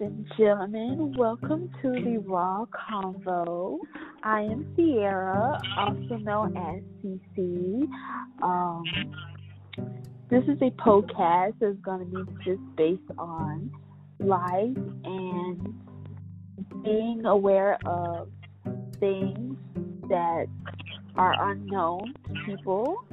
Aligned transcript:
and 0.00 0.30
gentlemen, 0.38 1.12
welcome 1.18 1.68
to 1.82 1.90
the 1.90 2.18
Raw 2.18 2.66
Convo. 2.66 3.78
I 4.22 4.42
am 4.42 4.72
Sierra, 4.76 5.58
also 5.76 6.16
known 6.18 6.56
as 6.56 6.82
CC. 7.02 7.82
Um, 8.40 8.84
this 10.30 10.44
is 10.44 10.62
a 10.62 10.70
podcast 10.80 11.54
that's 11.58 11.80
going 11.80 11.98
to 11.98 12.24
be 12.24 12.32
just 12.44 12.60
based 12.76 13.10
on 13.18 13.72
life 14.20 14.76
and 15.04 15.74
being 16.84 17.24
aware 17.24 17.76
of 17.84 18.28
things 19.00 19.56
that 20.08 20.46
are 21.16 21.50
unknown 21.50 22.14
to 22.24 22.34
people. 22.46 23.04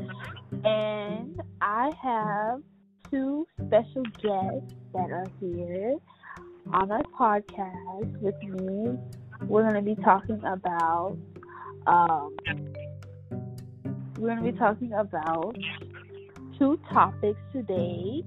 And 0.64 1.42
I 1.62 1.90
have 2.04 2.62
two 3.10 3.48
special 3.66 4.04
guests 4.22 4.76
that 4.94 5.10
are 5.10 5.26
here 5.40 5.98
on 6.74 6.92
our 6.92 7.04
podcast 7.20 8.22
with 8.22 8.36
me. 8.44 8.98
We're 9.48 9.64
going 9.64 9.76
to 9.76 9.82
be 9.82 9.96
talking 10.02 10.42
about, 10.44 11.18
um, 11.86 12.36
we're 14.18 14.30
going 14.30 14.44
to 14.44 14.52
be 14.52 14.58
talking 14.58 14.94
about 14.94 15.56
two 16.58 16.80
topics 16.92 17.40
today. 17.52 18.24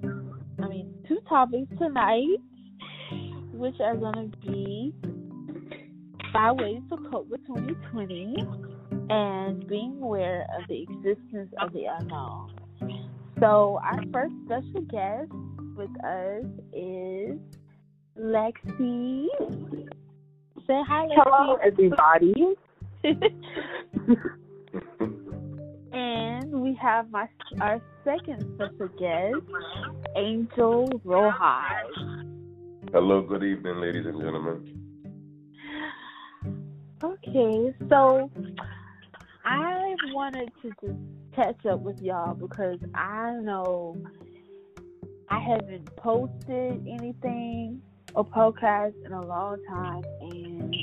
I 0.63 0.69
mean, 0.69 0.95
two 1.07 1.19
topics 1.29 1.69
tonight, 1.79 2.39
which 3.53 3.75
are 3.81 3.97
going 3.97 4.31
to 4.31 4.39
be 4.47 4.95
five 6.33 6.57
ways 6.57 6.83
to 6.91 6.97
cope 7.11 7.29
with 7.29 7.45
2020 7.47 8.37
and 9.11 9.67
being 9.67 9.99
aware 10.03 10.47
of 10.59 10.69
the 10.69 10.83
existence 10.83 11.53
of 11.61 11.73
the 11.73 11.85
unknown. 11.99 12.55
So, 13.41 13.81
our 13.83 14.03
first 14.13 14.35
special 14.45 14.83
guest 14.83 15.31
with 15.77 15.91
us 16.05 16.45
is 16.73 17.39
Lexi. 18.21 19.27
Say 20.67 20.83
hi, 20.87 21.07
Lexi. 21.07 21.17
Hello, 21.17 21.57
everybody. 21.65 22.35
and 25.93 26.53
we 26.53 26.75
have 26.83 27.11
my 27.11 27.29
our 27.61 27.81
second 28.05 28.45
special 28.57 28.89
guest, 28.99 29.37
Angel 30.17 30.89
Rojas. 31.05 31.95
Hello, 32.93 33.23
good 33.23 33.45
evening, 33.45 33.81
ladies 33.81 34.05
and 34.07 34.21
gentlemen. 34.21 34.75
Okay, 37.05 37.73
so 37.89 38.29
I 39.45 39.95
wanted 40.07 40.51
to 40.63 40.73
just 40.81 40.99
catch 41.37 41.65
up 41.67 41.79
with 41.81 42.03
y'all 42.03 42.35
because 42.35 42.81
I 42.97 43.35
know 43.41 43.97
I 45.29 45.39
haven't 45.39 45.95
posted 45.97 46.85
anything 46.89 47.81
or 48.15 48.25
podcast 48.25 48.95
in 49.05 49.13
a 49.13 49.25
long 49.25 49.59
time, 49.69 50.05
and 50.21 50.75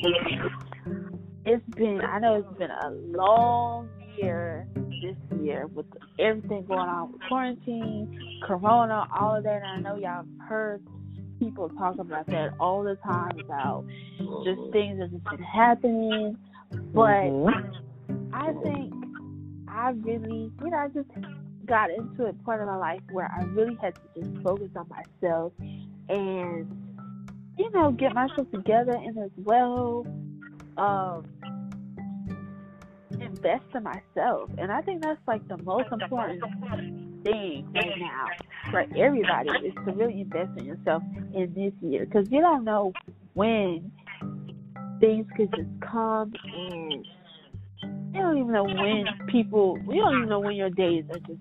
it's 1.46 1.76
been 1.76 2.02
I 2.02 2.20
know 2.20 2.36
it's 2.36 2.58
been 2.58 2.72
a 2.72 2.90
long 2.90 3.90
year 4.18 4.68
this 5.02 5.16
year 5.42 5.68
with 5.68 5.86
everything 6.20 6.66
going 6.66 6.90
on 6.90 7.12
with 7.12 7.22
quarantine, 7.28 8.40
corona, 8.44 9.08
all 9.18 9.36
of 9.36 9.44
that. 9.44 9.62
And 9.64 9.88
I 9.88 9.90
know 9.90 9.98
y'all 9.98 10.26
heard 10.48 10.82
people 11.40 11.70
talk 11.70 12.00
about 12.00 12.28
that 12.28 12.54
all 12.60 12.84
the 12.84 12.96
time 12.98 13.40
about 13.40 13.86
just 14.44 14.72
things 14.72 15.00
that 15.00 15.10
have 15.12 15.24
been 15.24 15.44
happening. 15.44 16.38
But 16.94 17.26
mm-hmm. 17.26 18.34
I 18.34 18.54
think 18.64 18.94
I 19.68 19.90
really, 19.90 20.52
you 20.62 20.70
know, 20.70 20.78
I 20.78 20.88
just 20.88 21.10
got 21.66 21.90
into 21.90 22.26
a 22.26 22.34
point 22.34 22.62
in 22.62 22.68
my 22.68 22.78
life 22.78 23.02
where 23.12 23.32
I 23.32 23.44
really 23.46 23.78
had 23.82 23.96
to 23.96 24.02
just 24.22 24.44
focus 24.44 24.70
on 24.76 24.88
myself 24.90 25.54
and, 26.10 26.85
you 27.58 27.72
know, 27.72 27.92
get 27.92 28.14
myself 28.14 28.50
together 28.52 28.94
and 28.94 29.18
as 29.18 29.32
well, 29.38 30.06
um, 30.78 31.26
invest 33.12 33.66
in 33.74 33.84
myself. 33.84 34.50
And 34.58 34.72
I 34.72 34.82
think 34.82 35.04
that's 35.04 35.20
like 35.28 35.48
the 35.48 35.58
most 35.58 35.88
important 35.92 36.44
thing 37.24 37.68
right 37.74 38.00
now 38.00 38.26
for 38.72 38.82
everybody 38.98 39.50
is 39.66 39.74
to 39.86 39.94
really 39.94 40.22
invest 40.22 40.52
in 40.58 40.66
yourself 40.66 41.04
in 41.34 41.54
this 41.56 41.74
year. 41.82 42.06
Because 42.06 42.30
you 42.30 42.42
don't 42.42 42.66
know 42.66 42.94
when 43.34 43.92
things 45.00 45.26
could 45.36 45.52
just 45.56 45.70
come 45.82 46.34
and 46.44 47.06
you 48.14 48.22
don't 48.22 48.38
even 48.38 48.52
know 48.52 48.64
when 48.64 49.06
people 49.28 49.78
you 49.90 50.02
don't 50.02 50.16
even 50.16 50.30
know 50.30 50.40
when 50.40 50.56
your 50.56 50.70
days 50.70 51.04
are 51.12 51.20
just 51.20 51.40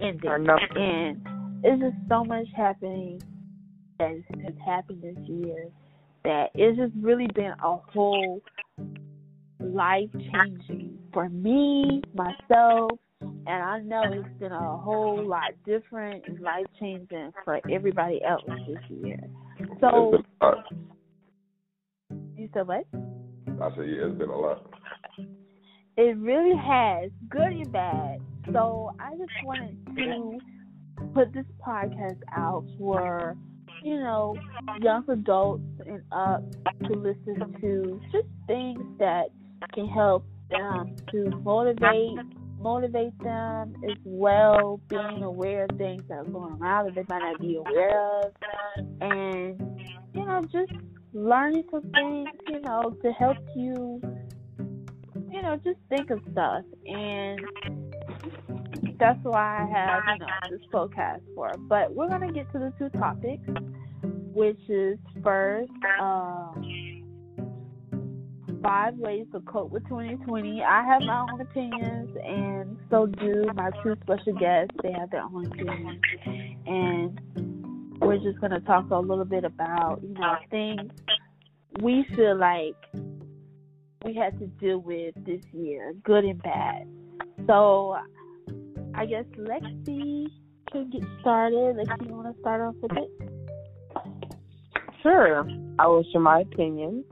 ending 0.00 0.48
and 0.76 1.26
it's 1.62 1.82
just 1.82 1.96
so 2.08 2.24
much 2.24 2.46
happening 2.56 3.20
that 3.98 4.10
has 4.44 4.54
happened 4.64 5.02
this 5.02 5.16
year 5.28 5.68
that 6.24 6.50
it's 6.54 6.76
just 6.76 6.92
really 7.00 7.28
been 7.34 7.52
a 7.62 7.76
whole 7.76 8.40
life 9.60 10.10
changing 10.12 10.98
for 11.12 11.28
me, 11.28 12.02
myself, 12.14 12.90
and 13.20 13.48
I 13.48 13.78
know 13.80 14.02
it's 14.06 14.38
been 14.38 14.52
a 14.52 14.76
whole 14.76 15.26
lot 15.26 15.52
different 15.64 16.24
and 16.26 16.40
life 16.40 16.66
changing 16.80 17.32
for 17.44 17.60
everybody 17.70 18.20
else 18.22 18.42
this 18.66 18.78
year. 18.90 19.20
So, 19.80 20.18
you 22.36 22.48
said 22.52 22.66
what? 22.66 22.84
I 22.92 23.70
said, 23.74 23.86
yeah, 23.86 24.06
it's 24.06 24.18
been 24.18 24.28
a 24.28 24.36
lot. 24.36 24.70
It 25.96 26.16
really 26.18 26.56
has, 26.56 27.10
good 27.30 27.52
and 27.52 27.72
bad. 27.72 28.20
So, 28.52 28.92
I 29.00 29.12
just 29.12 29.30
wanted 29.44 29.78
to 29.96 30.38
put 31.14 31.32
this 31.32 31.46
podcast 31.66 32.18
out 32.36 32.64
for, 32.78 33.36
you 33.82 33.98
know, 33.98 34.36
young 34.80 35.04
adults 35.08 35.62
and 35.86 36.02
up 36.12 36.42
to 36.84 36.94
listen 36.94 37.54
to 37.60 38.00
just 38.12 38.26
things 38.46 38.80
that 38.98 39.26
can 39.74 39.86
help 39.88 40.24
them 40.50 40.94
to 41.10 41.30
motivate 41.42 42.18
motivate 42.58 43.16
them 43.22 43.74
as 43.88 43.96
well, 44.04 44.80
being 44.88 45.22
aware 45.22 45.64
of 45.64 45.76
things 45.76 46.02
that 46.08 46.14
are 46.14 46.24
going 46.24 46.54
around 46.54 46.86
that 46.86 46.94
they 46.94 47.04
might 47.08 47.20
not 47.20 47.40
be 47.40 47.56
aware 47.56 48.20
of, 48.20 48.32
and 49.00 49.60
you 50.14 50.24
know, 50.24 50.42
just 50.50 50.72
learning 51.12 51.64
some 51.70 51.82
things, 51.92 52.28
you 52.48 52.60
know, 52.62 52.96
to 53.02 53.12
help 53.12 53.36
you, 53.54 54.00
you 55.30 55.42
know, 55.42 55.56
just 55.62 55.78
think 55.88 56.10
of 56.10 56.18
stuff, 56.32 56.64
and 56.86 57.40
that's 58.98 59.18
why 59.22 59.62
I 59.62 59.70
have 59.70 60.02
you 60.12 60.18
know 60.18 60.26
this 60.50 60.66
podcast 60.72 61.20
for. 61.34 61.52
But 61.58 61.94
we're 61.94 62.08
gonna 62.08 62.32
get 62.32 62.50
to 62.52 62.58
the 62.58 62.72
two 62.78 62.88
topics, 62.98 63.42
which 64.32 64.60
is 64.68 64.98
first. 65.22 65.70
Um, 66.00 67.02
five 68.62 68.96
ways 68.96 69.26
to 69.32 69.40
cope 69.40 69.70
with 69.70 69.84
2020. 69.84 70.62
I 70.62 70.82
have 70.82 71.02
my 71.02 71.26
own 71.30 71.40
opinions, 71.40 72.16
and 72.24 72.76
so 72.90 73.06
do 73.06 73.44
my 73.54 73.70
two 73.82 73.94
special 74.02 74.32
guests. 74.32 74.74
They 74.82 74.92
have 74.92 75.10
their 75.10 75.22
own 75.22 75.46
opinions, 75.46 76.00
and 76.66 77.98
we're 78.00 78.18
just 78.18 78.40
gonna 78.40 78.60
talk 78.60 78.90
a 78.90 78.98
little 78.98 79.24
bit 79.24 79.44
about 79.44 80.00
you 80.02 80.14
know 80.14 80.36
things 80.50 80.90
we 81.82 82.06
feel 82.14 82.36
like 82.36 82.76
we 84.04 84.14
had 84.14 84.38
to 84.38 84.46
deal 84.46 84.78
with 84.78 85.14
this 85.24 85.42
year, 85.52 85.94
good 86.04 86.24
and 86.24 86.42
bad. 86.42 86.88
So, 87.46 87.96
I 88.96 89.04
guess 89.04 89.26
Lexi 89.36 90.26
can 90.72 90.90
get 90.90 91.02
started. 91.20 91.76
Lexi, 91.76 92.08
you 92.08 92.14
want 92.14 92.34
to 92.34 92.40
start 92.40 92.62
off 92.62 92.74
with 92.80 92.92
it? 92.96 93.10
Sure. 95.02 95.46
I 95.78 95.86
will 95.86 96.02
share 96.10 96.20
my 96.22 96.40
opinion. 96.40 97.04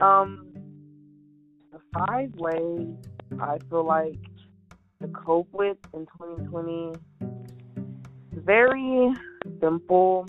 Um, 0.00 0.46
the 1.72 1.80
five 1.92 2.32
ways 2.36 2.86
I 3.40 3.58
feel 3.68 3.84
like 3.84 4.14
to 5.02 5.08
cope 5.08 5.48
with 5.52 5.76
in 5.92 6.06
2020. 6.18 6.92
Very 8.34 9.12
simple. 9.60 10.28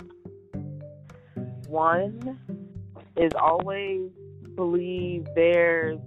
One 1.68 2.38
is 3.16 3.30
always 3.40 4.10
believe 4.56 5.26
there's 5.36 6.00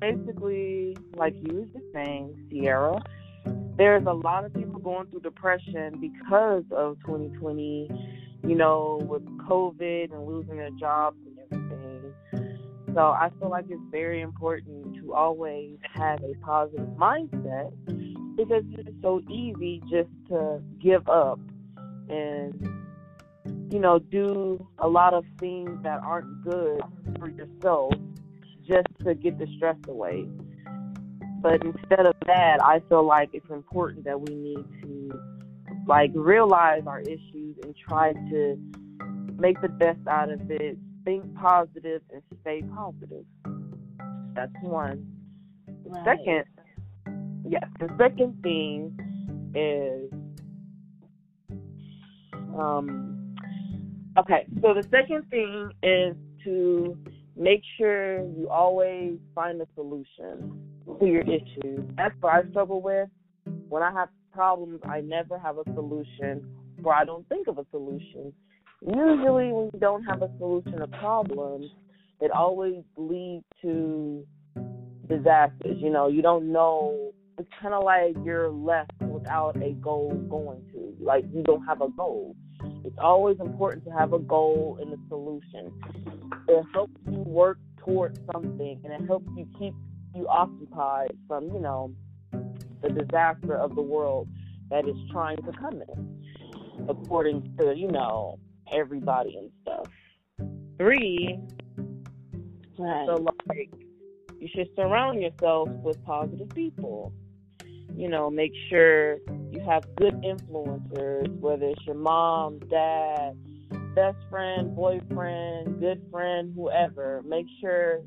basically, 0.00 0.96
like 1.14 1.34
you 1.42 1.54
were 1.54 1.66
just 1.66 1.92
saying, 1.92 2.48
Sierra, 2.50 3.02
there's 3.76 4.06
a 4.06 4.12
lot 4.12 4.44
of 4.44 4.52
people 4.54 4.78
going 4.80 5.06
through 5.06 5.20
depression 5.20 5.98
because 6.00 6.64
of 6.72 6.98
2020, 7.06 7.90
you 8.46 8.54
know, 8.54 9.00
with 9.08 9.24
COVID 9.38 10.12
and 10.12 10.26
losing 10.26 10.56
their 10.56 10.70
jobs 10.78 11.16
and 11.26 11.38
everything. 11.50 12.14
so 12.94 13.00
I 13.00 13.30
feel 13.38 13.48
like 13.48 13.66
it's 13.68 13.80
very 13.90 14.20
important 14.20 14.96
to 14.96 15.14
always 15.14 15.78
have 15.94 16.22
a 16.22 16.34
positive 16.44 16.88
mindset 16.98 17.72
because 18.36 18.64
it's 18.72 18.90
so 19.02 19.20
easy 19.30 19.82
just 19.90 20.10
to 20.28 20.62
give 20.80 21.08
up 21.08 21.38
and 22.08 22.68
you 23.72 23.78
know 23.78 23.98
do 23.98 24.66
a 24.78 24.88
lot 24.88 25.14
of 25.14 25.24
things 25.38 25.70
that 25.82 26.00
aren't 26.02 26.44
good 26.44 26.80
for 27.18 27.28
yourself 27.30 27.92
just 28.66 28.86
to 29.04 29.14
get 29.14 29.38
the 29.38 29.46
stress 29.56 29.76
away. 29.88 30.26
But 31.42 31.64
instead 31.64 32.06
of 32.06 32.14
that, 32.26 32.58
I 32.64 32.80
feel 32.88 33.04
like 33.04 33.30
it's 33.32 33.50
important 33.50 34.04
that 34.04 34.20
we 34.20 34.34
need 34.34 34.64
to 34.82 35.20
like 35.88 36.12
realize 36.14 36.82
our 36.86 37.00
issues 37.00 37.56
and 37.64 37.74
try 37.76 38.12
to 38.12 38.56
make 39.38 39.60
the 39.60 39.68
best 39.68 39.98
out 40.08 40.30
of 40.30 40.40
it, 40.50 40.78
think 41.04 41.34
positive, 41.34 42.00
and 42.12 42.22
stay 42.42 42.62
positive. 42.72 43.24
That's 44.34 44.52
one. 44.62 45.04
Right. 45.84 46.04
Second, 46.04 46.44
yes, 47.48 47.64
the 47.80 47.88
second 47.98 48.40
thing 48.42 48.96
is 49.54 50.12
um 52.56 53.34
okay, 54.16 54.46
so 54.60 54.74
the 54.74 54.86
second 54.90 55.28
thing 55.28 55.72
is 55.82 56.14
to 56.44 56.96
make 57.36 57.62
sure 57.76 58.20
you 58.36 58.48
always 58.48 59.18
find 59.34 59.60
a 59.60 59.66
solution 59.74 60.71
your 61.00 61.22
issues. 61.22 61.84
That's 61.96 62.14
what 62.20 62.32
I 62.32 62.48
struggle 62.50 62.80
with. 62.82 63.08
When 63.68 63.82
I 63.82 63.92
have 63.92 64.08
problems, 64.32 64.80
I 64.84 65.00
never 65.00 65.38
have 65.38 65.58
a 65.58 65.64
solution 65.74 66.44
or 66.82 66.94
I 66.94 67.04
don't 67.04 67.28
think 67.28 67.48
of 67.48 67.58
a 67.58 67.66
solution. 67.70 68.32
Usually 68.80 69.52
when 69.52 69.70
you 69.72 69.80
don't 69.80 70.02
have 70.04 70.22
a 70.22 70.30
solution 70.38 70.78
to 70.80 70.86
problems, 70.86 71.66
it 72.20 72.30
always 72.30 72.82
leads 72.96 73.44
to 73.62 74.26
disasters. 75.08 75.76
You 75.78 75.90
know, 75.90 76.08
you 76.08 76.22
don't 76.22 76.52
know 76.52 77.12
it's 77.38 77.48
kind 77.60 77.74
of 77.74 77.84
like 77.84 78.14
you're 78.24 78.50
left 78.50 78.92
without 79.00 79.56
a 79.62 79.72
goal 79.72 80.14
going 80.28 80.62
to. 80.72 80.94
Like 81.04 81.24
you 81.34 81.42
don't 81.42 81.64
have 81.64 81.80
a 81.80 81.88
goal. 81.88 82.36
It's 82.84 82.96
always 83.00 83.38
important 83.40 83.84
to 83.86 83.90
have 83.90 84.12
a 84.12 84.18
goal 84.18 84.78
and 84.80 84.92
a 84.92 85.08
solution. 85.08 85.72
It 86.48 86.64
helps 86.72 86.94
you 87.06 87.18
work 87.18 87.58
towards 87.78 88.18
something, 88.32 88.80
and 88.84 88.92
it 88.92 89.06
helps 89.06 89.28
you 89.36 89.46
keep 89.58 89.74
you 90.14 90.28
occupied 90.28 91.16
from 91.26 91.44
you 91.48 91.60
know 91.60 91.94
the 92.82 92.88
disaster 92.88 93.54
of 93.54 93.74
the 93.74 93.82
world 93.82 94.28
that 94.70 94.86
is 94.88 94.96
trying 95.10 95.36
to 95.38 95.52
come 95.52 95.82
in, 95.82 96.86
according 96.88 97.56
to 97.58 97.74
you 97.76 97.88
know 97.88 98.38
everybody 98.72 99.36
and 99.36 99.50
stuff. 99.62 99.86
Three, 100.78 101.38
Right. 102.78 103.06
so 103.06 103.26
like 103.48 103.70
you 104.38 104.48
should 104.54 104.68
surround 104.74 105.22
yourself 105.22 105.68
with 105.84 106.02
positive 106.04 106.48
people. 106.50 107.12
You 107.94 108.08
know, 108.08 108.30
make 108.30 108.52
sure 108.70 109.18
you 109.50 109.60
have 109.66 109.84
good 109.96 110.14
influencers, 110.22 111.28
whether 111.38 111.66
it's 111.66 111.86
your 111.86 111.94
mom, 111.94 112.58
dad, 112.70 113.36
best 113.94 114.16
friend, 114.30 114.74
boyfriend, 114.74 115.78
good 115.78 116.02
friend, 116.10 116.52
whoever. 116.56 117.22
Make 117.24 117.46
sure 117.60 118.00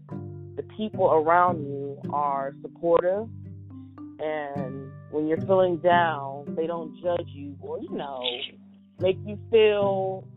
the 0.55 0.63
people 0.77 1.11
around 1.11 1.65
you 1.65 1.99
are 2.11 2.53
supportive 2.61 3.27
and 4.19 4.91
when 5.11 5.27
you're 5.27 5.41
feeling 5.41 5.77
down, 5.77 6.55
they 6.55 6.67
don't 6.67 6.95
judge 7.01 7.27
you 7.27 7.55
or, 7.61 7.79
you 7.79 7.91
know, 7.91 8.21
make 8.99 9.17
you 9.25 9.37
feel 9.51 10.27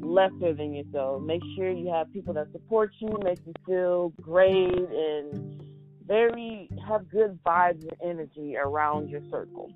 lesser 0.00 0.54
than 0.54 0.74
yourself. 0.74 1.22
Make 1.22 1.42
sure 1.56 1.70
you 1.70 1.92
have 1.92 2.12
people 2.12 2.34
that 2.34 2.50
support 2.52 2.92
you, 2.98 3.18
make 3.22 3.38
you 3.46 3.52
feel 3.66 4.12
great 4.20 4.74
and 4.74 5.62
very 6.06 6.68
have 6.88 7.08
good 7.10 7.38
vibes 7.46 7.82
and 7.82 7.96
energy 8.02 8.56
around 8.56 9.10
your 9.10 9.20
circle. 9.30 9.70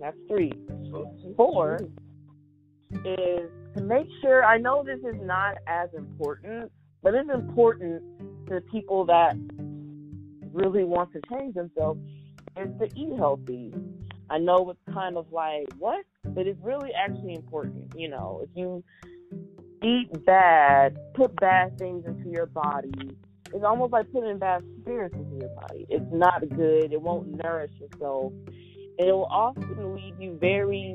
That's 0.00 0.16
three. 0.28 0.52
Four 1.36 1.78
is 2.90 3.50
to 3.76 3.82
make 3.82 4.06
sure 4.20 4.44
I 4.44 4.58
know 4.58 4.82
this 4.82 4.98
is 4.98 5.20
not 5.22 5.56
as 5.66 5.88
important, 5.96 6.70
but 7.02 7.14
it's 7.14 7.30
important 7.30 8.02
to 8.52 8.60
people 8.60 9.06
that 9.06 9.36
really 10.52 10.84
want 10.84 11.10
to 11.12 11.20
change 11.30 11.54
themselves 11.54 12.00
is 12.56 12.68
to 12.78 12.88
eat 12.94 13.16
healthy. 13.16 13.72
I 14.28 14.38
know 14.38 14.70
it's 14.70 14.94
kind 14.94 15.16
of 15.16 15.26
like 15.32 15.66
what, 15.78 16.04
but 16.24 16.46
it's 16.46 16.60
really 16.62 16.90
actually 16.92 17.34
important. 17.34 17.92
You 17.96 18.08
know, 18.08 18.44
if 18.44 18.50
you 18.54 18.84
eat 19.82 20.24
bad, 20.24 20.96
put 21.14 21.34
bad 21.36 21.78
things 21.78 22.04
into 22.06 22.28
your 22.28 22.46
body, 22.46 23.16
it's 23.54 23.64
almost 23.64 23.92
like 23.92 24.10
putting 24.12 24.38
bad 24.38 24.62
spirits 24.80 25.14
into 25.14 25.36
your 25.36 25.54
body. 25.54 25.86
It's 25.88 26.04
not 26.12 26.40
good. 26.50 26.92
It 26.92 27.00
won't 27.00 27.42
nourish 27.42 27.72
yourself. 27.80 28.32
And 28.98 29.08
it 29.08 29.12
will 29.12 29.24
often 29.24 29.94
leave 29.94 30.20
you 30.20 30.36
very 30.38 30.94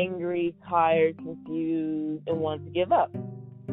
angry, 0.00 0.54
tired, 0.68 1.16
confused, 1.18 2.22
and 2.26 2.38
want 2.38 2.64
to 2.64 2.70
give 2.70 2.92
up. 2.92 3.14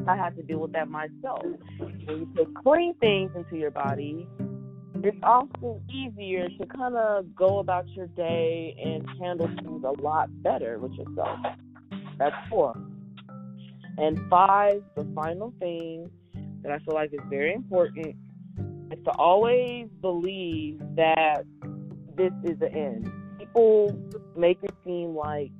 I 0.07 0.15
had 0.15 0.35
to 0.37 0.43
deal 0.43 0.59
with 0.59 0.71
that 0.73 0.89
myself. 0.89 1.43
When 1.77 1.99
you 2.07 2.29
put 2.35 2.53
clean 2.63 2.95
things 2.95 3.31
into 3.35 3.57
your 3.57 3.71
body, 3.71 4.27
it's 5.03 5.17
often 5.21 5.81
easier 5.93 6.47
to 6.47 6.65
kind 6.65 6.95
of 6.95 7.35
go 7.35 7.59
about 7.59 7.87
your 7.89 8.07
day 8.07 8.75
and 8.83 9.07
handle 9.19 9.47
things 9.47 9.83
a 9.83 10.01
lot 10.01 10.29
better 10.41 10.79
with 10.79 10.93
yourself. 10.93 11.39
That's 12.17 12.35
four. 12.49 12.73
And 13.97 14.19
five, 14.29 14.81
the 14.95 15.05
final 15.13 15.53
thing 15.59 16.09
that 16.63 16.71
I 16.71 16.79
feel 16.79 16.93
like 16.93 17.13
is 17.13 17.19
very 17.29 17.53
important 17.53 18.15
is 18.91 19.03
to 19.03 19.11
always 19.17 19.87
believe 20.01 20.79
that 20.95 21.43
this 22.15 22.31
is 22.43 22.57
the 22.59 22.71
end. 22.71 23.11
People 23.37 23.95
make 24.35 24.59
it 24.63 24.73
seem 24.85 25.15
like 25.15 25.51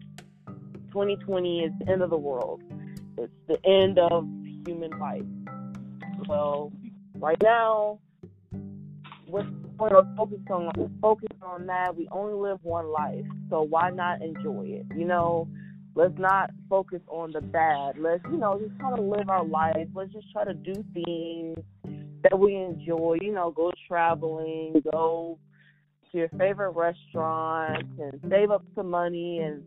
2020 0.92 1.64
is 1.64 1.72
the 1.80 1.92
end 1.92 2.02
of 2.02 2.10
the 2.10 2.18
world. 2.18 2.62
It's 3.18 3.34
the 3.48 3.58
end 3.66 3.98
of 3.98 4.28
human 4.66 4.92
life. 5.00 5.24
Well, 6.28 6.72
right 7.16 7.38
now, 7.42 8.00
what's 9.28 9.48
the 9.62 9.68
point 9.78 9.94
of 9.94 10.06
focus 10.16 10.40
on 10.52 10.72
focus 11.02 11.38
on 11.42 11.66
that. 11.68 11.96
We 11.96 12.08
only 12.12 12.34
live 12.34 12.60
one 12.64 12.88
life, 12.92 13.26
so 13.50 13.62
why 13.62 13.90
not 13.90 14.22
enjoy 14.22 14.66
it? 14.68 14.86
You 14.96 15.06
know, 15.06 15.48
let's 15.96 16.18
not 16.18 16.52
focus 16.70 17.02
on 17.08 17.32
the 17.32 17.42
bad. 17.42 17.98
Let's 17.98 18.24
you 18.30 18.38
know 18.38 18.60
just 18.60 18.80
try 18.80 18.96
to 18.96 19.02
live 19.02 19.30
our 19.30 19.44
life. 19.44 19.88
Let's 19.94 20.14
just 20.14 20.32
try 20.32 20.46
to 20.46 20.54
do 20.54 20.74
things 20.94 21.58
that 22.24 22.38
we 22.38 22.56
enjoy. 22.56 23.18
You 23.22 23.34
know, 23.34 23.52
go 23.52 23.72
traveling, 23.88 24.82
go 24.92 25.40
to 26.12 26.18
your 26.18 26.30
favorite 26.38 26.72
restaurants, 26.72 27.90
and 28.00 28.20
save 28.30 28.52
up 28.52 28.64
some 28.76 28.90
money 28.90 29.40
and 29.40 29.64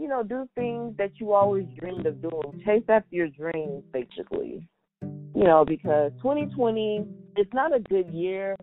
you 0.00 0.08
know 0.08 0.22
do 0.22 0.48
things 0.54 0.96
that 0.98 1.12
you 1.16 1.32
always 1.32 1.66
dreamed 1.78 2.06
of 2.06 2.20
doing. 2.22 2.62
Chase 2.64 2.82
after 2.88 3.14
your 3.14 3.28
dreams, 3.28 3.84
basically. 3.92 4.66
You 5.02 5.44
know, 5.44 5.64
because 5.64 6.12
2020 6.22 7.06
it's 7.36 7.52
not 7.54 7.74
a 7.74 7.80
good 7.80 8.08
year 8.10 8.56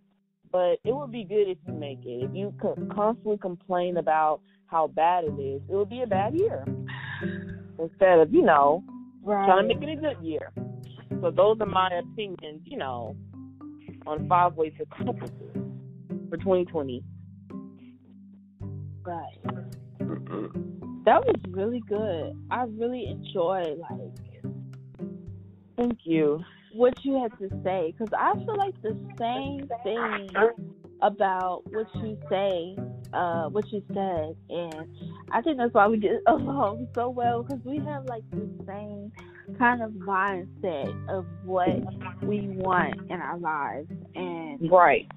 but 0.51 0.79
it 0.83 0.95
would 0.95 1.11
be 1.11 1.23
good 1.23 1.47
if 1.47 1.57
you 1.67 1.73
make 1.73 1.99
it. 2.05 2.23
If 2.23 2.31
you 2.33 2.53
constantly 2.93 3.37
complain 3.37 3.97
about 3.97 4.41
how 4.67 4.87
bad 4.87 5.25
it 5.25 5.39
is, 5.39 5.61
it 5.69 5.75
would 5.75 5.89
be 5.89 6.01
a 6.01 6.07
bad 6.07 6.33
year. 6.35 6.65
Instead 7.79 8.19
of, 8.19 8.33
you 8.33 8.41
know, 8.41 8.83
right. 9.23 9.45
trying 9.45 9.67
to 9.67 9.75
make 9.75 9.83
it 9.83 9.97
a 9.97 10.01
good 10.01 10.23
year. 10.23 10.51
So 11.21 11.31
those 11.31 11.57
are 11.59 11.65
my 11.65 11.89
opinions, 11.99 12.61
you 12.65 12.77
know, 12.77 13.15
on 14.05 14.27
five 14.27 14.55
ways 14.55 14.73
to 14.77 14.85
cope 14.85 15.19
with 15.21 15.31
it 15.41 16.29
for 16.29 16.37
2020. 16.37 17.03
Right. 19.03 19.39
Mm-hmm. 20.01 20.86
That 21.07 21.25
was 21.25 21.35
really 21.49 21.81
good. 21.87 22.33
I 22.51 22.65
really 22.67 23.07
enjoyed 23.07 23.79
like. 23.79 24.13
Thank 25.77 25.99
you 26.03 26.43
what 26.77 27.03
you 27.03 27.21
had 27.21 27.37
to 27.39 27.49
say 27.63 27.93
because 27.97 28.13
I 28.17 28.33
feel 28.45 28.55
like 28.55 28.79
the 28.81 28.95
same 29.17 29.67
thing 29.83 30.29
about 31.01 31.63
what 31.71 31.87
you 31.95 32.17
say, 32.29 32.75
uh, 33.13 33.49
what 33.49 33.71
you 33.71 33.83
said, 33.93 34.35
and 34.49 34.87
I 35.31 35.41
think 35.41 35.57
that's 35.57 35.73
why 35.73 35.87
we 35.87 35.97
get 35.97 36.11
along 36.27 36.87
so 36.93 37.09
well 37.09 37.43
because 37.43 37.63
we 37.65 37.77
have 37.79 38.05
like 38.05 38.23
the 38.31 38.47
same 38.65 39.11
kind 39.57 39.81
of 39.81 39.91
mindset 39.91 40.93
of 41.09 41.25
what 41.43 41.69
we 42.23 42.41
want 42.49 42.95
in 43.09 43.19
our 43.19 43.37
lives, 43.39 43.89
and 44.15 44.71
right. 44.71 45.07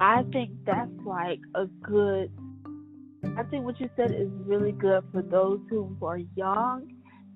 I 0.00 0.24
think 0.32 0.50
that's 0.66 0.90
like 1.04 1.40
a 1.54 1.66
good. 1.82 2.30
I 3.36 3.42
think 3.44 3.64
what 3.64 3.78
you 3.80 3.88
said 3.96 4.12
is 4.12 4.28
really 4.44 4.72
good 4.72 5.04
for 5.12 5.22
those 5.22 5.60
who 5.68 5.96
are 6.02 6.18
young 6.36 6.88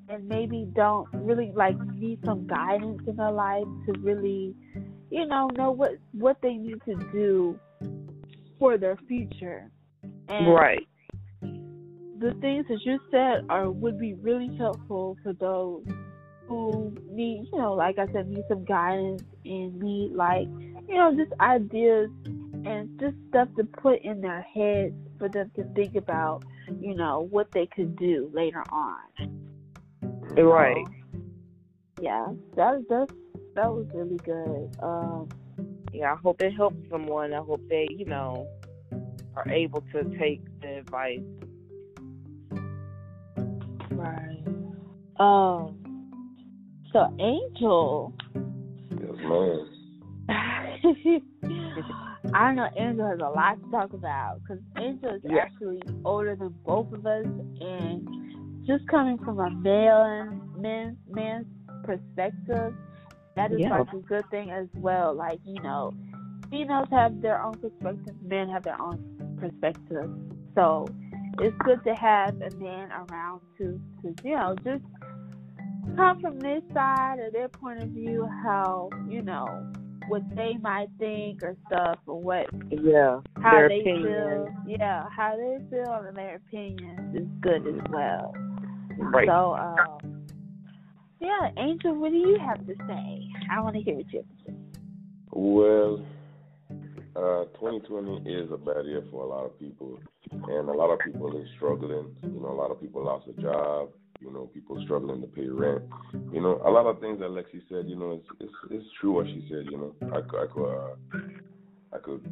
and 0.09 0.28
maybe 0.28 0.68
don't 0.75 1.09
really 1.12 1.52
like 1.54 1.76
need 1.94 2.18
some 2.25 2.47
guidance 2.47 3.00
in 3.06 3.16
their 3.16 3.30
life 3.30 3.64
to 3.87 3.99
really, 4.00 4.54
you 5.11 5.26
know, 5.26 5.49
know 5.56 5.70
what 5.70 5.92
what 6.12 6.37
they 6.42 6.54
need 6.54 6.82
to 6.85 6.94
do 7.12 7.59
for 8.59 8.76
their 8.76 8.97
future. 9.09 9.70
And 10.28 10.52
right. 10.52 10.87
The 11.40 12.35
things 12.40 12.66
that 12.68 12.80
you 12.85 12.99
said 13.11 13.47
are 13.49 13.70
would 13.70 13.99
be 13.99 14.14
really 14.14 14.54
helpful 14.59 15.16
for 15.23 15.32
those 15.32 15.85
who 16.47 16.94
need, 17.11 17.47
you 17.50 17.59
know, 17.59 17.75
like 17.75 17.99
I 17.99 18.06
said, 18.12 18.28
need 18.28 18.44
some 18.49 18.64
guidance 18.64 19.23
and 19.44 19.80
need 19.80 20.12
like, 20.12 20.49
you 20.88 20.97
know, 20.97 21.14
just 21.16 21.32
ideas 21.40 22.11
and 22.64 22.99
just 23.00 23.17
stuff 23.29 23.49
to 23.57 23.64
put 23.64 24.02
in 24.02 24.21
their 24.21 24.43
heads 24.43 24.95
for 25.19 25.29
them 25.29 25.50
to 25.57 25.64
think 25.75 25.95
about, 25.95 26.45
you 26.81 26.95
know, 26.95 27.26
what 27.31 27.50
they 27.52 27.67
could 27.67 27.97
do 27.97 28.31
later 28.33 28.62
on. 28.71 28.99
Right. 30.37 30.85
yeah, 32.00 32.26
that 32.57 32.85
that 32.88 33.09
that 33.55 33.71
was 33.73 33.87
really 33.93 34.19
good. 34.19 34.76
Um, 34.83 35.29
yeah, 35.93 36.12
I 36.12 36.17
hope 36.17 36.40
it 36.40 36.52
helps 36.52 36.76
someone. 36.88 37.35
I 37.35 37.38
hope 37.38 37.61
they, 37.69 37.88
you 37.90 38.05
know, 38.07 38.47
are 39.37 39.49
able 39.50 39.83
to 39.93 40.05
take 40.19 40.43
the 40.61 40.79
advice. 40.79 41.21
Right. 43.90 44.45
Um. 45.19 45.76
So, 46.93 47.14
Angel. 47.21 48.12
Yes, 48.90 49.17
ma'am. 49.23 49.67
I 52.35 52.47
don't 52.47 52.57
know. 52.57 52.69
Angel 52.77 53.07
has 53.09 53.19
a 53.21 53.29
lot 53.29 53.63
to 53.63 53.71
talk 53.71 53.93
about 53.93 54.41
because 54.43 54.63
Angel 54.79 55.11
is 55.15 55.23
Yeah. 55.25 55.39
actually 55.43 55.83
older 56.05 56.37
than 56.37 56.55
both 56.65 56.93
of 56.93 57.07
us, 57.07 57.27
and 57.61 58.65
just 58.67 58.87
coming 58.89 59.19
from 59.19 59.41
a 59.41 59.51
male 59.51 60.03
and 60.03 60.57
man 60.57 60.97
man's 61.09 61.47
perspective, 61.85 62.75
that 63.37 63.53
is 63.53 63.61
Yeah. 63.61 63.79
like 63.79 63.93
a 63.93 63.99
good 63.99 64.29
thing 64.31 64.51
as 64.51 64.69
well. 64.75 65.15
Like 65.15 65.41
you 65.45 65.61
know, 65.63 65.93
females 66.51 66.89
have 66.91 67.21
their 67.21 67.43
own 67.43 67.55
perspective, 67.55 68.15
men 68.23 68.49
have 68.49 68.63
their 68.63 68.81
own 68.81 69.37
perspective. 69.39 70.11
So 70.55 70.87
it's 71.39 71.57
good 71.59 71.83
to 71.85 71.95
have 71.95 72.41
a 72.41 72.51
man 72.57 72.91
around 72.93 73.41
to 73.59 73.81
to 74.03 74.15
you 74.25 74.37
know 74.37 74.55
just 74.65 74.85
come 75.97 76.21
from 76.21 76.39
this 76.41 76.63
side 76.73 77.19
or 77.19 77.31
their 77.31 77.49
point 77.49 77.83
of 77.83 77.89
view, 77.91 78.27
how 78.45 78.91
you 79.09 79.23
know 79.23 79.73
what 80.11 80.23
they 80.35 80.55
might 80.61 80.88
think 80.99 81.43
or 81.43 81.57
stuff 81.67 81.99
or 82.07 82.21
what 82.21 82.47
Yeah. 82.71 83.21
how 83.40 83.52
Their 83.52 83.69
they 83.69 83.81
opinion. 83.81 84.02
feel. 84.05 84.55
Yeah, 84.67 85.09
how 85.09 85.37
they 85.37 85.59
feel 85.71 85.93
and 86.07 86.17
their 86.17 86.37
opinions 86.37 87.14
is 87.14 87.29
good 87.40 87.67
as 87.67 87.81
well. 87.90 88.35
Right. 88.99 89.29
So, 89.29 89.55
um, 89.55 90.26
yeah, 91.21 91.50
Angel, 91.57 91.95
what 91.95 92.11
do 92.11 92.17
you 92.19 92.38
have 92.38 92.67
to 92.67 92.75
say? 92.87 93.29
I 93.50 93.61
want 93.61 93.76
to 93.76 93.83
hear 93.83 93.95
what 93.95 94.12
you 94.12 94.19
have 94.19 94.29
to 94.29 94.45
say. 94.50 94.57
Well, 95.33 96.05
uh, 97.14 97.45
2020 97.55 98.29
is 98.33 98.50
a 98.50 98.57
bad 98.57 98.87
year 98.87 99.02
for 99.11 99.23
a 99.23 99.26
lot 99.26 99.45
of 99.45 99.59
people, 99.59 100.00
and 100.33 100.69
a 100.69 100.73
lot 100.73 100.90
of 100.90 100.99
people 101.00 101.37
are 101.37 101.47
struggling. 101.57 102.17
You 102.23 102.40
know, 102.40 102.49
a 102.50 102.59
lot 102.61 102.71
of 102.73 102.81
people 102.81 103.05
lost 103.05 103.29
a 103.29 103.40
job. 103.40 103.90
You 104.21 104.33
know, 104.33 104.50
people 104.53 104.81
struggling 104.85 105.21
to 105.23 105.27
pay 105.27 105.49
rent. 105.49 105.83
You 106.33 106.41
know, 106.41 106.61
a 106.65 106.71
lot 106.71 106.87
of 106.87 107.00
things 107.00 107.21
that 107.21 107.31
Lexi 107.31 107.62
said. 107.69 107.89
You 107.89 107.97
know, 107.97 108.12
it's 108.12 108.27
it's, 108.41 108.53
it's 108.71 108.87
true 109.00 109.12
what 109.12 109.27
she 109.27 109.47
said. 109.50 109.67
You 109.71 109.79
know, 109.79 109.95
I 110.12 110.21
could 110.21 110.41
I 110.41 110.47
could 110.53 110.69
uh, 110.69 110.95
I 111.93 111.99
could 111.99 112.25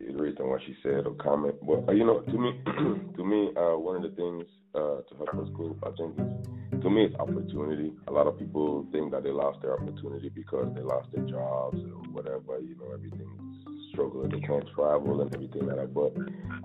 iterate 0.00 0.40
on 0.40 0.50
what 0.50 0.60
she 0.66 0.76
said 0.82 1.06
or 1.06 1.14
comment. 1.14 1.54
But 1.62 1.88
uh, 1.88 1.92
you 1.92 2.04
know, 2.04 2.20
to 2.20 2.38
me, 2.38 2.60
to 3.16 3.24
me, 3.24 3.50
uh, 3.56 3.78
one 3.78 3.96
of 3.96 4.02
the 4.02 4.16
things 4.16 4.44
uh, 4.74 5.02
to 5.08 5.16
help 5.16 5.34
us 5.34 5.48
cope, 5.56 5.78
I 5.86 5.90
think, 5.96 6.18
is 6.18 6.82
to 6.82 6.90
me, 6.90 7.04
it's 7.04 7.14
opportunity. 7.16 7.92
A 8.08 8.12
lot 8.12 8.26
of 8.26 8.38
people 8.38 8.86
think 8.92 9.10
that 9.12 9.22
they 9.22 9.30
lost 9.30 9.62
their 9.62 9.74
opportunity 9.74 10.28
because 10.28 10.72
they 10.74 10.82
lost 10.82 11.08
their 11.12 11.24
jobs 11.24 11.78
or 11.78 12.02
whatever. 12.12 12.60
You 12.60 12.76
know, 12.76 12.92
everything's 12.92 13.90
struggling. 13.92 14.30
They 14.30 14.40
can't 14.46 14.66
travel 14.74 15.20
and 15.22 15.34
everything 15.34 15.66
like 15.66 15.76
that. 15.76 15.94
But 15.94 16.12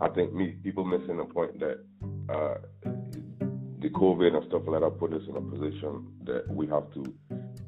I 0.01 0.13
think 0.13 0.33
me 0.33 0.57
people 0.63 0.85
missing 0.85 1.17
the 1.17 1.25
point 1.25 1.59
that 1.59 1.79
uh, 2.29 2.55
the 3.81 3.89
COVID 3.89 4.35
and 4.35 4.47
stuff 4.47 4.61
like 4.67 4.81
that 4.81 4.99
put 4.99 5.13
us 5.13 5.23
in 5.27 5.35
a 5.35 5.41
position 5.41 6.07
that 6.23 6.47
we 6.49 6.67
have 6.67 6.93
to 6.93 7.03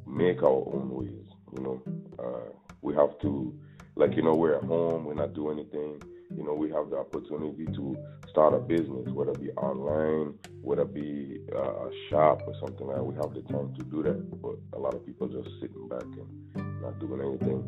make 0.07 0.43
our 0.43 0.63
own 0.73 0.89
ways. 0.91 1.27
You 1.57 1.63
know, 1.63 1.81
uh, 2.19 2.51
we 2.81 2.93
have 2.95 3.19
to, 3.21 3.53
like 3.95 4.15
you 4.15 4.21
know, 4.21 4.35
we're 4.35 4.55
at 4.57 4.63
home. 4.63 5.05
We're 5.05 5.15
not 5.15 5.33
doing 5.33 5.59
anything. 5.59 6.01
You 6.35 6.43
know, 6.43 6.53
we 6.53 6.69
have 6.71 6.89
the 6.89 6.97
opportunity 6.97 7.65
to 7.65 7.97
start 8.29 8.53
a 8.53 8.59
business, 8.59 9.07
whether 9.09 9.31
it 9.31 9.41
be 9.41 9.51
online, 9.51 10.33
whether 10.61 10.83
it 10.83 10.93
be 10.93 11.41
uh, 11.55 11.87
a 11.87 11.91
shop 12.09 12.41
or 12.47 12.53
something 12.59 12.87
like 12.87 12.97
that. 12.97 13.03
We 13.03 13.15
have 13.15 13.33
the 13.33 13.41
time 13.51 13.73
to 13.77 13.83
do 13.85 14.03
that, 14.03 14.41
but 14.41 14.55
a 14.73 14.79
lot 14.79 14.95
of 14.95 15.05
people 15.05 15.27
just 15.27 15.49
sitting 15.61 15.87
back 15.87 16.03
and 16.03 16.81
not 16.81 16.99
doing 16.99 17.21
anything, 17.21 17.63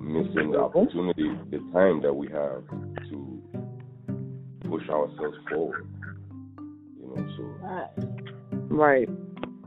missing 0.00 0.50
the 0.50 0.58
opportunity, 0.58 1.30
the 1.50 1.58
time 1.72 2.02
that 2.02 2.12
we 2.12 2.26
have 2.28 2.66
to 3.10 3.42
push 4.68 4.88
ourselves 4.88 5.38
forward. 5.48 5.86
You 7.00 7.06
know, 7.06 7.26
so 7.36 7.51
Right. 7.72 7.88
Right. 8.68 9.08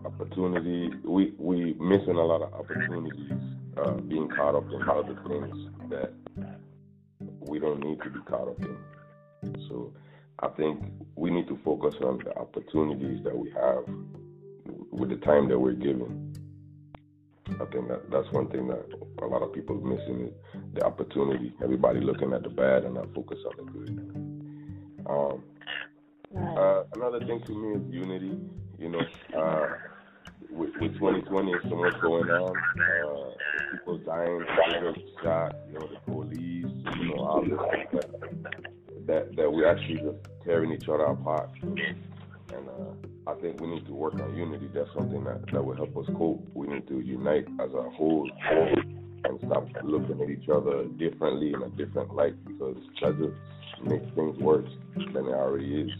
opportunity 0.05 0.91
we 1.03 1.33
we 1.39 1.73
missing 1.79 2.15
a 2.15 2.23
lot 2.23 2.41
of 2.41 2.53
opportunities 2.53 3.31
uh 3.77 3.93
being 4.01 4.29
caught 4.29 4.55
up 4.55 4.65
in 4.71 4.87
other 4.87 5.15
things 5.27 5.57
that 5.89 6.13
we 7.39 7.59
don't 7.59 7.79
need 7.79 7.99
to 8.03 8.09
be 8.09 8.19
caught 8.21 8.47
up 8.47 8.59
in 8.61 8.77
so 9.67 9.91
i 10.39 10.47
think 10.49 10.83
we 11.15 11.31
need 11.31 11.47
to 11.47 11.57
focus 11.65 11.95
on 12.01 12.19
the 12.19 12.35
opportunities 12.37 13.23
that 13.23 13.35
we 13.35 13.49
have 13.51 13.83
with 14.91 15.09
the 15.09 15.17
time 15.17 15.47
that 15.49 15.57
we're 15.57 15.73
given 15.73 16.33
i 17.59 17.65
think 17.65 17.87
that 17.87 18.09
that's 18.11 18.31
one 18.31 18.47
thing 18.49 18.67
that 18.67 18.85
a 19.23 19.25
lot 19.25 19.41
of 19.41 19.51
people 19.53 19.75
are 19.77 19.87
missing 19.95 20.27
is 20.27 20.33
the 20.75 20.85
opportunity 20.85 21.53
everybody 21.63 21.99
looking 21.99 22.33
at 22.33 22.43
the 22.43 22.49
bad 22.49 22.83
and 22.83 22.93
not 22.93 23.11
focus 23.15 23.39
on 23.49 23.65
the 23.65 23.71
good 23.71 23.89
um 25.09 25.43
Right. 25.43 25.54
Uh, 26.37 26.83
another 26.95 27.19
thing 27.19 27.41
to 27.45 27.53
me 27.53 27.75
is 27.75 27.93
unity. 27.93 28.37
You 28.77 28.89
know, 28.89 29.01
uh, 29.37 29.67
with, 30.49 30.71
with 30.81 30.93
2020, 30.95 31.51
there's 31.51 31.63
so 31.63 31.75
much 31.75 31.99
going 32.01 32.29
on. 32.29 32.55
Uh, 32.55 33.31
people 33.71 33.97
dying, 33.99 34.45
people 34.67 34.95
shot. 35.23 35.55
You 35.71 35.79
know, 35.79 35.87
the 35.87 36.11
police. 36.11 36.65
You 36.97 37.15
know, 37.15 37.23
all 37.23 37.41
this 37.41 37.53
stuff 37.53 38.11
that 38.11 38.75
that, 39.07 39.35
that 39.35 39.51
we're 39.51 39.67
actually 39.67 39.95
just 39.95 40.17
tearing 40.43 40.71
each 40.71 40.87
other 40.89 41.05
apart. 41.05 41.49
And 41.63 42.69
uh, 42.69 43.31
I 43.31 43.33
think 43.35 43.61
we 43.61 43.67
need 43.67 43.85
to 43.87 43.93
work 43.93 44.15
on 44.15 44.35
unity. 44.35 44.69
That's 44.73 44.89
something 44.95 45.23
that 45.23 45.45
that 45.51 45.63
will 45.63 45.75
help 45.75 45.95
us 45.97 46.05
cope. 46.17 46.47
We 46.53 46.67
need 46.67 46.87
to 46.87 46.99
unite 46.99 47.47
as 47.59 47.71
a 47.73 47.89
whole. 47.91 48.29
And 49.23 49.39
stop 49.47 49.67
looking 49.83 50.21
at 50.21 50.29
each 50.29 50.47
other 50.49 50.83
differently 50.99 51.53
in 51.53 51.63
a 51.63 51.69
different 51.69 52.13
light 52.13 52.35
because 52.45 52.77
that 53.01 53.17
just 53.17 53.83
makes 53.83 54.05
things 54.13 54.37
worse 54.37 54.69
than 54.95 55.25
it 55.25 55.33
already 55.33 55.81
is. 55.81 55.91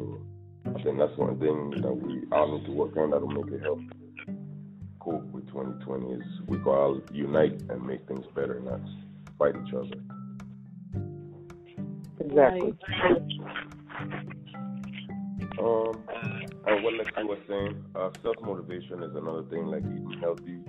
So 0.00 0.18
I 0.66 0.82
think 0.82 0.98
that's 0.98 1.16
one 1.16 1.38
thing 1.38 1.82
that 1.82 1.94
we 1.94 2.22
all 2.32 2.58
need 2.58 2.64
to 2.66 2.72
work 2.72 2.96
on 2.96 3.10
that'll 3.10 3.28
make 3.28 3.52
it 3.52 3.62
help 3.62 3.80
cope 4.98 5.24
with 5.26 5.46
2020 5.48 6.12
is 6.12 6.22
we 6.46 6.56
can 6.58 6.66
all 6.66 7.00
unite 7.12 7.60
and 7.68 7.86
make 7.86 8.06
things 8.06 8.24
better, 8.34 8.60
not 8.60 8.80
fight 9.38 9.54
each 9.66 9.74
other. 9.74 9.96
Exactly. 12.20 12.74
Um, 15.58 15.92
and 16.66 16.84
what 16.84 16.94
Lexi 16.94 17.24
was 17.26 17.38
saying, 17.46 17.84
uh, 17.94 18.10
self 18.22 18.36
motivation 18.42 19.02
is 19.02 19.14
another 19.14 19.42
thing, 19.50 19.66
like 19.66 19.82
eating 19.82 20.16
healthy, 20.20 20.60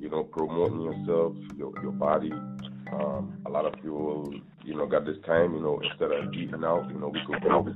you 0.00 0.08
know, 0.08 0.22
promoting 0.22 0.82
yourself, 0.82 1.34
your 1.56 1.72
your 1.82 1.92
body. 1.92 2.32
Um, 2.92 3.42
a 3.46 3.50
lot 3.50 3.66
of 3.66 3.74
people, 3.74 4.32
you 4.64 4.74
know, 4.74 4.86
got 4.86 5.04
this 5.04 5.16
time, 5.26 5.54
you 5.54 5.60
know, 5.60 5.80
instead 5.80 6.10
of 6.10 6.32
eating 6.32 6.64
out, 6.64 6.88
you 6.90 6.98
know, 6.98 7.08
we 7.08 7.20
could 7.26 7.42
go. 7.42 7.66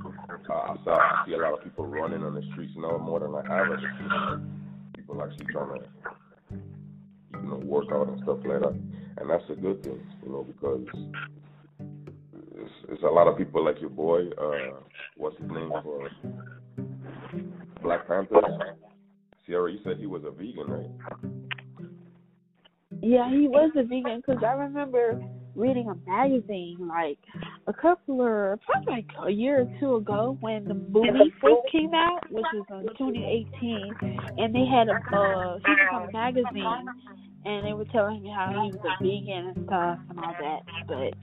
Uh, 0.49 0.53
I, 0.53 0.75
saw, 0.83 0.97
I 0.97 1.23
see 1.25 1.33
a 1.33 1.37
lot 1.37 1.53
of 1.53 1.63
people 1.63 1.85
running 1.85 2.23
on 2.23 2.33
the 2.35 2.41
streets 2.51 2.73
now 2.75 2.97
more 2.97 3.19
than 3.19 3.33
I 3.35 3.61
ever. 3.61 4.41
People 4.95 5.21
actually 5.21 5.45
trying 5.51 5.79
to, 5.79 5.85
you 7.33 7.49
know, 7.49 7.61
work 7.63 7.85
out 7.91 8.07
and 8.07 8.21
stuff 8.23 8.39
like 8.45 8.61
that, 8.61 8.79
and 9.17 9.29
that's 9.29 9.43
a 9.49 9.55
good 9.55 9.83
thing, 9.83 10.01
you 10.23 10.31
know, 10.31 10.43
because 10.43 10.87
it's, 12.55 12.71
it's 12.89 13.03
a 13.03 13.07
lot 13.07 13.27
of 13.27 13.37
people 13.37 13.63
like 13.63 13.79
your 13.81 13.89
boy. 13.89 14.29
Uh, 14.31 14.79
what's 15.17 15.37
his 15.37 15.49
name 15.49 15.71
for 15.83 16.09
Black 17.81 18.07
Panther, 18.07 18.41
Sierra, 19.45 19.71
you 19.71 19.79
said 19.83 19.97
he 19.99 20.07
was 20.07 20.23
a 20.25 20.31
vegan, 20.31 20.67
right? 20.67 21.52
Yeah, 23.03 23.29
he 23.29 23.49
was 23.49 23.69
a 23.75 23.83
vegan 23.83 24.23
because 24.25 24.41
I 24.43 24.53
remember 24.53 25.21
reading 25.55 25.89
a 25.89 26.09
magazine 26.09 26.77
like 26.87 27.19
a 27.67 27.73
couple 27.73 28.21
of 28.21 28.61
probably 28.61 28.93
like 28.93 29.05
a 29.27 29.29
year 29.29 29.61
or 29.61 29.79
two 29.79 29.95
ago 29.97 30.37
when 30.39 30.63
the 30.63 30.73
movie 30.73 31.33
first 31.41 31.61
came 31.69 31.93
out, 31.93 32.21
which 32.31 32.45
was 32.53 32.65
in 32.69 32.87
2018, 32.97 33.93
and 34.37 34.55
they 34.55 34.65
had 34.65 34.87
a 34.87 34.95
uh, 35.15 35.57
he 35.65 35.71
was 35.71 36.09
a 36.09 36.13
magazine 36.13 36.85
and 37.45 37.67
they 37.67 37.73
were 37.73 37.85
telling 37.91 38.23
me 38.23 38.29
how 38.33 38.49
he 38.51 38.71
was 38.71 38.79
a 38.85 39.03
vegan 39.03 39.53
and 39.53 39.65
stuff 39.65 39.99
and 40.09 40.19
all 40.19 40.35
that, 40.39 40.61
but 40.87 41.13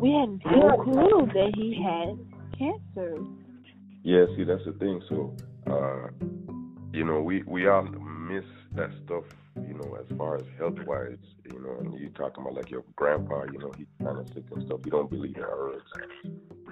we 0.00 0.12
had 0.12 0.40
no 0.50 0.82
clue 0.82 1.28
that 1.34 1.52
he 1.56 1.76
had 1.76 2.16
cancer. 2.58 3.22
Yeah, 4.02 4.24
see, 4.34 4.44
that's 4.44 4.64
the 4.64 4.72
thing. 4.72 5.02
So, 5.10 5.36
uh, 5.66 6.08
you 6.92 7.04
know, 7.04 7.20
we 7.20 7.42
we 7.42 7.68
all 7.68 7.82
miss 7.82 8.44
that 8.76 8.90
stuff. 9.04 9.24
You 9.68 9.74
know, 9.74 9.96
as 9.98 10.16
far 10.16 10.36
as 10.36 10.44
health 10.58 10.78
wise, 10.86 11.16
you 11.44 11.60
know, 11.60 11.76
and 11.80 11.98
you 12.00 12.10
talking 12.10 12.42
about 12.42 12.54
like 12.54 12.70
your 12.70 12.84
grandpa. 12.96 13.44
You 13.44 13.58
know, 13.58 13.74
he's 13.76 13.86
kind 14.02 14.18
of 14.18 14.26
sick 14.34 14.44
and 14.54 14.66
stuff. 14.66 14.80
He 14.84 14.90
don't 14.90 15.10
believe 15.10 15.36
in 15.36 15.42
herbs. 15.42 15.84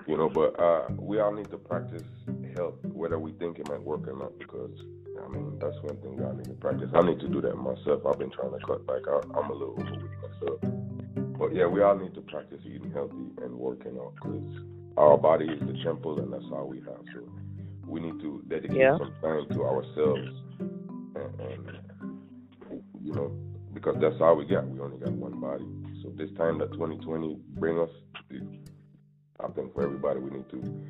You 0.06 0.16
know, 0.16 0.28
but 0.28 0.58
uh, 0.58 0.88
we 0.98 1.20
all 1.20 1.32
need 1.32 1.50
to 1.50 1.58
practice 1.58 2.02
health, 2.54 2.74
whether 2.84 3.18
we 3.18 3.32
think 3.32 3.58
it 3.58 3.68
might 3.68 3.82
work 3.82 4.08
or 4.08 4.16
not. 4.16 4.38
Because 4.38 4.70
I 5.24 5.28
mean, 5.28 5.58
that's 5.60 5.76
one 5.82 5.96
thing 5.98 6.24
I 6.24 6.36
need 6.36 6.46
to 6.48 6.54
practice. 6.54 6.88
I 6.94 7.02
need 7.02 7.20
to 7.20 7.28
do 7.28 7.40
that 7.42 7.56
myself. 7.56 8.02
I've 8.06 8.18
been 8.18 8.30
trying 8.30 8.52
to 8.58 8.66
cut 8.66 8.86
back. 8.86 9.02
I, 9.08 9.20
I'm 9.38 9.50
a 9.50 9.52
little 9.52 9.74
overweight 9.78 10.10
myself. 10.22 10.60
But 11.38 11.54
yeah, 11.54 11.66
we 11.66 11.82
all 11.82 11.96
need 11.96 12.14
to 12.14 12.20
practice 12.22 12.60
eating 12.64 12.90
healthy 12.92 13.30
and 13.42 13.54
working 13.54 13.96
out 13.98 14.14
because 14.16 14.42
our 14.96 15.16
body 15.16 15.46
is 15.46 15.60
the 15.60 15.78
temple 15.84 16.18
and 16.20 16.32
that's 16.32 16.44
all 16.52 16.66
we 16.66 16.78
have. 16.80 16.98
So 17.14 17.20
we 17.86 18.00
need 18.00 18.20
to 18.20 18.42
dedicate 18.48 18.76
Yeah. 18.76 18.98
some 18.98 19.12
time 19.22 19.46
to 19.50 19.64
ourselves 19.64 20.28
and, 21.14 21.40
and 21.40 21.78
you 23.08 23.14
know, 23.14 23.32
because 23.72 23.96
that's 24.00 24.20
all 24.20 24.36
we 24.36 24.44
got. 24.44 24.68
We 24.68 24.80
only 24.80 24.98
got 24.98 25.12
one 25.12 25.40
body. 25.40 25.64
So 26.02 26.10
this 26.10 26.30
time 26.36 26.58
that 26.58 26.72
2020 26.72 27.38
bring 27.54 27.78
us, 27.78 27.88
I 29.40 29.48
think 29.48 29.72
for 29.72 29.82
everybody 29.82 30.20
we 30.20 30.30
need 30.30 30.48
to 30.50 30.86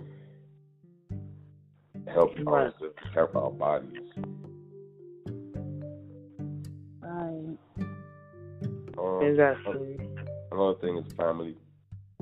help 2.13 2.35
right. 2.39 2.73
ourselves, 2.73 2.95
help 3.15 3.37
our 3.37 3.53
bodies. 3.53 4.03
Right. 7.01 7.57
Um, 8.99 9.23
exactly. 9.23 9.97
Another 10.51 10.81
thing 10.81 10.97
is 10.99 11.13
family. 11.13 11.57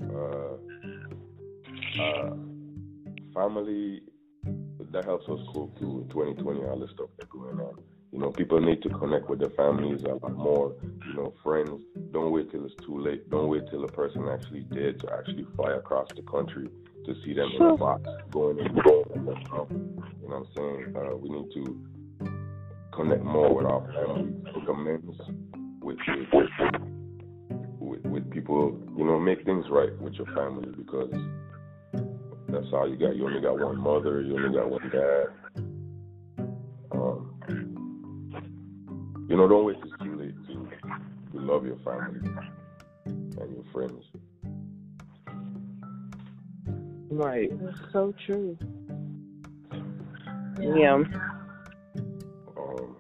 Uh, 0.03 0.57
uh, 2.03 2.37
family 3.33 4.03
that 4.93 5.07
helps 5.07 5.27
us 5.29 5.41
cope 5.55 5.79
through 5.79 6.07
2020 6.11 6.65
all 6.65 6.79
the 6.79 6.87
stuff 6.89 7.09
that's 7.19 7.31
going 7.31 7.59
on 7.59 7.79
you 8.17 8.23
know, 8.23 8.31
people 8.31 8.59
need 8.63 8.81
to 8.81 8.89
connect 8.89 9.29
with 9.29 9.41
their 9.41 9.51
families 9.51 10.01
a 10.05 10.15
lot 10.15 10.35
more. 10.35 10.75
You 11.07 11.15
know, 11.17 11.35
friends. 11.45 11.83
Don't 12.13 12.33
wait 12.33 12.51
till 12.51 12.65
it's 12.65 12.75
too 12.77 12.99
late. 12.99 13.29
Don't 13.29 13.49
wait 13.49 13.65
till 13.71 13.85
a 13.85 13.89
person 13.89 14.27
actually 14.33 14.61
dead 14.61 15.01
to 15.01 15.13
actually 15.13 15.47
fly 15.55 15.73
across 15.75 16.09
the 16.17 16.23
country 16.23 16.71
to 17.05 17.15
see 17.23 17.35
them 17.35 17.51
in 17.55 17.63
a 17.63 17.77
box 17.77 18.09
going 18.31 18.59
in. 18.59 18.75
Going 18.75 19.05
in 19.15 19.21
you 19.21 19.27
know 19.27 20.09
what 20.23 20.35
I'm 20.35 20.47
saying? 20.57 20.95
Uh, 20.97 21.17
we 21.17 21.29
need 21.29 21.53
to 21.57 21.79
connect 22.95 23.23
more 23.23 23.55
with 23.55 23.67
our 23.67 23.87
families, 23.93 24.35
make 24.45 24.67
amends 24.67 25.21
with, 25.83 25.99
with, 26.33 26.49
with, 27.79 28.01
with 28.07 28.31
people. 28.31 28.81
You 28.97 29.05
know, 29.05 29.21
make 29.21 29.45
things 29.45 29.67
right 29.69 29.95
with 30.01 30.15
your 30.15 30.27
family 30.29 30.71
because 30.75 31.13
that's 32.49 32.73
all 32.73 32.89
you 32.89 32.97
got. 32.97 33.15
You 33.15 33.27
only 33.27 33.43
got 33.43 33.61
one 33.61 33.77
mother. 33.77 34.23
You 34.23 34.37
only 34.37 34.57
got 34.57 34.71
one 34.71 34.89
dad. 34.89 35.46
You 39.37 39.43
know, 39.43 39.49
don't 39.49 39.67
wait 39.67 39.77
till 39.83 39.93
it's 39.93 40.03
too 40.03 40.17
late 40.17 40.47
to, 40.47 40.55
to 41.31 41.45
love 41.45 41.67
your 41.67 41.77
family 41.85 42.21
and 43.05 43.53
your 43.53 43.65
friends. 43.71 44.03
Right. 47.11 47.51
That's 47.63 47.93
so 47.93 48.15
true. 48.25 48.57
Yeah. 50.59 51.03
Um, 52.57 52.97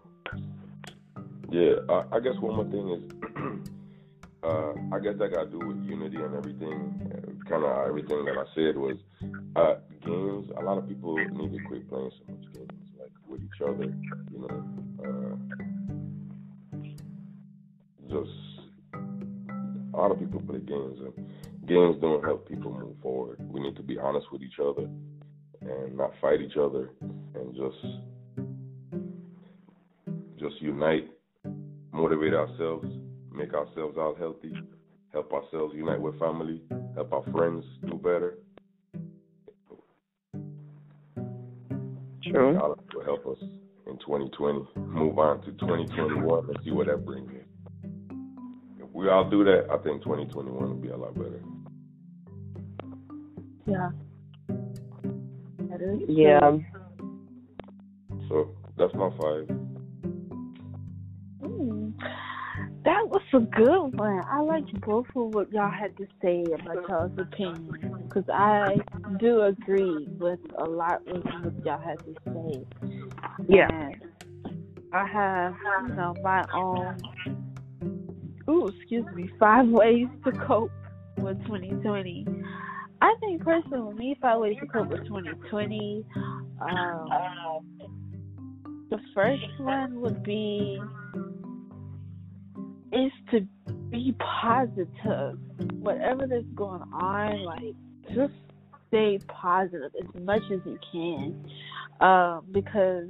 yeah, 1.51 1.73
I, 1.89 2.05
I 2.13 2.21
guess 2.21 2.35
one 2.39 2.57
more 2.57 2.67
thing 2.67 2.91
is, 2.91 3.03
uh, 4.43 4.73
I 4.95 5.01
guess 5.01 5.19
that 5.19 5.33
got 5.33 5.45
to 5.45 5.51
do 5.51 5.67
with 5.67 5.79
unity 5.85 6.19
and 6.19 6.35
everything. 6.35 7.39
Kind 7.49 7.65
of 7.65 7.89
everything 7.89 8.27
that 8.27 8.37
I 8.37 8.45
said 8.55 8.77
was 8.77 8.97
uh, 9.57 9.77
games. 10.05 10.51
A 10.59 10.63
lot 10.63 10.77
of 10.77 10.87
people 10.87 11.17
need 11.17 11.57
to 11.57 11.65
quit 11.65 11.89
playing 11.89 12.11
so 12.19 12.33
much 12.35 12.53
games, 12.53 12.91
like 13.01 13.11
with 13.27 13.41
each 13.41 13.63
other. 13.63 13.85
You 14.33 14.41
know, 14.41 14.86
just 18.09 18.31
a 19.95 19.97
lot 19.97 20.11
of 20.11 20.19
people 20.19 20.41
play 20.41 20.59
games, 20.59 20.99
and 21.01 21.15
games 21.67 21.97
don't 22.01 22.23
help 22.25 22.49
people 22.49 22.73
move 22.73 22.97
forward. 23.03 23.39
We 23.51 23.61
need 23.61 23.77
to 23.77 23.83
be 23.83 23.99
honest 23.99 24.27
with 24.31 24.43
each 24.43 24.59
other 24.61 24.89
and 25.61 25.97
not 25.97 26.13
fight 26.21 26.41
each 26.41 26.57
other, 26.57 26.91
and 27.01 27.55
just 27.55 27.77
just 30.39 30.61
unite, 30.61 31.09
motivate 31.93 32.35
ourselves, 32.35 32.87
make 33.33 33.55
ourselves 33.55 33.97
all 33.99 34.15
healthy, 34.19 34.55
help 35.13 35.33
ourselves 35.33 35.75
unite 35.75 36.01
with 36.01 36.19
family, 36.19 36.61
help 36.95 37.13
our 37.13 37.25
friends 37.33 37.65
do 37.87 37.95
better. 37.95 38.39
True. 42.23 42.53
That 42.55 42.95
will 42.95 43.05
help 43.05 43.27
us 43.27 43.43
in 43.87 43.99
2020. 43.99 44.67
Move 44.77 45.19
on 45.19 45.41
to 45.43 45.53
2021 45.53 46.45
and 46.49 46.59
see 46.65 46.71
what 46.71 46.87
that 46.89 47.05
brings 47.05 47.31
we 48.97 49.11
all 49.11 49.29
do 49.29 49.45
that, 49.45 49.67
I 49.71 49.77
think 49.77 50.03
2021 50.03 50.59
will 50.59 50.75
be 50.75 50.89
a 50.89 50.97
lot 50.97 51.15
better. 51.15 51.43
Yeah. 53.67 53.91
That 55.69 55.83
is 55.83 55.99
true. 55.99 56.07
Yeah. 56.09 56.57
So 58.31 58.57
that's 58.79 58.95
my 58.95 59.11
five. 59.21 59.49
Hmm. 61.43 61.91
That 62.85 63.07
was 63.09 63.21
a 63.35 63.41
good 63.41 63.99
one. 63.99 64.23
I 64.31 64.41
liked 64.41 64.81
both 64.81 65.09
of 65.15 65.35
what 65.35 65.53
y'all 65.53 65.71
had 65.71 65.95
to 65.99 66.07
say 66.23 66.45
about 66.45 66.89
y'all's 66.89 67.19
opinion 67.19 68.09
because 68.09 68.25
I 68.33 68.77
do 69.19 69.43
agree 69.43 70.09
with 70.19 70.41
a 70.57 70.65
lot 70.65 71.07
of 71.09 71.23
what 71.23 71.67
y'all 71.67 71.83
had 71.83 71.99
to 71.99 72.15
say. 72.25 72.65
Yeah. 73.47 73.69
And 73.71 73.97
I 74.95 75.07
have, 75.07 75.55
you 75.87 75.95
know, 75.97 76.15
my 76.23 76.43
own, 76.55 76.97
ooh, 78.49 78.69
excuse 78.69 79.07
me, 79.15 79.31
five 79.39 79.69
ways 79.69 80.07
to 80.25 80.33
cope 80.33 80.71
with 81.19 81.39
2020. 81.47 82.27
I 83.01 83.15
think 83.21 83.43
personally, 83.43 83.95
me, 83.95 84.17
five 84.21 84.41
ways 84.41 84.57
to 84.61 84.67
cope 84.67 84.89
with 84.89 85.05
2020. 85.07 86.05
Um, 86.61 87.63
the 88.91 88.99
first 89.15 89.43
one 89.59 90.01
would 90.01 90.23
be 90.23 90.81
is 92.93 93.13
to 93.31 93.41
be 93.91 94.15
positive. 94.19 95.39
Whatever 95.81 96.27
that's 96.27 96.45
going 96.55 96.83
on, 96.93 97.45
like 97.45 97.75
just 98.15 98.33
stay 98.89 99.19
positive 99.29 99.91
as 100.01 100.23
much 100.23 100.43
as 100.53 100.61
you 100.65 100.79
can. 100.93 101.45
Um, 102.01 102.45
because 102.53 103.09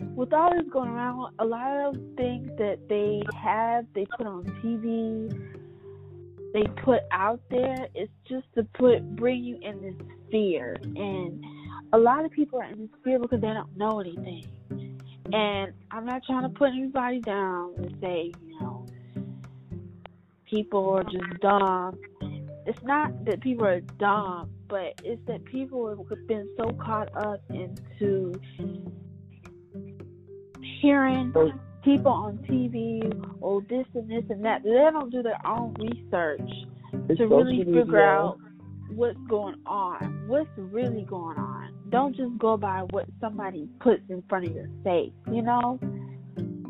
with 0.00 0.32
all 0.32 0.50
this 0.54 0.68
going 0.72 0.90
around, 0.90 1.34
a 1.38 1.44
lot 1.44 1.88
of 1.88 1.94
things 2.16 2.48
that 2.58 2.78
they 2.88 3.22
have, 3.40 3.84
they 3.94 4.06
put 4.16 4.26
on 4.26 4.44
TV, 4.62 5.30
they 6.52 6.64
put 6.82 7.00
out 7.12 7.40
there, 7.50 7.88
it's 7.94 8.12
just 8.28 8.46
to 8.54 8.64
put 8.74 9.16
bring 9.16 9.44
you 9.44 9.58
in 9.62 9.80
this 9.82 10.06
fear. 10.30 10.76
And 10.82 11.44
a 11.92 11.98
lot 11.98 12.24
of 12.24 12.30
people 12.30 12.60
are 12.60 12.64
in 12.64 12.78
this 12.78 12.90
fear 13.04 13.18
because 13.18 13.40
they 13.40 13.48
don't 13.48 13.76
know 13.76 14.00
anything. 14.00 14.44
And 15.32 15.72
I'm 15.90 16.06
not 16.06 16.22
trying 16.24 16.42
to 16.42 16.48
put 16.48 16.68
anybody 16.68 17.20
down 17.20 17.74
and 17.76 17.94
say, 18.00 18.32
you 18.42 18.60
know, 18.60 18.86
people 20.46 20.88
are 20.90 21.04
just 21.04 21.40
dumb. 21.40 21.98
It's 22.66 22.82
not 22.82 23.24
that 23.24 23.40
people 23.40 23.66
are 23.66 23.80
dumb, 23.80 24.50
but 24.68 25.00
it's 25.04 25.20
that 25.26 25.44
people 25.44 25.88
have 26.08 26.26
been 26.26 26.48
so 26.56 26.70
caught 26.72 27.14
up 27.16 27.42
into 27.50 28.40
hearing 30.80 31.32
people 31.84 32.12
on 32.12 32.38
TV 32.38 33.00
or 33.40 33.62
this 33.62 33.86
and 33.94 34.10
this 34.10 34.24
and 34.30 34.44
that. 34.44 34.62
They 34.62 34.70
don't 34.70 35.10
do 35.10 35.22
their 35.22 35.44
own 35.46 35.74
research 35.74 36.50
to 37.16 37.26
really 37.26 37.64
figure 37.64 38.02
out 38.02 38.38
what's 38.90 39.18
going 39.28 39.56
on, 39.66 40.24
what's 40.26 40.48
really 40.56 41.02
going 41.02 41.38
on. 41.38 41.74
Don't 41.90 42.16
just 42.16 42.36
go 42.38 42.56
by 42.56 42.80
what 42.90 43.06
somebody 43.20 43.68
puts 43.80 44.02
in 44.08 44.22
front 44.28 44.46
of 44.46 44.54
your 44.54 44.68
face, 44.84 45.12
you 45.32 45.42
know? 45.42 45.78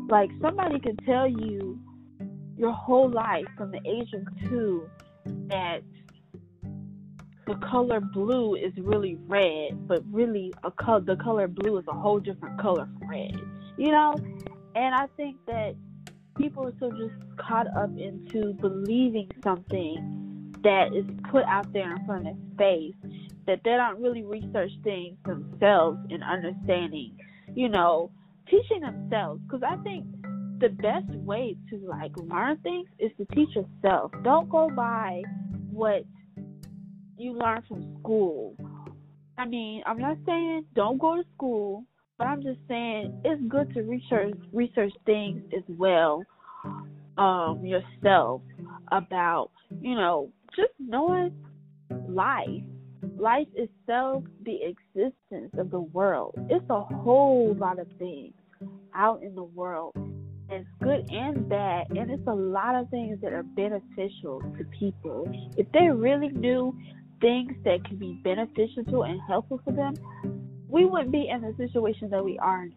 Like 0.09 0.29
somebody 0.41 0.79
could 0.79 0.99
tell 1.05 1.27
you 1.27 1.79
your 2.57 2.71
whole 2.71 3.09
life 3.09 3.45
from 3.57 3.71
the 3.71 3.79
age 3.85 4.09
of 4.13 4.49
two 4.49 4.89
that 5.47 5.81
the 7.47 7.55
color 7.55 7.99
blue 7.99 8.55
is 8.55 8.73
really 8.77 9.17
red, 9.27 9.87
but 9.87 10.03
really 10.11 10.53
a 10.63 10.71
color 10.71 11.01
the 11.01 11.15
color 11.15 11.47
blue 11.47 11.77
is 11.77 11.85
a 11.87 11.93
whole 11.93 12.19
different 12.19 12.61
color 12.61 12.87
from 12.99 13.09
red. 13.09 13.39
You 13.79 13.91
know? 13.91 14.13
And 14.75 14.93
I 14.93 15.07
think 15.17 15.37
that 15.47 15.75
people 16.37 16.65
are 16.67 16.73
so 16.79 16.91
just 16.91 17.15
caught 17.37 17.67
up 17.75 17.89
into 17.97 18.53
believing 18.53 19.29
something 19.43 20.53
that 20.63 20.93
is 20.93 21.05
put 21.31 21.43
out 21.45 21.71
there 21.71 21.95
in 21.95 22.05
front 22.05 22.27
of 22.27 22.35
face 22.57 22.93
that 23.47 23.61
they 23.63 23.71
don't 23.71 24.01
really 24.01 24.23
research 24.23 24.71
things 24.83 25.17
themselves 25.25 25.97
and 26.09 26.21
understanding, 26.23 27.17
you 27.55 27.69
know, 27.69 28.11
teaching 28.49 28.81
themselves. 28.81 29.41
Because 29.43 29.63
I 29.63 29.81
think 29.81 30.05
the 30.59 30.69
best 30.69 31.09
way 31.19 31.55
to 31.69 31.77
like 31.87 32.11
learn 32.17 32.57
things 32.57 32.87
is 32.99 33.11
to 33.17 33.25
teach 33.33 33.55
yourself. 33.55 34.11
Don't 34.23 34.49
go 34.49 34.69
by 34.69 35.23
what 35.71 36.03
you 37.17 37.33
learn 37.33 37.63
from 37.67 37.97
school. 37.99 38.55
I 39.37 39.45
mean, 39.45 39.83
I'm 39.85 39.99
not 39.99 40.17
saying 40.25 40.65
don't 40.75 40.97
go 40.97 41.15
to 41.15 41.23
school, 41.33 41.85
but 42.19 42.27
I'm 42.27 42.43
just 42.43 42.59
saying 42.67 43.21
it's 43.25 43.41
good 43.47 43.73
to 43.73 43.81
research 43.81 44.35
research 44.53 44.93
things 45.05 45.41
as 45.57 45.63
well 45.69 46.23
um 47.17 47.65
yourself 47.65 48.41
about, 48.91 49.49
you 49.81 49.95
know, 49.95 50.29
just 50.55 50.73
knowing 50.77 51.33
life. 52.07 52.61
Life 53.17 53.47
itself, 53.53 54.23
the 54.45 54.59
existence 54.63 55.51
of 55.57 55.71
the 55.71 55.79
world. 55.79 56.35
It's 56.49 56.69
a 56.69 56.81
whole 56.81 57.53
lot 57.57 57.79
of 57.79 57.87
things 57.97 58.33
out 58.93 59.23
in 59.23 59.35
the 59.35 59.43
world. 59.43 59.93
It's 60.49 60.67
good 60.81 61.09
and 61.11 61.47
bad, 61.47 61.87
and 61.91 62.09
it's 62.09 62.27
a 62.27 62.33
lot 62.33 62.75
of 62.75 62.89
things 62.89 63.19
that 63.21 63.33
are 63.33 63.43
beneficial 63.43 64.41
to 64.57 64.65
people. 64.77 65.31
If 65.57 65.71
they 65.73 65.89
really 65.89 66.29
knew 66.29 66.77
things 67.21 67.53
that 67.65 67.83
could 67.87 67.99
be 67.99 68.19
beneficial 68.23 68.83
to 68.85 69.03
and 69.03 69.19
helpful 69.27 69.61
for 69.63 69.71
them, 69.71 69.93
we 70.69 70.85
wouldn't 70.85 71.11
be 71.11 71.27
in 71.27 71.41
the 71.41 71.53
situation 71.57 72.09
that 72.11 72.23
we 72.23 72.37
are 72.39 72.67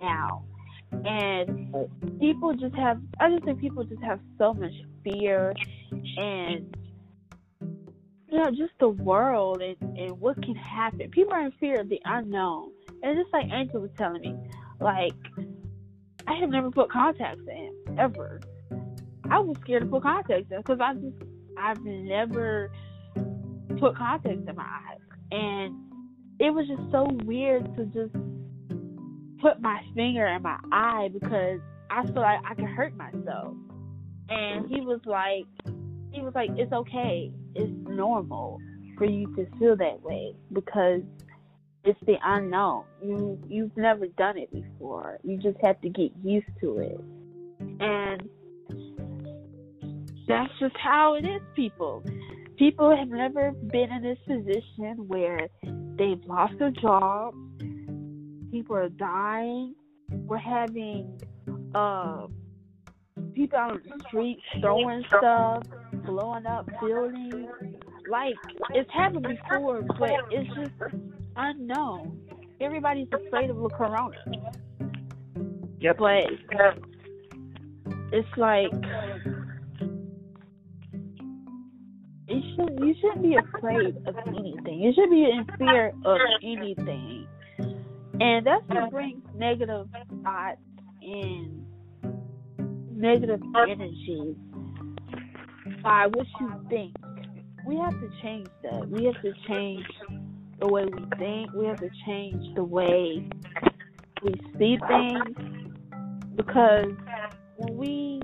now. 0.00 0.44
And 0.92 1.74
people 2.20 2.54
just 2.54 2.74
have, 2.74 3.00
I 3.20 3.30
just 3.30 3.44
think 3.44 3.60
people 3.60 3.84
just 3.84 4.02
have 4.02 4.20
so 4.38 4.54
much 4.54 4.72
fear 5.02 5.54
and, 5.90 6.76
you 7.60 8.38
know, 8.38 8.50
just 8.50 8.72
the 8.80 8.88
world 8.88 9.62
and, 9.62 9.76
and 9.98 10.20
what 10.20 10.42
can 10.42 10.54
happen. 10.54 11.10
People 11.10 11.32
are 11.32 11.44
in 11.46 11.52
fear 11.52 11.80
of 11.80 11.88
the 11.88 12.00
unknown. 12.04 12.70
And 13.02 13.18
just 13.18 13.32
like 13.32 13.46
Angel 13.52 13.80
was 13.80 13.90
telling 13.96 14.22
me, 14.22 14.36
like, 14.80 15.14
I 16.26 16.34
have 16.34 16.50
never 16.50 16.70
put 16.70 16.90
contacts 16.90 17.42
in, 17.48 17.72
ever. 17.98 18.40
I 19.30 19.38
was 19.38 19.56
scared 19.62 19.82
to 19.82 19.88
put 19.88 20.02
contacts 20.02 20.50
in 20.50 20.58
because 20.58 20.80
I 20.80 20.94
just 20.94 21.16
I've 21.56 21.82
never 21.84 22.70
put 23.78 23.96
contacts 23.96 24.42
in 24.46 24.54
my 24.54 24.62
eyes, 24.62 25.00
and 25.30 25.87
it 26.40 26.50
was 26.50 26.66
just 26.68 26.90
so 26.90 27.08
weird 27.24 27.64
to 27.76 27.84
just 27.86 28.14
put 29.40 29.60
my 29.60 29.80
finger 29.94 30.26
in 30.26 30.42
my 30.42 30.58
eye 30.72 31.08
because 31.12 31.60
I 31.90 32.04
feel 32.04 32.22
like 32.22 32.40
I 32.44 32.54
could 32.54 32.64
hurt 32.66 32.96
myself. 32.96 33.54
And 34.28 34.68
he 34.68 34.80
was 34.80 35.00
like, 35.04 35.46
he 36.12 36.20
was 36.20 36.32
like, 36.34 36.50
it's 36.56 36.72
okay, 36.72 37.32
it's 37.54 37.72
normal 37.88 38.58
for 38.96 39.04
you 39.06 39.34
to 39.36 39.46
feel 39.58 39.76
that 39.76 40.02
way 40.02 40.34
because 40.52 41.02
it's 41.84 41.98
the 42.06 42.16
unknown. 42.24 42.84
You 43.02 43.38
you've 43.48 43.76
never 43.76 44.06
done 44.06 44.36
it 44.36 44.52
before. 44.52 45.18
You 45.22 45.38
just 45.38 45.56
have 45.64 45.80
to 45.80 45.88
get 45.88 46.10
used 46.22 46.46
to 46.60 46.78
it. 46.78 47.00
And 47.80 48.28
that's 50.26 50.52
just 50.60 50.76
how 50.76 51.14
it 51.14 51.24
is, 51.24 51.40
people. 51.54 52.02
People 52.58 52.94
have 52.96 53.08
never 53.08 53.52
been 53.52 53.92
in 53.92 54.02
this 54.02 54.18
position 54.26 55.06
where 55.06 55.48
they've 55.96 56.22
lost 56.26 56.58
their 56.58 56.72
job. 56.72 57.34
People 58.50 58.74
are 58.74 58.88
dying. 58.88 59.76
We're 60.10 60.38
having 60.38 61.20
uh, 61.74 62.26
people 63.34 63.58
out 63.58 63.70
on 63.72 63.82
the 63.84 64.04
street 64.08 64.40
throwing 64.60 65.04
stuff, 65.06 65.62
blowing 66.04 66.46
up 66.46 66.68
buildings. 66.80 67.46
Like 68.10 68.34
it's 68.70 68.90
happened 68.92 69.28
before, 69.28 69.82
but 69.82 70.10
it's 70.32 70.48
just 70.56 70.94
unknown. 71.36 72.20
Everybody's 72.60 73.08
afraid 73.12 73.50
of 73.50 73.56
the 73.56 73.68
corona. 73.68 74.16
Yep. 75.80 75.96
But 75.98 76.78
it's 78.12 78.28
like 78.36 78.72
should 82.58 82.78
you 82.80 82.94
shouldn't 83.00 83.22
be 83.22 83.36
afraid 83.36 83.96
of 84.06 84.16
anything. 84.26 84.80
You 84.80 84.92
should 84.94 85.10
be 85.10 85.24
in 85.24 85.46
fear 85.58 85.92
of 86.04 86.18
anything. 86.42 87.26
And 88.20 88.46
that's 88.46 88.64
what 88.68 88.90
brings 88.90 89.22
negative 89.34 89.86
thoughts 90.22 90.60
and 91.02 91.64
negative 92.90 93.40
energy 93.68 94.34
by 95.82 96.06
what 96.06 96.26
you 96.40 96.52
think. 96.68 96.94
We 97.66 97.76
have 97.76 97.92
to 97.92 98.10
change 98.22 98.48
that. 98.62 98.88
We 98.88 99.04
have 99.04 99.20
to 99.22 99.32
change 99.46 99.86
the 100.60 100.66
way 100.66 100.84
we 100.84 101.04
think. 101.18 101.52
We 101.52 101.66
have 101.66 101.78
to 101.78 101.90
change 102.06 102.42
the 102.56 102.64
way 102.64 103.28
we 104.22 104.34
see 104.58 104.78
things. 104.88 105.36
Because 106.34 106.92
when 107.56 107.76
we 107.76 108.20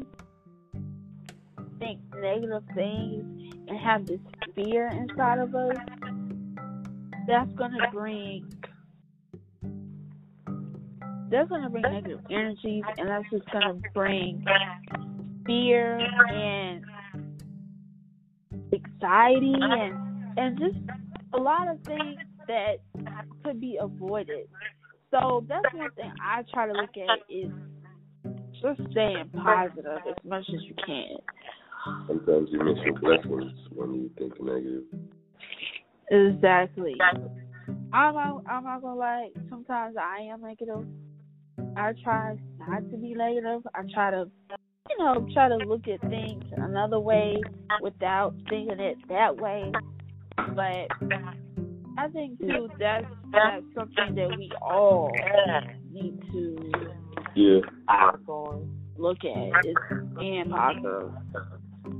think 1.78 2.00
negative 2.20 2.62
things 2.74 3.33
and 3.68 3.78
have 3.78 4.06
this 4.06 4.20
fear 4.54 4.88
inside 4.88 5.38
of 5.38 5.54
us, 5.54 5.76
that's 7.26 7.52
gonna 7.54 7.90
bring 7.92 8.46
that's 11.30 11.48
gonna 11.48 11.70
bring 11.70 11.82
negative 11.82 12.20
energies 12.30 12.84
and 12.98 13.08
that's 13.08 13.24
just 13.30 13.50
gonna 13.50 13.78
bring 13.94 14.44
fear 15.46 15.98
and 16.30 16.84
anxiety 18.72 19.54
and 19.60 20.38
and 20.38 20.58
just 20.58 20.76
a 21.34 21.38
lot 21.38 21.68
of 21.68 21.80
things 21.82 22.16
that 22.48 22.76
could 23.44 23.60
be 23.60 23.78
avoided. 23.80 24.48
So 25.10 25.44
that's 25.48 25.72
one 25.72 25.90
thing 25.92 26.12
I 26.22 26.42
try 26.52 26.66
to 26.66 26.72
look 26.72 26.90
at 26.96 27.18
is 27.28 27.50
just 28.60 28.80
staying 28.90 29.30
positive 29.32 30.00
as 30.08 30.24
much 30.24 30.44
as 30.48 30.62
you 30.64 30.74
can. 30.84 31.16
Sometimes 32.06 32.48
you 32.50 32.62
miss 32.64 32.78
your 32.84 32.98
blessings 32.98 33.52
when 33.74 33.94
you 33.94 34.10
think 34.18 34.40
negative. 34.42 34.84
Exactly. 36.10 36.96
I'm 37.92 38.14
not, 38.14 38.42
I'm 38.48 38.64
not 38.64 38.82
gonna 38.82 38.98
lie. 38.98 39.28
Sometimes 39.50 39.96
I 39.96 40.22
am 40.22 40.42
negative. 40.42 40.86
I 41.76 41.92
try 42.02 42.36
not 42.58 42.90
to 42.90 42.96
be 42.96 43.14
negative. 43.14 43.62
I 43.74 43.82
try 43.92 44.10
to, 44.10 44.30
you 44.90 44.98
know, 44.98 45.26
try 45.32 45.48
to 45.48 45.56
look 45.56 45.86
at 45.88 46.00
things 46.08 46.44
another 46.56 47.00
way 47.00 47.36
without 47.80 48.34
thinking 48.48 48.80
it 48.80 48.96
that 49.08 49.36
way. 49.36 49.72
But 50.36 50.88
I 51.96 52.08
think 52.12 52.38
too 52.40 52.68
that's 52.78 53.06
that's 53.32 53.64
something 53.74 54.14
that 54.14 54.28
we 54.36 54.50
all 54.60 55.10
need 55.90 56.20
to 56.32 56.72
Yeah. 57.34 57.60
look 58.96 59.18
at 59.24 59.66
is 59.66 59.76
being 60.18 60.50
positive. 60.50 61.12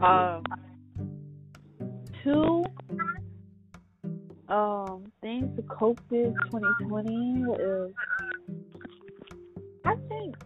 Um, 0.00 0.42
two 2.22 2.64
um 4.48 5.04
things 5.22 5.56
to 5.56 5.62
cope 5.62 6.00
with 6.10 6.34
2020 6.50 7.44
is 7.60 7.92
I 9.84 9.94
think 10.08 10.36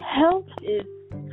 health 0.00 0.46
is 0.62 0.84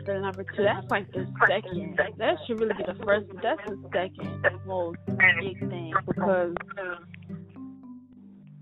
the 0.05 0.19
number 0.19 0.43
two. 0.55 0.63
That's 0.63 0.89
like 0.89 1.11
the 1.11 1.25
second. 1.47 1.99
That 2.17 2.35
should 2.45 2.59
really 2.59 2.73
be 2.77 2.83
the 2.85 3.03
first, 3.03 3.27
that's 3.41 3.61
the 3.67 3.77
second 3.93 4.41
most 4.65 4.97
big 5.07 5.59
thing 5.69 5.93
because 6.07 6.55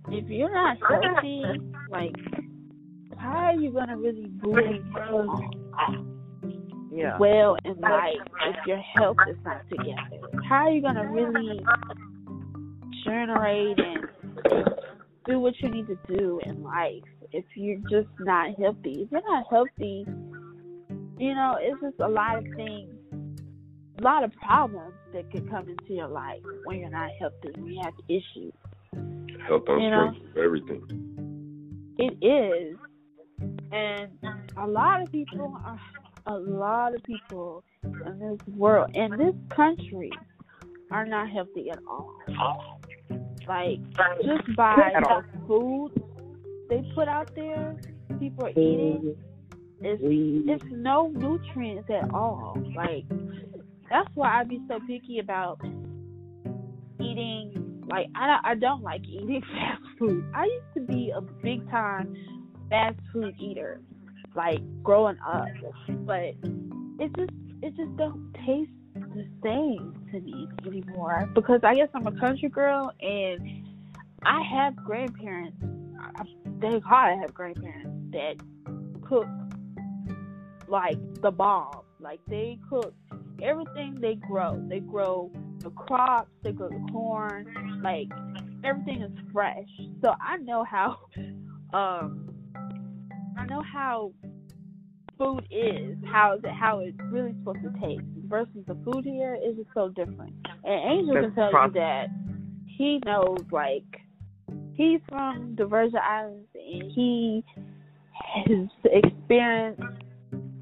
if 0.09 0.29
you're 0.29 0.53
not 0.53 0.77
healthy, 0.87 1.43
like 1.89 2.15
how 3.17 3.29
are 3.29 3.55
you 3.55 3.71
gonna 3.71 3.97
really 3.97 4.31
move 4.41 4.57
Yeah. 6.93 7.17
well 7.19 7.55
in 7.63 7.79
life 7.79 8.15
if 8.47 8.67
your 8.67 8.77
health 8.77 9.17
is 9.29 9.37
not 9.45 9.61
together? 9.69 10.27
How 10.49 10.65
are 10.67 10.71
you 10.71 10.81
gonna 10.81 11.09
really 11.09 11.63
generate 13.05 13.79
and 13.79 14.07
do 15.25 15.39
what 15.39 15.53
you 15.61 15.69
need 15.69 15.87
to 15.87 15.97
do 16.07 16.39
in 16.45 16.63
life 16.63 17.03
if 17.31 17.45
you're 17.55 17.77
just 17.89 18.09
not 18.19 18.55
healthy? 18.59 19.03
If 19.03 19.11
you're 19.11 19.21
not 19.21 19.45
healthy, 19.49 20.05
you 21.17 21.35
know, 21.35 21.57
it's 21.59 21.79
just 21.81 21.99
a 21.99 22.07
lot 22.09 22.37
of 22.37 22.45
things, 22.55 22.93
a 23.99 24.03
lot 24.03 24.23
of 24.23 24.33
problems 24.33 24.93
that 25.13 25.31
could 25.31 25.49
come 25.49 25.69
into 25.69 25.93
your 25.93 26.07
life 26.07 26.41
when 26.65 26.79
you're 26.79 26.89
not 26.89 27.09
healthy, 27.19 27.51
when 27.55 27.67
you 27.67 27.81
have 27.83 27.93
issues. 28.09 28.53
Health 29.47 29.63
on 29.69 29.81
You 29.81 29.89
know? 29.91 30.11
strength 30.13 30.31
of 30.31 30.43
everything. 30.43 31.95
It 31.97 32.25
is. 32.25 32.77
And 33.71 34.11
a 34.57 34.67
lot 34.67 35.01
of 35.01 35.11
people 35.11 35.57
are 35.63 35.79
a 36.25 36.33
lot 36.33 36.95
of 36.95 37.03
people 37.03 37.63
in 37.83 38.19
this 38.19 38.55
world 38.55 38.91
in 38.93 39.11
this 39.17 39.35
country 39.55 40.11
are 40.91 41.05
not 41.05 41.29
healthy 41.29 41.69
at 41.71 41.79
all. 41.89 42.13
Like 43.47 43.79
just 44.23 44.55
by 44.55 44.75
the 44.93 45.23
food 45.47 45.91
they 46.69 46.83
put 46.95 47.07
out 47.07 47.33
there, 47.35 47.75
people 48.19 48.45
are 48.45 48.51
eating. 48.51 49.15
It's 49.81 50.01
it's 50.03 50.71
no 50.71 51.07
nutrients 51.07 51.89
at 51.89 52.13
all. 52.13 52.55
Like 52.75 53.05
that's 53.89 54.09
why 54.15 54.39
I 54.39 54.43
be 54.43 54.61
so 54.67 54.79
picky 54.87 55.19
about 55.19 55.59
eating. 56.99 57.83
Like 57.89 58.07
I 58.15 58.27
don't, 58.27 58.45
I 58.45 58.55
don't 58.55 58.83
like 58.83 59.01
eating 59.05 59.41
fast 59.53 59.81
food. 59.97 60.23
I 60.33 60.45
used 60.45 60.73
to 60.75 60.81
be 60.81 61.11
a 61.15 61.21
big 61.21 61.69
time 61.69 62.15
fast 62.69 62.97
food 63.11 63.35
eater, 63.39 63.81
like 64.35 64.59
growing 64.83 65.17
up, 65.25 65.47
but 66.05 66.33
it 66.99 67.15
just 67.15 67.31
it 67.61 67.75
just 67.75 67.95
don't 67.97 68.33
taste 68.45 68.71
the 68.93 69.27
same 69.43 69.93
to 70.11 70.19
me 70.19 70.47
anymore 70.65 71.29
because 71.33 71.61
I 71.63 71.75
guess 71.75 71.89
I'm 71.93 72.07
a 72.07 72.19
country 72.19 72.49
girl 72.49 72.91
and 73.01 73.67
I 74.23 74.41
have 74.43 74.75
grandparents. 74.77 75.57
Thank 76.59 76.83
God 76.83 76.93
I 76.93 77.15
have 77.21 77.33
grandparents 77.33 77.89
that 78.11 78.35
cook 79.07 79.27
like 80.67 80.97
the 81.21 81.31
bomb. 81.31 81.81
Like 81.99 82.19
they 82.27 82.57
cook 82.69 82.93
everything 83.41 83.97
they 83.99 84.15
grow. 84.15 84.63
They 84.67 84.79
grow 84.79 85.31
the 85.59 85.69
crops, 85.71 86.31
they 86.43 86.51
grow 86.51 86.69
the 86.69 86.91
corn, 86.91 87.81
like 87.83 88.07
everything 88.63 89.01
is 89.01 89.11
fresh. 89.31 89.67
So 90.01 90.13
I 90.21 90.37
know 90.37 90.63
how 90.63 90.97
um 91.73 92.27
I 93.37 93.45
know 93.45 93.61
how 93.61 94.13
food 95.21 95.47
is, 95.51 95.97
how 96.11 96.35
is 96.35 96.43
it 96.43 96.51
how 96.51 96.79
it's 96.79 96.97
really 97.11 97.33
supposed 97.39 97.59
to 97.63 97.79
taste 97.79 98.03
versus 98.27 98.63
the 98.67 98.75
food 98.83 99.05
here 99.05 99.35
is 99.35 99.55
just 99.57 99.69
so 99.73 99.89
different. 99.89 100.33
And 100.63 100.91
Angel 100.99 101.15
That's 101.15 101.27
can 101.27 101.35
tell 101.35 101.51
prob- 101.51 101.75
you 101.75 101.81
that 101.81 102.07
he 102.65 102.99
knows 103.05 103.39
like 103.51 103.83
he's 104.73 104.99
from 105.09 105.55
the 105.57 105.65
Virgin 105.65 105.99
Islands 106.03 106.47
and 106.55 106.91
he 106.91 107.43
has 108.13 108.67
experienced 108.85 109.81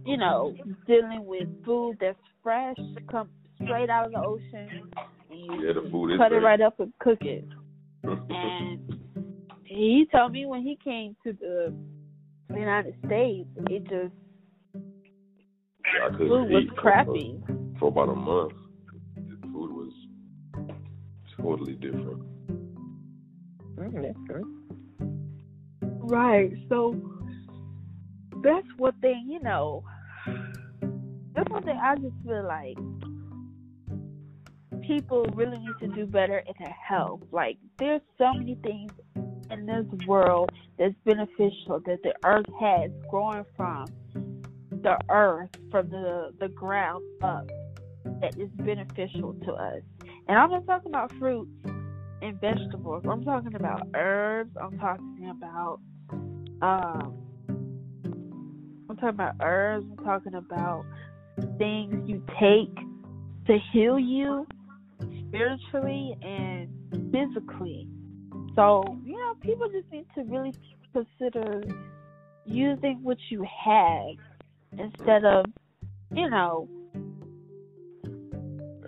you 0.05 0.17
know, 0.17 0.55
dealing 0.87 1.23
with 1.25 1.47
food 1.63 1.97
that's 2.01 2.17
fresh, 2.41 2.75
come 3.11 3.29
straight 3.63 3.91
out 3.91 4.07
of 4.07 4.11
the 4.11 4.19
ocean, 4.19 4.91
and 5.29 5.39
you 5.39 5.67
Yeah, 5.67 5.73
the 5.73 5.87
food 5.91 6.13
is 6.13 6.17
cut 6.17 6.31
it 6.31 6.41
fresh. 6.41 6.43
right 6.43 6.61
up 6.61 6.79
and 6.79 6.91
cook 6.99 7.19
it. 7.21 7.45
And 8.29 8.99
he 9.65 10.07
told 10.11 10.31
me 10.31 10.47
when 10.47 10.63
he 10.63 10.79
came 10.83 11.15
to 11.23 11.33
the 11.33 11.71
United 12.55 12.95
States, 13.05 13.47
it 13.69 13.83
just 13.83 14.13
I 16.03 16.09
couldn't 16.09 16.27
Food 16.29 16.49
was 16.51 16.63
eat 16.63 16.75
crappy. 16.75 17.39
for 17.79 17.87
about 17.89 18.09
a 18.09 18.15
month. 18.15 18.53
The 19.15 19.47
food 19.47 19.71
was 19.71 19.93
totally 21.37 21.73
different. 21.73 22.21
Mm, 23.75 24.01
that's 24.01 24.17
good. 24.27 24.45
Right. 26.11 26.51
So 26.69 26.95
that's 28.43 28.67
one 28.77 28.93
thing, 29.01 29.27
you 29.29 29.39
know. 29.41 29.83
That's 31.35 31.49
one 31.49 31.63
thing 31.63 31.79
I 31.81 31.95
just 31.95 32.15
feel 32.25 32.45
like 32.45 32.77
people 34.85 35.25
really 35.33 35.57
need 35.59 35.75
to 35.81 35.87
do 35.95 36.05
better 36.05 36.39
in 36.39 36.53
their 36.59 36.75
health. 36.87 37.21
Like 37.31 37.57
there's 37.77 38.01
so 38.17 38.33
many 38.33 38.55
things 38.63 38.91
in 39.51 39.65
this 39.65 39.85
world 40.07 40.49
that's 40.77 40.95
beneficial 41.05 41.79
that 41.85 41.99
the 42.03 42.13
earth 42.25 42.45
has 42.59 42.91
growing 43.09 43.45
from 43.55 43.85
the 44.81 44.97
earth 45.09 45.49
from 45.71 45.89
the 45.89 46.33
the 46.39 46.47
ground 46.49 47.03
up 47.21 47.49
that 48.21 48.37
is 48.37 48.49
beneficial 48.57 49.33
to 49.45 49.53
us. 49.53 49.81
And 50.27 50.37
I'm 50.37 50.51
not 50.51 50.65
talking 50.65 50.91
about 50.91 51.11
fruits 51.19 51.51
and 52.21 52.39
vegetables. 52.39 53.03
I'm 53.09 53.23
talking 53.23 53.55
about 53.55 53.87
herbs. 53.95 54.55
I'm 54.61 54.77
talking 54.79 55.33
about 55.35 55.79
um 56.61 57.17
I'm 58.89 58.95
talking 58.95 59.09
about 59.09 59.35
herbs. 59.41 59.85
I'm 59.91 60.05
talking 60.05 60.33
about 60.35 60.85
things 61.57 62.09
you 62.09 62.23
take 62.39 62.75
to 63.47 63.57
heal 63.71 63.99
you 63.99 64.47
spiritually 65.27 66.15
and 66.21 66.69
physically. 67.11 67.87
So, 68.55 68.83
you 69.05 69.15
know, 69.17 69.35
people 69.41 69.69
just 69.69 69.91
need 69.91 70.05
to 70.15 70.23
really 70.23 70.53
consider 70.91 71.63
using 72.45 72.99
what 73.03 73.17
you 73.29 73.43
have 73.43 74.15
instead 74.79 75.25
of, 75.25 75.45
you 76.11 76.29
know, 76.29 76.67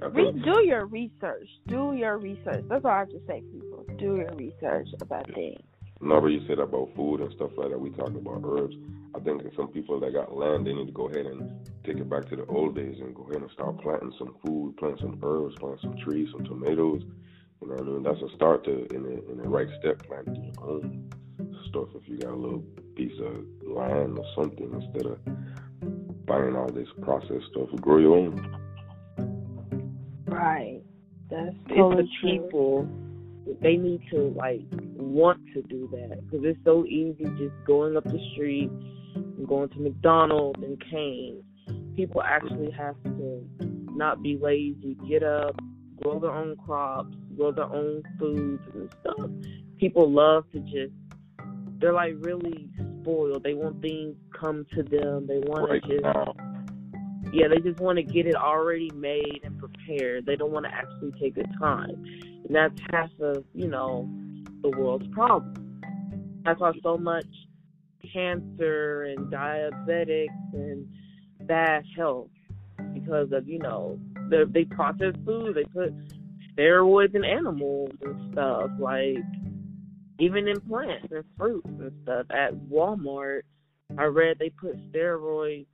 I 0.02 0.10
think 0.10 0.36
re- 0.36 0.42
do 0.44 0.64
your 0.66 0.86
research. 0.88 1.48
Do 1.68 1.94
your 1.94 2.18
research. 2.18 2.66
That's 2.68 2.84
all 2.84 2.92
I 2.92 3.00
have 3.00 3.10
to 3.10 3.22
say, 3.28 3.44
people. 3.52 3.86
Do 3.98 4.16
your 4.16 4.34
research 4.36 4.88
about 5.00 5.32
things. 5.34 5.62
Whenever 6.00 6.30
you 6.30 6.42
said 6.48 6.58
about 6.58 6.90
food 6.96 7.22
and 7.22 7.32
stuff 7.36 7.52
like 7.58 7.70
that, 7.70 7.80
we 7.80 7.92
talking 7.92 8.16
about 8.16 8.42
herbs. 8.44 8.76
I 9.14 9.20
think 9.20 9.44
some 9.56 9.68
people 9.68 10.00
that 10.00 10.14
got 10.14 10.36
land, 10.36 10.66
they 10.66 10.74
need 10.74 10.88
to 10.88 10.92
go 10.92 11.08
ahead 11.08 11.28
and 11.28 11.52
take 11.86 11.98
it 11.98 12.10
back 12.10 12.28
to 12.30 12.36
the 12.36 12.46
old 12.48 12.76
days 12.76 12.96
and 13.00 13.14
go 13.14 13.24
ahead 13.24 13.42
and 13.42 13.52
start 13.52 13.80
planting 13.82 14.14
some 14.18 14.36
food, 14.44 14.78
plant 14.78 15.00
some 15.00 15.20
herbs, 15.22 15.56
plant 15.60 15.80
some 15.82 15.96
trees, 15.98 16.30
some 16.32 16.46
tomatoes. 16.46 17.04
You 17.62 17.68
know 17.68 17.76
what 17.76 17.82
I 17.82 17.86
mean? 17.86 18.04
That's 18.04 18.22
a 18.22 18.36
start 18.36 18.64
to 18.66 18.88
in 18.96 19.04
the 19.04 19.32
in 19.32 19.38
the 19.38 19.48
right 19.48 19.68
step, 19.80 20.02
planting 20.08 20.52
your 20.58 20.68
own 20.68 21.12
stuff. 21.70 21.90
If 21.94 22.08
you 22.08 22.18
got 22.18 22.32
a 22.32 22.36
little 22.36 22.64
piece 22.96 23.20
of 23.20 23.46
land 23.68 24.18
or 24.18 24.26
something, 24.36 24.72
instead 24.74 25.06
of 25.06 25.20
buying 26.26 26.56
all 26.56 26.70
this 26.72 26.88
processed 27.02 27.46
stuff, 27.52 27.70
grow 27.82 27.98
your 27.98 28.18
own. 28.18 28.58
Right. 30.28 30.82
That's 31.30 31.56
It's 31.68 31.78
totally 31.78 32.04
the 32.04 32.10
true. 32.22 32.42
people. 32.44 32.90
They 33.62 33.76
need 33.76 34.02
to 34.12 34.34
like 34.38 34.62
want 34.96 35.40
to 35.54 35.62
do 35.64 35.90
that 35.92 36.22
because 36.24 36.46
it's 36.46 36.60
so 36.64 36.86
easy 36.86 37.26
just 37.38 37.54
going 37.66 37.98
up 37.98 38.04
the 38.04 38.20
street 38.34 38.70
and 39.16 39.48
going 39.48 39.70
to 39.70 39.80
McDonald's 39.80 40.62
and 40.64 40.82
Cane's. 40.92 41.44
People 41.96 42.22
actually 42.22 42.72
have 42.72 42.96
to 43.04 43.46
not 43.96 44.22
be 44.24 44.38
lazy. 44.42 44.98
Get 45.10 45.24
up, 45.24 45.60
grow 46.02 46.20
their 46.20 46.32
own 46.32 46.56
crops, 46.66 47.16
grow 47.36 47.52
their 47.52 47.66
own 47.66 48.04
foods 48.20 48.64
and 48.74 48.90
stuff. 49.02 49.30
People 49.80 50.12
love 50.12 50.46
to 50.54 50.60
just. 50.62 50.94
They're 51.80 51.94
like 51.94 52.14
really 52.20 52.70
spoiled. 53.02 53.44
They 53.44 53.54
want 53.54 53.82
things 53.82 54.16
come 54.38 54.66
to 54.74 54.84
them. 54.84 55.28
They 55.28 55.40
want 55.40 55.70
Right 55.70 55.82
to 55.84 55.88
just 55.88 56.04
now, 56.04 56.34
yeah, 57.34 57.48
they 57.48 57.58
just 57.58 57.80
want 57.80 57.98
to 57.98 58.04
get 58.04 58.26
it 58.26 58.36
already 58.36 58.92
made 58.94 59.42
and 59.44 59.58
prepared. 59.58 60.26
They 60.26 60.36
don't 60.36 60.52
want 60.52 60.66
to 60.66 60.72
actually 60.72 61.12
take 61.20 61.36
the 61.36 61.46
time. 61.60 62.04
And 62.46 62.56
that's 62.56 62.80
half 62.92 63.10
of, 63.20 63.44
you 63.54 63.68
know, 63.68 64.10
the 64.62 64.70
world's 64.70 65.08
problem. 65.14 65.82
That's 66.44 66.60
why 66.60 66.72
so 66.84 66.98
much 66.98 67.26
cancer 68.12 69.04
and 69.04 69.32
diabetics 69.32 70.54
and 70.54 70.88
bad 71.42 71.84
health 71.96 72.30
because 72.94 73.32
of, 73.32 73.48
you 73.48 73.60
know, 73.60 74.00
they 74.30 74.44
they 74.46 74.66
process 74.66 75.14
food, 75.26 75.56
they 75.56 75.64
put 75.66 75.94
steroids 76.58 77.16
in 77.16 77.24
animals 77.24 77.92
and 78.02 78.34
stuff, 78.34 78.72
like 78.80 79.18
even 80.22 80.48
in 80.48 80.60
plants 80.62 81.08
and 81.12 81.24
fruits 81.38 81.68
and 81.68 81.92
stuff. 82.04 82.28
At 82.30 82.54
Walmart, 82.72 83.42
I 83.98 84.04
read 84.04 84.38
they 84.40 84.50
put 84.50 84.76
steroids 84.92 85.66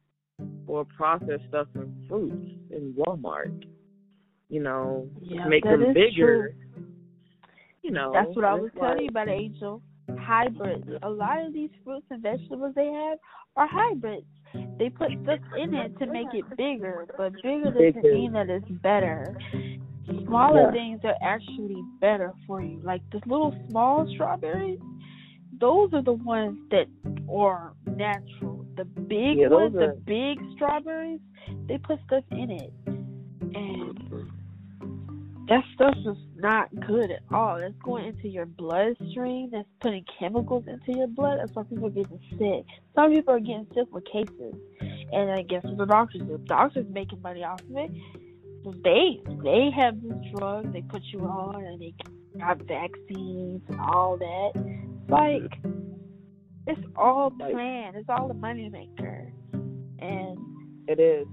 or 0.68 0.86
processed 0.86 1.44
stuff 1.50 1.68
in 1.76 2.06
fruits 2.08 2.52
in 2.72 2.94
Walmart. 2.98 3.64
You 4.50 4.62
know, 4.64 5.08
Yeah, 5.22 5.44
to 5.44 5.50
make 5.50 5.64
them 5.64 5.94
bigger. 5.94 6.56
You 7.84 7.92
know, 7.92 8.12
That's 8.14 8.34
what 8.36 8.46
I 8.46 8.54
was 8.54 8.68
it's 8.74 8.80
telling 8.80 9.00
you 9.00 9.04
like- 9.06 9.12
about, 9.12 9.30
Angel. 9.30 9.82
Hybrids. 10.18 10.88
A 11.04 11.10
lot 11.10 11.46
of 11.46 11.52
these 11.54 11.70
fruits 11.84 12.06
and 12.10 12.24
vegetables 12.24 12.74
they 12.76 12.88
have 12.88 13.20
are 13.58 13.68
hybrids. 13.68 14.26
They 14.80 14.90
put 14.90 15.10
stuff 15.24 15.40
in 15.58 15.74
it 15.74 15.98
to 16.00 16.06
make 16.06 16.28
it 16.34 16.46
bigger, 16.56 17.06
but 17.18 17.34
bigger 17.44 17.72
doesn't 17.72 18.04
mean 18.04 18.32
that 18.32 18.50
it's 18.50 18.70
better. 18.82 19.38
Smaller 20.28 20.62
Yeah. 20.64 20.72
things 20.72 21.00
are 21.04 21.16
actually 21.22 21.82
better 22.00 22.34
for 22.46 22.62
you. 22.62 22.80
Like 22.82 23.02
the 23.12 23.22
little 23.26 23.56
small 23.70 24.08
strawberries, 24.08 24.80
those 25.60 25.94
are 25.94 26.02
the 26.02 26.14
ones 26.14 26.58
that 26.72 26.88
are 27.34 27.74
natural. 27.86 28.66
The 28.76 28.86
big 28.86 29.40
Yeah, 29.40 29.48
ones, 29.50 29.76
are- 29.76 29.96
the 29.96 30.02
big 30.06 30.40
strawberries, 30.54 31.22
they 31.68 31.78
put 31.78 32.00
stuff 32.06 32.24
in 32.32 32.52
it. 32.52 32.74
And 33.56 33.98
that 35.48 35.64
stuff 35.74 35.96
is 36.06 36.18
not 36.36 36.70
good 36.82 37.10
at 37.10 37.22
all. 37.32 37.58
That's 37.58 37.74
going 37.78 38.06
into 38.06 38.28
your 38.28 38.46
bloodstream. 38.46 39.50
That's 39.52 39.68
putting 39.80 40.04
chemicals 40.20 40.68
into 40.68 40.92
your 40.98 41.08
blood. 41.08 41.40
That's 41.40 41.56
why 41.56 41.64
people 41.64 41.88
are 41.88 41.90
getting 41.90 42.20
sick. 42.38 42.66
Some 42.94 43.14
people 43.14 43.34
are 43.34 43.40
getting 43.40 43.66
sick 43.74 43.88
with 43.92 44.04
cases. 44.06 44.56
And 45.14 45.32
I 45.32 45.42
guess 45.44 45.64
the 45.64 45.86
doctors 45.86 46.22
do. 46.24 46.38
Doctors 46.46 46.86
making 46.90 47.22
money 47.22 47.44
off 47.46 47.62
of 47.62 47.78
it. 47.78 47.92
They 48.84 49.22
they 49.44 49.70
have 49.76 50.02
this 50.02 50.18
drug 50.36 50.74
they 50.74 50.82
put 50.82 51.02
you 51.14 51.22
on 51.22 51.64
and 51.64 51.82
they 51.82 51.94
got 52.40 52.60
vaccines 52.64 53.62
and 53.70 53.80
all 53.80 54.18
that. 54.18 54.52
It's 54.56 55.10
like 55.10 55.74
it's 56.68 56.82
all 56.98 57.32
planned. 57.32 57.96
It's 57.96 58.10
all 58.10 58.30
a 58.30 58.34
money 58.34 58.70
maker. 58.70 59.32
And 60.00 60.38
It 60.88 61.00
is. 61.00 61.28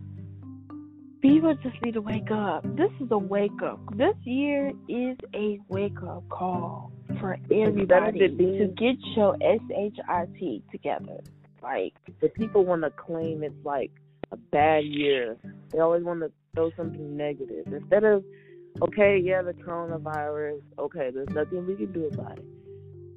People 1.20 1.54
just 1.62 1.76
need 1.82 1.94
to 1.94 2.02
wake 2.02 2.30
up. 2.30 2.62
This 2.76 2.90
is 3.00 3.08
a 3.10 3.18
wake 3.18 3.62
up. 3.64 3.80
This 3.96 4.14
year 4.24 4.72
is 4.88 5.16
a 5.34 5.58
wake 5.68 6.02
up 6.02 6.28
call 6.28 6.92
for 7.18 7.38
everybody 7.50 8.18
to 8.20 8.28
get 8.76 8.96
your 9.16 9.36
SHIT 9.40 10.62
together. 10.70 11.20
Like, 11.62 11.94
The 12.20 12.28
people 12.28 12.64
want 12.66 12.82
to 12.82 12.90
claim 12.90 13.42
it's 13.42 13.54
like 13.64 13.90
a 14.32 14.36
bad 14.36 14.84
year. 14.84 15.36
They 15.72 15.78
always 15.78 16.04
want 16.04 16.20
to 16.20 16.30
throw 16.54 16.70
something 16.76 17.16
negative 17.16 17.66
instead 17.66 18.04
of, 18.04 18.24
okay, 18.82 19.20
yeah, 19.22 19.42
the 19.42 19.52
coronavirus. 19.52 20.60
Okay, 20.78 21.10
there's 21.12 21.28
nothing 21.30 21.66
we 21.66 21.76
can 21.76 21.92
do 21.92 22.06
about 22.12 22.38
it. 22.38 22.44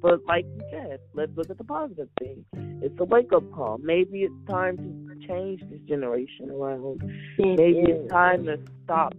But 0.00 0.24
like 0.26 0.44
you 0.44 0.62
said, 0.70 1.00
let's 1.14 1.32
look 1.36 1.50
at 1.50 1.58
the 1.58 1.64
positive 1.64 2.08
thing. 2.18 2.44
It's 2.82 2.94
a 3.00 3.04
wake 3.04 3.32
up 3.32 3.50
call. 3.52 3.78
Maybe 3.78 4.22
it's 4.22 4.48
time 4.48 4.76
to 4.76 5.26
change 5.26 5.60
this 5.70 5.80
generation 5.88 6.50
around. 6.50 7.02
Maybe 7.38 7.82
it's 7.86 8.10
time 8.10 8.44
to 8.44 8.58
stop 8.84 9.14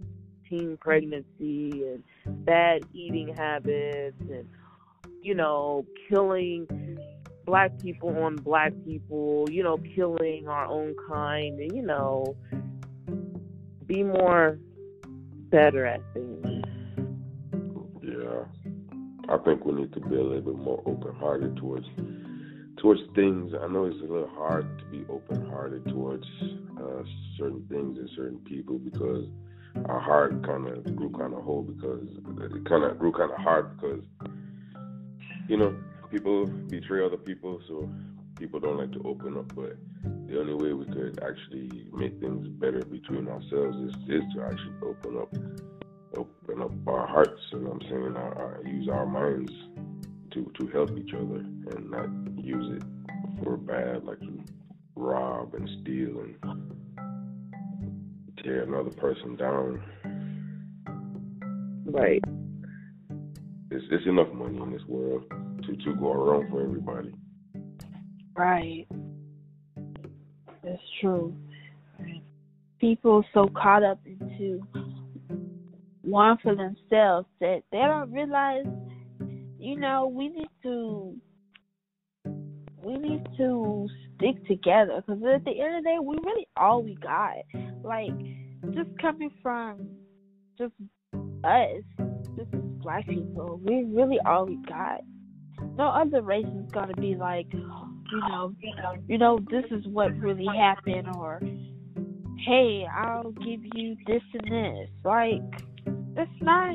teen 0.50 0.76
pregnancy 0.80 1.84
and 1.84 2.44
bad 2.44 2.82
eating 2.92 3.34
habits 3.36 4.16
and 4.20 4.48
you 5.22 5.34
know 5.34 5.86
killing 6.08 6.66
black 7.46 7.70
people 7.80 8.08
on 8.22 8.36
black 8.36 8.72
people 8.84 9.46
you 9.50 9.62
know 9.62 9.78
killing 9.94 10.48
our 10.48 10.66
own 10.66 10.94
kind 11.08 11.58
and 11.60 11.72
you 11.72 11.82
know 11.82 12.36
be 13.90 14.04
more 14.04 14.56
better 15.50 15.84
at 15.84 16.00
things 16.14 16.64
Yeah, 18.00 18.44
I 19.28 19.36
think 19.38 19.64
we 19.64 19.72
need 19.72 19.92
to 19.94 20.00
be 20.00 20.14
a 20.14 20.22
little 20.22 20.42
bit 20.42 20.58
more 20.58 20.80
open-hearted 20.86 21.56
towards 21.56 21.86
towards 22.78 23.00
things. 23.16 23.52
I 23.60 23.66
know 23.66 23.86
it's 23.86 23.98
a 23.98 24.04
little 24.04 24.30
hard 24.32 24.78
to 24.78 24.84
be 24.86 25.04
open-hearted 25.10 25.86
towards 25.88 26.24
uh, 26.80 27.02
certain 27.36 27.66
things 27.68 27.98
and 27.98 28.08
certain 28.14 28.38
people 28.38 28.78
because 28.78 29.26
our 29.86 30.00
heart 30.00 30.40
kind 30.46 30.68
of 30.68 30.84
grew 30.94 31.10
kind 31.10 31.34
of 31.34 31.42
whole 31.42 31.62
because 31.62 32.06
it 32.06 32.64
kind 32.66 32.84
of 32.84 32.96
grew 32.96 33.10
kind 33.10 33.32
of 33.32 33.38
hard 33.38 33.76
because 33.76 34.04
you 35.48 35.56
know 35.56 35.74
people 36.12 36.46
betray 36.46 37.04
other 37.04 37.16
people, 37.16 37.60
so 37.66 37.90
people 38.40 38.58
don't 38.58 38.78
like 38.78 38.92
to 38.92 39.02
open 39.04 39.36
up. 39.36 39.54
But 39.54 39.76
the 40.26 40.40
only 40.40 40.54
way 40.54 40.72
we 40.72 40.86
could 40.86 41.20
actually 41.22 41.86
make 41.92 42.18
things 42.20 42.48
better 42.48 42.80
between 42.80 43.28
ourselves 43.28 43.76
is 43.76 43.94
is 44.08 44.22
to 44.34 44.42
actually 44.42 44.74
open 44.82 45.18
up 45.18 45.34
open 46.16 46.62
up 46.62 46.72
our 46.88 47.06
hearts, 47.06 47.40
you 47.52 47.60
know 47.60 47.70
what 47.70 47.82
I'm 47.84 47.88
saying? 47.88 48.16
Our, 48.16 48.34
our, 48.34 48.66
use 48.66 48.88
our 48.88 49.06
minds 49.06 49.52
to 50.32 50.50
to 50.58 50.66
help 50.68 50.96
each 50.98 51.12
other 51.14 51.44
and 51.76 51.90
not 51.90 52.08
use 52.42 52.76
it 52.76 52.82
for 53.44 53.56
bad, 53.56 54.04
like 54.04 54.20
to 54.20 54.42
rob 54.96 55.54
and 55.54 55.68
steal 55.82 56.20
and 56.20 56.36
tear 58.42 58.62
another 58.62 58.90
person 58.90 59.36
down. 59.36 59.82
Right. 61.84 62.22
It's 63.70 63.84
it's 63.90 64.06
enough 64.06 64.32
money 64.32 64.56
in 64.58 64.72
this 64.72 64.84
world 64.88 65.24
to 65.30 65.76
to 65.76 65.94
go 65.96 66.12
around 66.12 66.50
for 66.50 66.62
everybody. 66.62 67.12
Right. 68.40 68.86
That's 70.64 70.80
true. 70.98 71.36
People 72.78 73.22
so 73.34 73.50
caught 73.54 73.82
up 73.82 74.00
into 74.06 74.66
one 76.00 76.38
for 76.42 76.54
themselves 76.54 77.28
that 77.40 77.60
they 77.70 77.78
don't 77.78 78.10
realize, 78.10 78.64
you 79.58 79.78
know, 79.78 80.06
we 80.06 80.28
need 80.28 80.48
to 80.62 81.14
we 82.82 82.96
need 82.96 83.26
to 83.36 83.86
stick 84.16 84.42
together 84.48 85.02
because 85.06 85.22
at 85.22 85.44
the 85.44 85.60
end 85.60 85.76
of 85.76 85.84
the 85.84 85.90
day, 85.90 85.98
we 86.02 86.16
really 86.24 86.48
all 86.56 86.82
we 86.82 86.94
got. 86.94 87.34
Like 87.84 88.18
just 88.74 88.88
coming 89.02 89.30
from 89.42 89.86
just 90.56 90.72
us, 91.44 91.82
just 92.38 92.50
black 92.80 93.06
people, 93.06 93.60
we 93.62 93.84
really 93.84 94.18
all 94.24 94.46
we 94.46 94.56
got. 94.66 95.02
No 95.76 95.88
other 95.88 96.22
race 96.22 96.46
is 96.46 96.72
gonna 96.72 96.94
be 96.94 97.14
like, 97.14 97.48
you 98.12 98.20
know, 98.28 98.54
you 99.08 99.18
know, 99.18 99.38
this 99.50 99.64
is 99.70 99.86
what 99.86 100.16
really 100.18 100.46
happened, 100.46 101.08
or 101.16 101.40
hey, 102.46 102.86
I'll 102.92 103.32
give 103.32 103.60
you 103.74 103.96
this 104.06 104.22
and 104.34 104.52
this. 104.52 104.88
Like, 105.04 105.42
it's 106.16 106.42
not. 106.42 106.74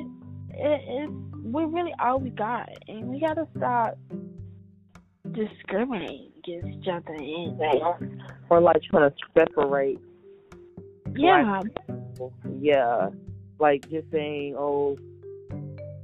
It, 0.50 0.82
it's 0.88 1.14
we're 1.44 1.68
really 1.68 1.94
all 2.00 2.20
we 2.20 2.32
got, 2.32 2.70
and 2.88 3.08
we 3.08 3.20
gotta 3.20 3.48
stop 3.56 3.98
discriminating 5.32 6.32
against 6.40 6.68
each 6.68 6.88
other 6.88 7.14
and 7.14 7.62
or 8.50 8.62
like 8.62 8.82
trying 8.90 9.10
to 9.10 9.16
separate. 9.38 10.00
Yeah. 11.16 11.62
Yeah, 12.60 13.10
like 13.60 13.90
just 13.90 14.10
saying, 14.12 14.56
oh, 14.58 14.98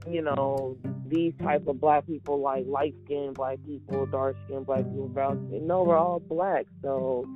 you 0.10 0.22
know, 0.22 0.78
these 1.12 1.34
type 1.44 1.68
of 1.68 1.80
black 1.80 2.08
people 2.08 2.40
like 2.40 2.66
light 2.66 2.96
skinned 3.06 3.36
black 3.36 3.60
people, 3.66 4.06
dark 4.06 4.36
skinned 4.46 4.66
black 4.66 4.84
people, 4.86 5.10
brown 5.10 5.46
skin. 5.48 5.68
No, 5.68 5.84
we're 5.84 5.98
all 5.98 6.20
black, 6.20 6.66
so 6.82 7.28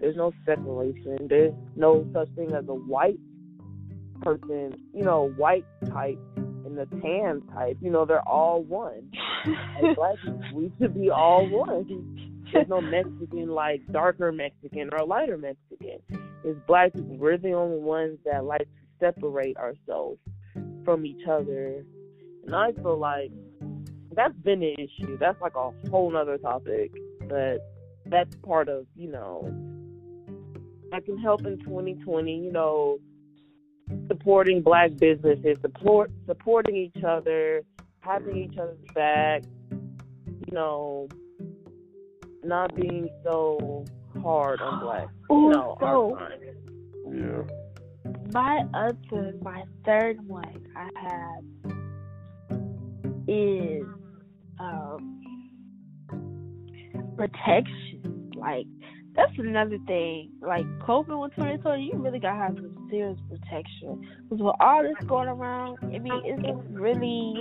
there's 0.00 0.16
no 0.16 0.32
separation. 0.44 1.28
There's 1.28 1.54
no 1.76 2.06
such 2.12 2.28
thing 2.34 2.52
as 2.52 2.64
a 2.68 2.74
white 2.74 3.20
person, 4.22 4.74
you 4.92 5.04
know, 5.04 5.30
white 5.36 5.64
type 5.86 6.18
and 6.36 6.76
the 6.76 6.86
tan 7.00 7.42
type. 7.54 7.78
You 7.80 7.90
know, 7.90 8.04
they're 8.04 8.28
all 8.28 8.62
one. 8.62 9.10
As 9.46 9.94
black 9.96 10.16
people, 10.22 10.42
we 10.54 10.72
should 10.78 10.94
be 10.94 11.10
all 11.10 11.48
one. 11.48 12.46
There's 12.52 12.68
no 12.68 12.80
Mexican 12.80 13.50
like 13.50 13.80
darker 13.92 14.32
Mexican 14.32 14.90
or 14.92 15.06
lighter 15.06 15.38
Mexican. 15.38 16.00
It's 16.42 16.58
black 16.66 16.92
people. 16.92 17.16
We're 17.16 17.38
the 17.38 17.52
only 17.52 17.78
ones 17.78 18.18
that 18.24 18.44
like 18.44 18.60
to 18.60 18.66
separate 18.98 19.56
ourselves 19.56 20.18
from 20.84 21.06
each 21.06 21.26
other 21.28 21.84
and 22.52 22.56
I 22.56 22.72
feel 22.82 22.98
like 22.98 23.30
that's 24.16 24.36
been 24.38 24.60
an 24.62 24.74
issue. 24.76 25.16
That's 25.18 25.40
like 25.40 25.54
a 25.54 25.70
whole 25.88 26.10
nother 26.10 26.36
topic. 26.36 26.90
But 27.28 27.58
that's 28.06 28.34
part 28.44 28.68
of, 28.68 28.86
you 28.96 29.08
know, 29.08 29.44
I 30.92 30.98
can 30.98 31.16
help 31.16 31.46
in 31.46 31.58
2020, 31.60 32.36
you 32.36 32.50
know, 32.50 32.98
supporting 34.08 34.62
black 34.62 34.96
businesses, 34.96 35.58
support 35.60 36.10
supporting 36.26 36.74
each 36.74 37.04
other, 37.04 37.62
having 38.00 38.36
each 38.36 38.58
other's 38.58 38.78
back, 38.96 39.44
you 39.70 40.52
know, 40.52 41.06
not 42.42 42.74
being 42.74 43.08
so 43.22 43.84
hard 44.22 44.60
on 44.60 44.80
black. 44.80 45.06
Ooh, 45.30 45.42
you 45.42 45.50
know, 45.50 45.76
so 45.78 46.18
Yeah. 47.12 47.42
my 48.34 48.64
other, 48.74 49.34
my 49.40 49.62
third 49.84 50.26
one 50.26 50.66
I 50.74 50.88
have 50.96 51.79
is 53.30 53.86
um, 54.58 55.20
protection. 57.16 58.32
Like 58.36 58.66
that's 59.14 59.32
another 59.38 59.78
thing. 59.86 60.32
Like 60.40 60.66
COVID 60.80 61.20
with 61.20 61.34
2020, 61.36 61.90
you 61.92 61.98
really 61.98 62.18
gotta 62.18 62.38
have 62.38 62.54
some 62.56 62.88
serious 62.90 63.18
protection 63.28 64.06
because 64.24 64.42
with 64.42 64.54
all 64.60 64.82
this 64.82 65.06
going 65.06 65.28
around, 65.28 65.78
I 65.82 65.98
mean, 65.98 66.22
it's 66.24 66.58
really 66.70 67.34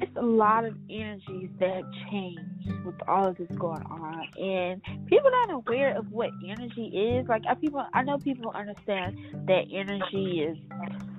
it's 0.00 0.16
a 0.16 0.22
lot 0.22 0.64
of 0.64 0.74
energies 0.88 1.50
that 1.58 1.74
have 1.74 1.92
changed 2.10 2.40
with 2.84 2.94
all 3.06 3.28
of 3.28 3.36
this 3.36 3.48
going 3.58 3.82
on, 3.82 4.26
and 4.38 4.82
people 5.06 5.28
are 5.28 5.46
not 5.46 5.50
aware 5.50 5.96
of 5.96 6.10
what 6.10 6.30
energy 6.48 6.86
is. 6.86 7.28
Like, 7.28 7.42
I 7.48 7.54
people, 7.54 7.84
I 7.92 8.02
know 8.02 8.18
people 8.18 8.50
understand 8.54 9.18
that 9.46 9.64
energy 9.72 10.40
is 10.40 10.56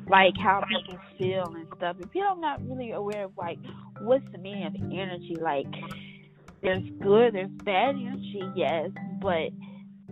like 0.09 0.33
how 0.37 0.61
people 0.67 0.99
feel 1.17 1.53
and 1.55 1.67
stuff. 1.77 1.97
If 1.99 2.09
you're 2.13 2.35
not 2.37 2.61
really 2.67 2.91
aware 2.91 3.25
of 3.25 3.31
like 3.37 3.57
what's 4.01 4.25
the 4.31 4.37
meaning 4.37 4.65
of 4.65 4.75
energy. 4.75 5.37
Like 5.39 5.67
there's 6.61 6.83
good, 7.01 7.33
there's 7.33 7.49
bad 7.63 7.95
energy, 7.95 8.41
yes, 8.55 8.89
but 9.21 9.49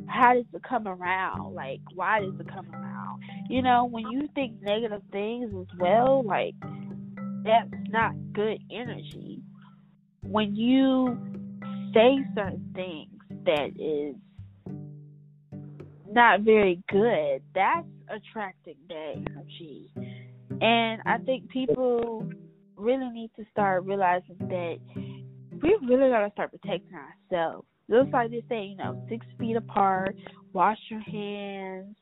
how 0.07 0.33
does 0.33 0.45
it 0.53 0.63
come 0.63 0.87
around? 0.87 1.53
Like 1.53 1.81
why 1.93 2.21
does 2.21 2.33
it 2.39 2.47
come 2.47 2.69
around? 2.73 3.21
You 3.49 3.61
know, 3.61 3.85
when 3.85 4.09
you 4.11 4.29
think 4.35 4.61
negative 4.61 5.01
things 5.11 5.51
as 5.59 5.77
well, 5.79 6.23
like 6.23 6.55
that's 7.43 7.69
not 7.89 8.13
good 8.33 8.59
energy. 8.71 9.41
When 10.21 10.55
you 10.55 11.17
say 11.93 12.17
certain 12.35 12.71
things 12.75 13.09
that 13.45 13.71
is 13.79 14.15
not 16.11 16.41
very 16.41 16.81
good, 16.89 17.41
that's 17.55 17.87
attracting 18.09 18.75
that 18.87 19.13
energy. 19.15 19.91
And 20.61 21.01
I 21.05 21.17
think 21.25 21.49
people 21.49 22.29
really 22.75 23.09
need 23.09 23.31
to 23.37 23.45
start 23.51 23.85
realizing 23.85 24.37
that 24.39 24.77
we 25.61 25.77
really 25.87 26.09
gotta 26.09 26.31
start 26.31 26.51
protecting 26.51 26.93
ourselves. 26.95 27.67
Just 27.89 28.11
like 28.11 28.29
they 28.31 28.43
say, 28.47 28.65
you 28.65 28.77
know, 28.77 29.03
six 29.09 29.25
feet 29.39 29.55
apart, 29.55 30.15
wash 30.53 30.77
your 30.89 31.01
hands, 31.01 31.95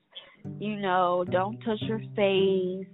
you 0.59 0.75
know, 0.77 1.25
don't 1.29 1.57
touch 1.59 1.81
your 1.81 2.01
face, 2.15 2.87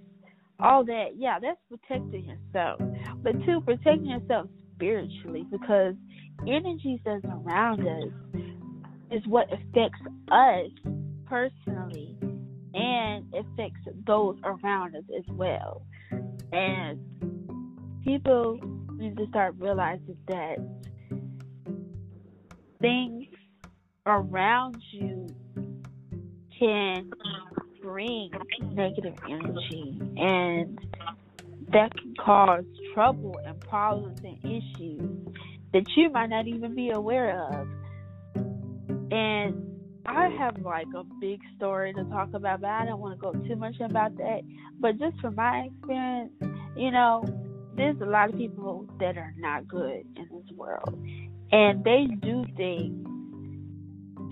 all 0.60 0.84
that. 0.84 1.10
Yeah, 1.16 1.38
that's 1.40 1.58
protecting 1.68 2.24
yourself. 2.24 2.80
But 3.22 3.32
two, 3.44 3.60
protecting 3.62 4.06
yourself 4.06 4.48
spiritually 4.76 5.44
because 5.50 5.94
energies 6.46 7.00
that's 7.04 7.24
around 7.24 7.80
us 7.80 8.40
is 9.10 9.26
what 9.26 9.46
affects 9.52 10.00
us 10.30 10.70
personally 11.26 12.16
and 12.74 13.32
it 13.32 13.46
affects 13.52 13.80
those 14.06 14.36
around 14.44 14.96
us 14.96 15.04
as 15.16 15.24
well. 15.30 15.82
And 16.52 17.00
people 18.04 18.58
need 18.96 19.16
to 19.16 19.26
start 19.28 19.54
realizing 19.58 20.16
that 20.28 20.56
things 22.80 23.26
around 24.06 24.76
you 24.92 25.26
can 26.58 27.10
bring 27.82 28.30
negative 28.72 29.14
energy 29.28 29.98
and 30.16 30.78
that 31.72 31.92
can 31.96 32.14
cause 32.20 32.64
trouble 32.94 33.34
and 33.44 33.58
problems 33.60 34.20
and 34.24 34.38
issues 34.44 35.34
that 35.72 35.84
you 35.96 36.10
might 36.10 36.28
not 36.28 36.46
even 36.46 36.74
be 36.74 36.90
aware 36.90 37.48
of. 37.50 37.68
And 39.10 39.73
I 40.06 40.28
have 40.38 40.58
like 40.62 40.86
a 40.96 41.04
big 41.20 41.40
story 41.56 41.92
to 41.94 42.04
talk 42.04 42.34
about, 42.34 42.60
but 42.60 42.70
I 42.70 42.84
don't 42.84 43.00
want 43.00 43.18
to 43.18 43.20
go 43.20 43.32
too 43.46 43.56
much 43.56 43.76
about 43.80 44.16
that. 44.18 44.40
But 44.78 44.98
just 44.98 45.18
from 45.20 45.34
my 45.36 45.68
experience, 45.72 46.32
you 46.76 46.90
know, 46.90 47.24
there's 47.76 48.00
a 48.00 48.06
lot 48.06 48.30
of 48.30 48.36
people 48.36 48.86
that 49.00 49.16
are 49.16 49.34
not 49.38 49.66
good 49.66 50.06
in 50.16 50.28
this 50.30 50.56
world, 50.56 50.94
and 51.52 51.82
they 51.82 52.06
do 52.22 52.44
things 52.56 53.06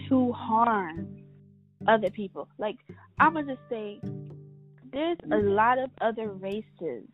to 0.09 0.33
harm 0.33 1.09
other 1.89 2.11
people. 2.11 2.49
Like 2.59 2.77
I'm 3.19 3.35
gonna 3.35 3.55
just 3.55 3.69
say, 3.71 4.01
there's 4.93 5.19
a 5.33 5.37
lot 5.37 5.79
of 5.79 5.91
other 6.01 6.29
races 6.29 7.05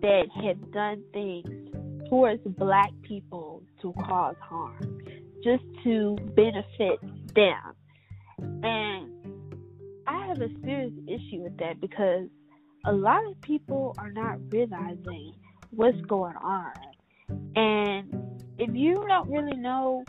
that 0.00 0.24
have 0.42 0.72
done 0.72 1.02
things 1.12 2.08
towards 2.08 2.42
black 2.58 2.90
people 3.02 3.62
to 3.82 3.92
cause 4.04 4.36
harm, 4.40 5.02
just 5.44 5.62
to 5.84 6.16
benefit 6.34 6.98
them. 7.34 7.74
And 8.62 9.10
I 10.06 10.26
have 10.26 10.40
a 10.40 10.48
serious 10.62 10.92
issue 11.06 11.42
with 11.42 11.56
that 11.58 11.80
because 11.80 12.28
a 12.86 12.92
lot 12.92 13.24
of 13.26 13.40
people 13.42 13.94
are 13.98 14.10
not 14.10 14.38
realizing 14.50 15.34
what's 15.70 16.00
going 16.02 16.36
on. 16.36 16.72
And 17.54 18.42
if 18.58 18.74
you 18.74 19.04
don't 19.06 19.30
really 19.30 19.56
know 19.56 20.04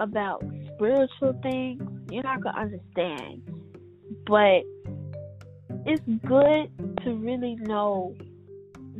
about 0.00 0.44
spiritual 0.74 1.38
things, 1.42 1.82
you're 2.10 2.22
not 2.22 2.42
going 2.42 2.54
to 2.54 2.60
understand. 2.60 3.42
But 4.26 4.62
it's 5.86 6.02
good 6.26 6.98
to 7.04 7.14
really 7.14 7.56
know 7.56 8.14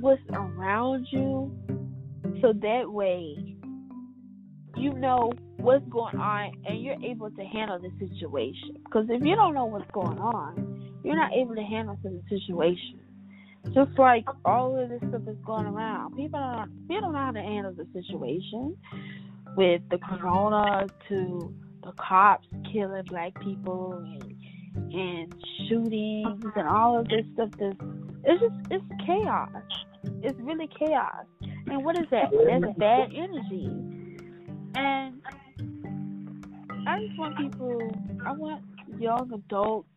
what's 0.01 0.23
around 0.33 1.07
you 1.11 1.53
so 2.41 2.53
that 2.53 2.91
way 2.91 3.57
you 4.77 4.93
know 4.95 5.33
what's 5.59 5.85
going 5.89 6.17
on 6.17 6.53
and 6.67 6.83
you're 6.83 7.03
able 7.05 7.31
to 7.31 7.45
handle 7.45 7.79
the 7.79 7.91
situation. 7.99 8.77
Because 8.85 9.07
if 9.09 9.23
you 9.25 9.35
don't 9.35 9.55
know 9.55 9.67
what's 9.67 9.91
going 9.93 10.19
on, 10.19 11.01
you're 11.05 11.17
not 11.17 11.33
able 11.33 11.55
to 11.55 11.63
handle 11.63 11.99
the 12.03 12.21
situation. 12.29 13.01
Just 13.75 13.99
like 13.99 14.25
all 14.45 14.81
of 14.81 14.89
this 14.89 15.01
stuff 15.09 15.23
that's 15.27 15.39
going 15.45 15.67
around, 15.67 16.17
people 16.17 16.41
don't 16.41 16.89
people 16.89 17.03
don't 17.03 17.13
know 17.13 17.19
how 17.19 17.33
to 17.33 17.41
handle 17.41 17.73
the 17.73 17.87
situation 17.93 18.77
with 19.57 19.83
the 19.91 19.99
corona 19.99 20.87
to 21.09 21.55
the 21.83 21.93
cops 21.93 22.47
killing 22.73 23.05
black 23.05 23.39
people 23.43 23.93
and 23.93 24.35
and 24.93 25.35
shootings 25.69 26.45
and 26.55 26.69
all 26.69 26.99
of 26.99 27.09
this 27.09 27.25
stuff. 27.35 27.51
This 27.59 27.75
it's 28.25 28.41
just 28.41 28.55
it's 28.71 28.85
chaos. 29.05 29.51
It's 30.23 30.39
really 30.41 30.69
chaos. 30.79 31.27
And 31.67 31.85
what 31.85 31.99
is 31.99 32.07
that? 32.11 32.31
That's 32.31 32.79
bad 32.79 33.11
energy. 33.15 33.71
And 34.75 35.21
I 36.89 37.07
just 37.07 37.19
want 37.19 37.37
people. 37.37 37.93
I 38.25 38.33
want 38.33 38.65
young 38.99 39.31
adults 39.33 39.89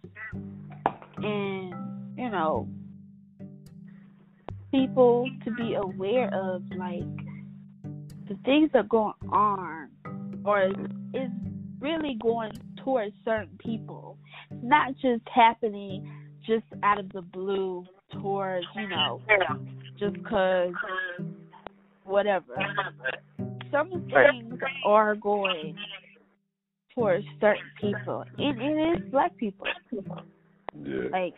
and 1.18 1.74
you 2.18 2.30
know 2.30 2.68
people 4.72 5.30
to 5.46 5.52
be 5.52 5.76
aware 5.76 6.34
of 6.34 6.64
like 6.78 7.04
the 8.28 8.38
things 8.44 8.70
that 8.74 8.80
are 8.80 8.84
going 8.84 9.14
on 9.32 9.90
or 10.46 10.68
is 11.14 11.30
really 11.80 12.18
going 12.22 12.52
towards 12.84 13.14
certain 13.24 13.58
people 13.60 14.18
not 14.62 14.94
just 15.02 15.24
happening 15.34 16.10
just 16.46 16.66
out 16.84 17.00
of 17.00 17.10
the 17.14 17.22
blue 17.22 17.86
towards 18.12 18.66
you 18.76 18.90
know 18.90 19.22
just 19.98 20.14
because 20.14 20.74
whatever 22.04 22.56
some 23.72 23.90
things 23.90 24.60
are 24.86 25.16
going 25.16 25.76
towards 26.96 27.26
certain 27.40 27.64
people 27.80 28.24
and 28.38 28.62
it 28.62 29.04
is 29.04 29.12
black 29.12 29.36
people 29.38 29.68
Yeah. 30.74 31.10
like 31.12 31.36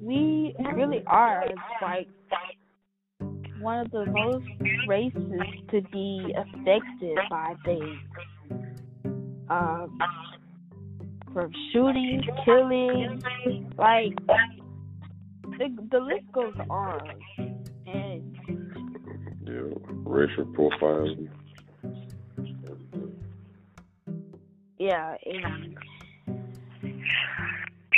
we 0.00 0.54
really 0.74 1.02
are 1.06 1.44
like 1.80 2.08
one 3.64 3.78
of 3.78 3.90
the 3.90 4.04
most 4.06 4.46
races 4.86 5.40
to 5.70 5.80
be 5.90 6.34
affected 6.36 7.18
by 7.30 7.54
things. 7.64 7.98
Um, 9.48 9.98
from 11.32 11.50
shootings, 11.72 12.24
killings, 12.44 13.22
like 13.78 14.14
the 15.58 15.68
the 15.90 15.98
list 15.98 16.30
goes 16.32 16.54
on, 16.70 17.00
and 17.86 18.36
Yeah. 19.46 19.74
Racial 20.04 20.44
profiling. 20.46 21.28
Yeah, 24.84 25.16
and 25.24 25.76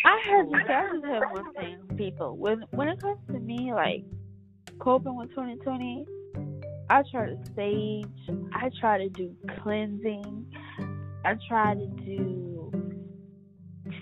I 0.05 0.20
have 0.24 0.51
to 0.51 1.09
have 1.09 1.30
one 1.32 1.53
thing, 1.55 1.78
people. 1.97 2.37
When 2.37 2.64
when 2.70 2.89
it 2.89 3.01
comes 3.01 3.18
to 3.26 3.41
me, 3.41 3.72
like 3.74 4.05
coping 4.78 5.16
with 5.16 5.30
2020, 5.30 6.07
I 6.89 7.03
try 7.11 7.26
to 7.26 7.39
sage. 7.57 8.39
I 8.53 8.70
try 8.80 8.99
to 8.99 9.09
do 9.09 9.34
cleansing. 9.62 10.47
I 11.24 11.34
try 11.49 11.74
to 11.74 11.87
do 12.05 12.70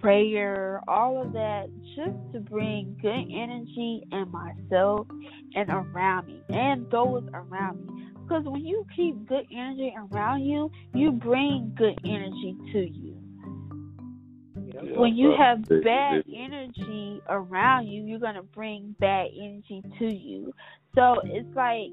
prayer, 0.02 0.82
all 0.86 1.22
of 1.22 1.32
that, 1.32 1.70
just 1.96 2.34
to 2.34 2.40
bring 2.40 2.98
good 3.00 3.08
energy 3.08 4.02
in 4.12 4.30
myself 4.30 5.06
and 5.54 5.70
around 5.70 6.26
me, 6.26 6.42
and 6.50 6.90
those 6.90 7.24
around 7.32 7.86
me. 7.86 7.93
Because 8.24 8.44
when 8.46 8.64
you 8.64 8.86
keep 8.96 9.26
good 9.26 9.46
energy 9.52 9.94
around 10.12 10.44
you, 10.44 10.70
you 10.94 11.12
bring 11.12 11.74
good 11.76 11.98
energy 12.04 12.56
to 12.72 12.80
you 12.80 13.16
Yeah, 14.56 14.82
when 14.98 15.16
you 15.16 15.32
have 15.38 15.64
bad 15.82 16.24
energy 16.34 17.22
around 17.28 17.88
you, 17.88 18.02
you're 18.04 18.20
gonna 18.20 18.42
bring 18.44 18.96
bad 19.00 19.28
energy 19.36 19.82
to 19.98 20.06
you. 20.06 20.54
So 20.94 21.20
it's 21.24 21.48
like 21.56 21.90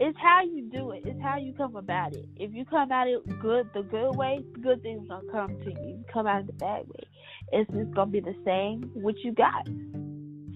it's 0.00 0.18
how 0.20 0.42
you 0.44 0.70
do 0.72 0.92
it. 0.92 1.04
It's 1.06 1.20
how 1.22 1.38
you 1.38 1.54
come 1.54 1.76
about 1.76 2.14
it. 2.14 2.26
If 2.36 2.52
you 2.54 2.64
come 2.66 2.92
at 2.92 3.08
it 3.08 3.20
good, 3.40 3.70
the 3.74 3.82
good 3.82 4.12
way, 4.12 4.44
good 4.62 4.82
things 4.82 5.08
gonna 5.08 5.30
come 5.32 5.58
to 5.60 5.70
you. 5.70 5.88
You 5.98 6.04
come 6.12 6.26
out 6.26 6.42
of 6.42 6.48
the 6.48 6.54
bad 6.54 6.88
way, 6.88 7.04
it's 7.52 7.70
just 7.72 7.92
gonna 7.94 8.10
be 8.10 8.20
the 8.20 8.36
same 8.44 8.90
what 8.94 9.16
you 9.24 9.32
got. 9.32 9.68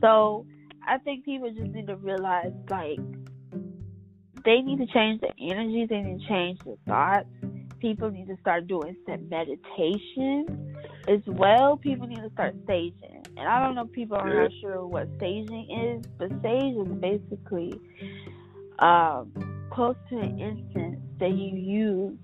So 0.00 0.46
I 0.86 0.98
think 0.98 1.24
people 1.24 1.50
just 1.50 1.72
need 1.72 1.88
to 1.88 1.96
realize 1.96 2.52
like 2.70 3.00
they 4.44 4.60
need 4.60 4.78
to 4.78 4.86
change 4.86 5.20
the 5.20 5.30
energy. 5.40 5.86
They 5.88 6.00
need 6.00 6.20
to 6.20 6.28
change 6.28 6.58
the 6.64 6.76
thoughts. 6.86 7.26
People 7.80 8.10
need 8.10 8.26
to 8.28 8.36
start 8.40 8.66
doing 8.66 8.96
some 9.06 9.28
meditation 9.28 10.74
as 11.08 11.20
well. 11.26 11.76
People 11.76 12.06
need 12.06 12.22
to 12.22 12.30
start 12.30 12.54
saging. 12.66 13.22
And 13.36 13.48
I 13.48 13.64
don't 13.64 13.74
know 13.74 13.82
if 13.82 13.92
people 13.92 14.16
are 14.16 14.28
Yeah. 14.28 14.42
not 14.42 14.52
sure 14.60 14.86
what 14.86 15.06
saging 15.18 15.98
is, 15.98 16.04
but 16.18 16.30
sage 16.42 16.74
is 16.76 16.88
basically 17.00 17.72
um, 18.80 19.32
close 19.70 19.96
to 20.10 20.18
an 20.18 20.40
incense 20.40 21.00
that 21.20 21.30
you 21.30 21.56
use 21.56 22.18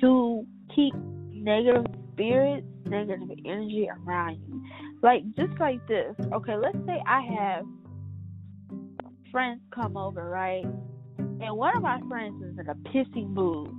to 0.00 0.46
keep 0.74 0.94
negative 0.94 1.86
spirits, 2.12 2.66
negative 2.86 3.30
energy 3.44 3.88
around 3.90 4.38
you. 4.48 4.62
Like 5.02 5.22
just 5.36 5.58
like 5.60 5.86
this. 5.86 6.14
Okay, 6.32 6.56
let's 6.56 6.78
say 6.86 7.00
I 7.06 7.20
have 7.22 7.66
friends 9.30 9.60
come 9.74 9.96
over, 9.96 10.28
right? 10.28 10.64
And 11.18 11.56
one 11.56 11.76
of 11.76 11.82
my 11.82 12.00
friends 12.08 12.42
is 12.42 12.58
in 12.58 12.68
a 12.68 12.74
pissy 12.74 13.28
mood. 13.28 13.74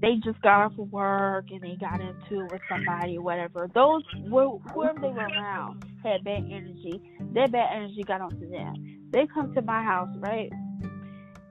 They 0.00 0.16
just 0.24 0.40
got 0.42 0.64
off 0.64 0.78
of 0.78 0.90
work 0.90 1.46
and 1.50 1.60
they 1.60 1.76
got 1.76 2.00
into 2.00 2.44
it 2.44 2.52
with 2.52 2.60
somebody 2.68 3.18
whatever. 3.18 3.68
Those 3.72 4.02
wh- 4.26 4.58
whoever 4.72 5.00
they 5.00 5.08
were 5.08 5.28
around 5.28 5.84
had 6.02 6.24
bad 6.24 6.44
energy. 6.50 7.00
Their 7.32 7.48
bad 7.48 7.68
energy 7.76 8.02
got 8.04 8.20
onto 8.20 8.50
them. 8.50 8.74
They 9.12 9.26
come 9.32 9.54
to 9.54 9.62
my 9.62 9.82
house, 9.82 10.08
right? 10.16 10.50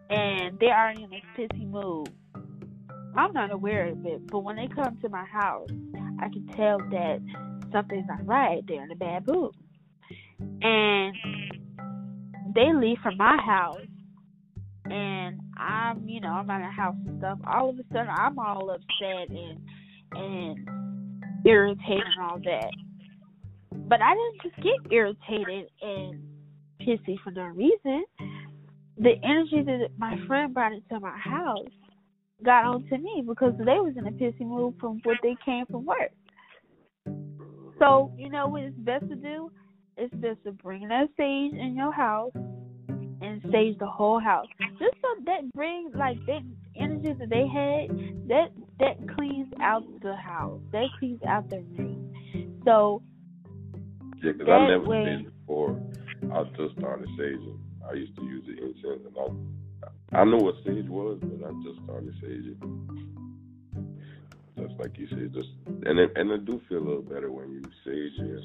And 0.10 0.60
they're 0.60 0.90
in 0.92 1.10
this 1.10 1.22
pissy 1.38 1.70
mood. 1.70 2.10
I'm 3.16 3.34
not 3.34 3.52
aware 3.52 3.88
of 3.88 4.06
it, 4.06 4.28
but 4.28 4.40
when 4.40 4.58
they 4.58 4.68
come 4.68 4.98
to 5.02 5.10
my 5.10 5.26
house, 5.26 5.70
I 6.20 6.28
can 6.30 6.48
tell 6.56 6.78
that 6.78 7.20
something's 7.72 8.08
not 8.08 8.26
right. 8.26 8.64
They're 8.68 8.84
in 8.84 8.92
a 8.92 8.96
bad 8.96 9.28
mood. 9.28 9.54
And 10.62 11.16
they 12.54 12.74
leave 12.74 12.98
from 13.02 13.18
my 13.18 13.38
house 13.46 13.82
and 14.92 15.40
I'm, 15.58 16.08
you 16.08 16.20
know, 16.20 16.30
I'm 16.30 16.50
at 16.50 16.62
a 16.62 16.72
house 16.72 16.96
and 17.08 17.18
stuff. 17.20 17.40
All 17.48 17.70
of 17.70 17.80
a 17.80 17.84
sudden, 17.94 18.10
I'm 18.10 18.38
all 18.38 18.70
upset 18.70 19.30
and 19.30 19.60
and 20.14 20.68
irritated 21.46 22.04
and 22.18 22.30
all 22.30 22.40
that. 22.44 22.70
But 23.88 24.02
I 24.02 24.14
didn't 24.14 24.42
just 24.44 24.56
get 24.58 24.92
irritated 24.92 25.70
and 25.82 26.22
pissy 26.82 27.18
for 27.24 27.32
no 27.32 27.44
reason. 27.44 28.04
The 28.98 29.14
energy 29.24 29.64
that 29.64 29.90
my 29.98 30.18
friend 30.28 30.54
brought 30.54 30.74
into 30.74 31.00
my 31.00 31.18
house 31.18 31.70
got 32.44 32.66
onto 32.66 32.98
me 32.98 33.24
because 33.26 33.54
they 33.58 33.80
was 33.80 33.94
in 33.96 34.08
a 34.08 34.12
pissy 34.12 34.42
mood 34.42 34.76
from 34.80 35.00
what 35.04 35.18
they 35.24 35.36
came 35.46 35.66
from 35.68 35.86
work. 35.86 36.12
So 37.80 38.12
you 38.18 38.30
know 38.30 38.48
what 38.48 38.64
it's 38.64 38.76
best 38.78 39.08
to 39.08 39.16
do? 39.16 39.52
It's 39.96 40.14
best 40.16 40.44
to 40.44 40.52
bring 40.52 40.90
that 40.90 41.08
sage 41.18 41.54
in 41.54 41.76
your 41.78 41.94
house 41.94 42.34
and 43.22 43.42
sage 43.52 43.78
the 43.78 43.88
whole 43.88 44.20
house. 44.20 44.48
Just 44.80 44.96
so 45.02 45.08
that 45.26 45.52
brings 45.54 45.94
like 45.96 46.18
that 46.26 46.42
energy 46.76 47.14
that 47.20 47.30
they 47.30 47.48
had, 47.48 48.28
that 48.28 48.50
that 48.80 49.16
cleans 49.16 49.52
out 49.62 49.84
the 50.02 50.16
house. 50.16 50.60
That 50.72 50.88
cleans 51.00 51.22
out 51.28 51.50
the 51.50 51.60
room. 51.78 52.14
So 52.66 53.02
yeah, 54.24 54.32
because 54.34 54.50
I 54.50 54.68
never 54.68 54.86
way- 54.86 55.06
did 55.06 55.26
before. 55.40 55.80
I 56.34 56.44
just 56.56 56.78
started 56.78 57.08
saging. 57.20 57.58
I 57.90 57.94
used 57.94 58.16
to 58.16 58.24
use 58.24 58.46
the 58.46 58.54
incense, 58.64 59.06
and 59.08 59.18
I 60.14 60.22
I 60.22 60.24
knew 60.26 60.38
what 60.38 60.56
sage 60.66 60.88
was, 60.88 61.20
but 61.22 61.48
I 61.48 61.52
just 61.64 61.84
started 61.84 62.14
saging. 62.24 62.60
Just 64.58 64.80
like 64.80 64.98
you 64.98 65.08
said, 65.10 65.34
just 65.34 65.50
and 65.68 66.00
it 66.00 66.12
and 66.16 66.30
it 66.32 66.46
do 66.46 66.62
feel 66.70 66.78
a 66.78 66.86
little 66.86 67.02
better 67.02 67.32
when 67.32 67.52
you 67.52 67.62
sage 67.84 68.20
it. 68.20 68.44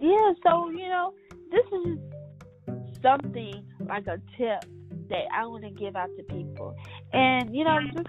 yeah, 0.00 0.32
so 0.46 0.70
you 0.70 0.88
know, 0.88 1.12
this 1.50 1.66
is 1.66 1.98
something 3.04 3.64
like 3.86 4.06
a 4.06 4.18
tip 4.38 4.64
that 5.10 5.24
I 5.36 5.46
want 5.46 5.64
to 5.64 5.70
give 5.70 5.94
out 5.94 6.08
to 6.16 6.22
people, 6.24 6.74
and 7.12 7.54
you 7.54 7.64
know, 7.64 7.78
just 7.92 8.08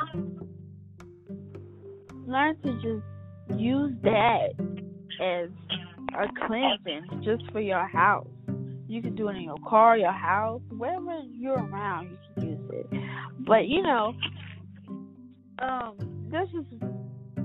learn 2.26 2.58
to 2.64 2.74
just 2.76 3.60
use 3.60 3.94
that 4.04 4.50
as 5.22 5.50
a 6.18 6.48
cleansing 6.48 7.22
just 7.24 7.52
for 7.52 7.60
your 7.60 7.86
house. 7.86 8.28
You 8.88 9.02
can 9.02 9.16
do 9.16 9.30
it 9.30 9.36
in 9.36 9.44
your 9.44 9.58
car, 9.68 9.98
your 9.98 10.12
house, 10.12 10.62
wherever 10.70 11.22
you're 11.32 11.58
around, 11.58 12.12
you 12.12 12.18
can 12.36 12.50
use 12.50 12.72
it. 12.72 12.88
But 13.40 13.68
you 13.68 13.82
know, 13.82 14.14
um, 15.60 16.30
this 16.32 16.48
is 16.54 16.66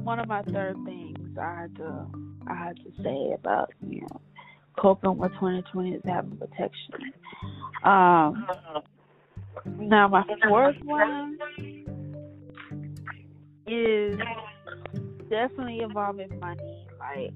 one 0.04 0.18
of 0.18 0.28
my 0.28 0.42
third 0.42 0.76
things 0.84 1.36
I 1.38 1.62
had 1.62 1.76
to 1.76 2.06
I 2.46 2.54
had 2.54 2.76
to 2.76 3.02
say 3.02 3.34
about 3.34 3.70
you 3.86 4.02
know 4.02 4.20
coping 4.78 5.16
with 5.16 5.32
2020 5.32 5.92
is 5.92 6.02
having 6.04 6.36
protection. 6.36 7.12
Um, 7.84 8.46
now 9.78 10.08
my 10.08 10.24
fourth 10.46 10.76
one 10.84 11.38
is 13.66 14.18
definitely 15.28 15.80
involving 15.80 16.38
money. 16.40 16.86
Like, 16.98 17.32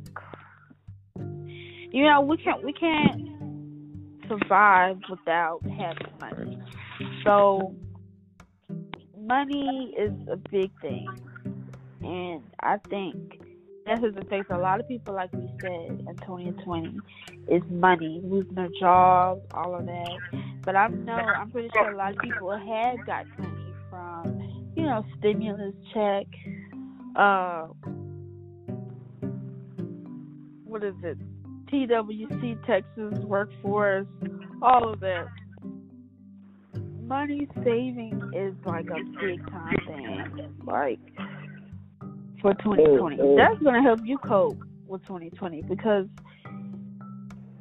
you 1.93 2.05
know, 2.05 2.21
we 2.21 2.37
can't 2.37 2.63
we 2.63 2.73
can't 2.73 3.29
survive 4.29 4.99
without 5.09 5.61
having 5.63 6.13
money. 6.21 6.59
So, 7.25 7.75
money 9.19 9.95
is 9.97 10.13
a 10.29 10.37
big 10.37 10.71
thing, 10.81 11.09
and 12.03 12.43
I 12.61 12.79
think 12.89 13.44
that 13.87 14.03
has 14.03 14.15
affected 14.17 14.55
a 14.55 14.59
lot 14.59 14.81
of 14.81 14.89
people, 14.89 15.15
like 15.15 15.33
we 15.33 15.49
said 15.61 15.71
in 15.71 16.17
2020, 16.23 16.99
is 17.49 17.63
money, 17.71 18.21
losing 18.25 18.55
their 18.55 18.69
jobs, 18.81 19.43
all 19.53 19.75
of 19.75 19.85
that. 19.87 20.19
But 20.63 20.77
I 20.77 20.89
know 20.89 21.13
I'm 21.13 21.51
pretty 21.51 21.69
sure 21.75 21.91
a 21.91 21.97
lot 21.97 22.13
of 22.13 22.19
people 22.19 22.51
have 22.51 23.07
got 23.07 23.27
money 23.39 23.75
from, 23.91 24.73
you 24.75 24.85
know, 24.85 25.05
stimulus 25.19 25.75
check, 25.93 26.27
uh, 27.17 27.67
what 30.65 30.83
is 30.83 30.95
it, 31.03 31.19
TWC 31.71 32.67
Texas 32.67 33.23
workforce, 33.25 34.07
all 34.63 34.93
of 34.93 35.01
that. 35.01 35.27
Money 37.03 37.47
saving 37.57 38.33
is 38.35 38.55
like 38.65 38.87
a 38.87 39.05
big 39.21 39.47
time 39.51 39.77
thing. 39.87 40.55
Like 40.65 40.99
for 42.45 42.53
2020. 42.53 43.37
That's 43.37 43.59
going 43.63 43.75
to 43.75 43.81
help 43.81 44.01
you 44.05 44.19
cope 44.19 44.63
with 44.87 45.01
2020 45.07 45.63
because 45.63 46.07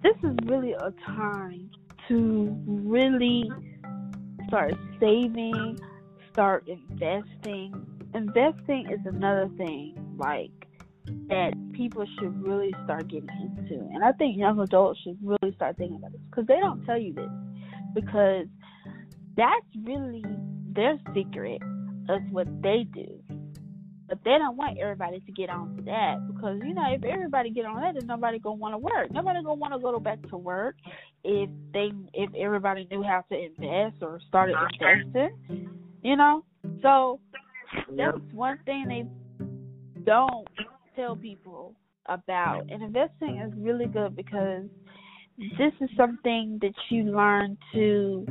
this 0.03 0.15
is 0.23 0.35
really 0.43 0.73
a 0.73 0.91
time 1.05 1.71
to 2.09 2.53
really 2.67 3.49
start 4.49 4.73
saving, 4.99 5.79
start 6.33 6.67
investing. 6.67 7.73
Investing 8.13 8.89
is 8.91 8.99
another 9.05 9.49
thing 9.55 9.95
like 10.17 10.51
that 11.29 11.53
people 11.71 12.05
should 12.19 12.45
really 12.45 12.75
start 12.83 13.07
getting 13.07 13.29
into. 13.39 13.75
And 13.93 14.03
I 14.03 14.11
think 14.11 14.37
young 14.37 14.59
adults 14.59 14.99
should 15.01 15.17
really 15.23 15.55
start 15.55 15.77
thinking 15.77 15.95
about 15.95 16.11
this 16.11 16.21
because 16.29 16.45
they 16.45 16.59
don't 16.59 16.83
tell 16.83 16.99
you 16.99 17.13
this 17.13 17.29
because 17.93 18.47
that's 19.37 19.65
really 19.85 20.25
their 20.73 20.99
secret 21.15 21.61
of 22.09 22.21
what 22.31 22.47
they 22.61 22.85
do. 22.93 23.22
But 24.13 24.23
they 24.25 24.37
don't 24.37 24.55
want 24.55 24.77
everybody 24.77 25.21
to 25.21 25.31
get 25.31 25.49
on 25.49 25.75
to 25.75 25.81
that 25.85 26.17
because 26.27 26.59
you 26.63 26.75
know 26.75 26.85
if 26.87 27.03
everybody 27.03 27.49
get 27.49 27.65
on 27.65 27.81
that, 27.81 27.95
then 27.95 28.05
nobody 28.05 28.37
gonna 28.37 28.57
want 28.57 28.75
to 28.75 28.77
work. 28.77 29.09
Nobody 29.09 29.41
gonna 29.41 29.55
want 29.55 29.73
to 29.73 29.79
go 29.79 29.99
back 29.99 30.21
to 30.29 30.37
work 30.37 30.75
if 31.23 31.49
they 31.73 31.89
if 32.13 32.29
everybody 32.35 32.87
knew 32.91 33.01
how 33.01 33.25
to 33.31 33.35
invest 33.35 34.03
or 34.03 34.19
started 34.27 34.55
investing. 34.79 35.67
You 36.03 36.15
know, 36.15 36.45
so 36.83 37.21
that's 37.97 38.19
one 38.33 38.59
thing 38.67 38.85
they 38.87 40.03
don't 40.03 40.47
tell 40.95 41.15
people 41.15 41.73
about. 42.05 42.69
And 42.69 42.83
investing 42.83 43.39
is 43.39 43.51
really 43.57 43.87
good 43.87 44.15
because 44.15 44.65
this 45.57 45.73
is 45.81 45.89
something 45.97 46.59
that 46.61 46.75
you 46.91 47.05
learn 47.05 47.57
to 47.73 48.27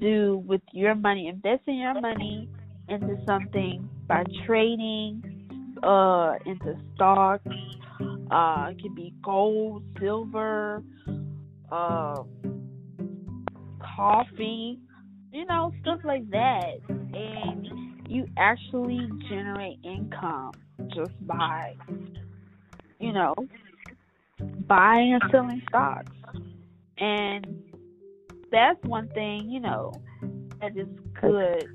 do 0.00 0.42
with 0.46 0.62
your 0.72 0.94
money. 0.94 1.28
Investing 1.28 1.80
your 1.80 2.00
money 2.00 2.48
into 2.88 3.18
something 3.26 3.90
by 4.06 4.24
trading 4.46 5.22
uh 5.82 6.34
into 6.46 6.76
stocks. 6.94 7.46
Uh 8.30 8.68
it 8.70 8.80
can 8.80 8.94
be 8.94 9.12
gold, 9.22 9.82
silver, 10.00 10.82
uh 11.70 12.22
coffee, 13.96 14.78
you 15.32 15.44
know, 15.46 15.72
stuff 15.82 16.00
like 16.04 16.28
that. 16.30 16.74
And 16.88 18.08
you 18.08 18.26
actually 18.36 19.08
generate 19.28 19.78
income 19.84 20.52
just 20.94 21.14
by 21.26 21.74
you 23.00 23.12
know 23.12 23.34
buying 24.68 25.14
and 25.14 25.22
selling 25.30 25.62
stocks. 25.68 26.12
And 26.98 27.62
that's 28.50 28.82
one 28.84 29.08
thing, 29.08 29.50
you 29.50 29.60
know, 29.60 29.92
that 30.60 30.76
is 30.76 30.88
good 31.20 31.66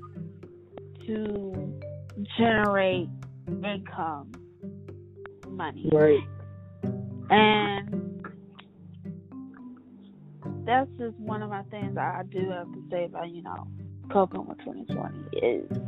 to 1.06 1.80
generate 2.36 3.08
income 3.48 4.32
money. 5.48 5.88
Right. 5.92 6.20
And 7.30 8.12
that's 10.66 10.90
just 10.98 11.16
one 11.18 11.42
of 11.42 11.50
my 11.50 11.62
things 11.64 11.96
I 11.96 12.22
do 12.30 12.50
have 12.50 12.72
to 12.72 12.84
say 12.90 13.04
about, 13.04 13.30
you 13.30 13.42
know, 13.42 13.66
coping 14.10 14.46
with 14.46 14.58
2020 14.58 15.38
is 15.38 15.78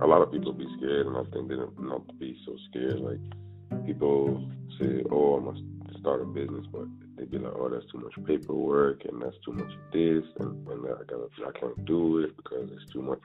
a 0.00 0.06
lot 0.06 0.22
of 0.22 0.32
people 0.32 0.52
be 0.52 0.66
scared, 0.76 1.06
and 1.06 1.16
I 1.16 1.24
think 1.32 1.48
they 1.48 1.56
don't 1.56 1.78
not 1.80 2.18
be 2.18 2.38
so 2.46 2.56
scared. 2.70 3.00
Like 3.00 3.84
people 3.84 4.48
say, 4.78 5.02
"Oh, 5.10 5.38
I 5.38 5.40
must 5.40 5.62
start 5.98 6.22
a 6.22 6.24
business," 6.24 6.66
but 6.70 6.86
they 7.16 7.24
be 7.24 7.38
like, 7.38 7.52
"Oh, 7.56 7.68
that's 7.68 7.86
too 7.90 7.98
much 7.98 8.14
paperwork, 8.24 9.04
and 9.04 9.20
that's 9.20 9.36
too 9.44 9.52
much 9.52 9.72
this, 9.92 10.24
and, 10.38 10.68
and 10.68 10.86
I 10.86 11.02
gotta, 11.04 11.28
I 11.46 11.58
can't 11.58 11.84
do 11.84 12.18
it 12.18 12.36
because 12.36 12.70
it's 12.70 12.92
too 12.92 13.02
much." 13.02 13.20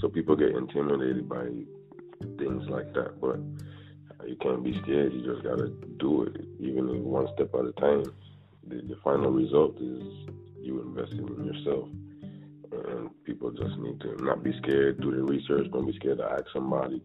So 0.00 0.08
people 0.08 0.36
get 0.36 0.50
intimidated 0.50 1.28
by 1.28 1.48
things 2.38 2.68
like 2.68 2.92
that, 2.94 3.20
but 3.20 3.38
you 4.26 4.36
can't 4.36 4.64
be 4.64 4.78
scared. 4.82 5.12
You 5.12 5.22
just 5.24 5.44
gotta 5.44 5.68
do 5.98 6.22
it, 6.24 6.44
even 6.58 7.04
one 7.04 7.28
step 7.34 7.54
at 7.54 7.64
a 7.66 7.72
time. 7.72 8.04
The, 8.66 8.76
the 8.76 8.96
final 9.04 9.30
result 9.30 9.76
is 9.76 10.02
you 10.60 10.82
investing 10.82 11.28
in 11.28 11.44
yourself, 11.44 11.88
and 12.72 13.10
people 13.24 13.50
just 13.52 13.76
need 13.78 14.00
to 14.00 14.16
not 14.24 14.42
be 14.42 14.52
scared. 14.58 15.00
Do 15.00 15.12
the 15.12 15.22
research. 15.22 15.70
Don't 15.70 15.86
be 15.86 15.96
scared 15.96 16.18
to 16.18 16.24
ask 16.24 16.44
somebody. 16.52 17.02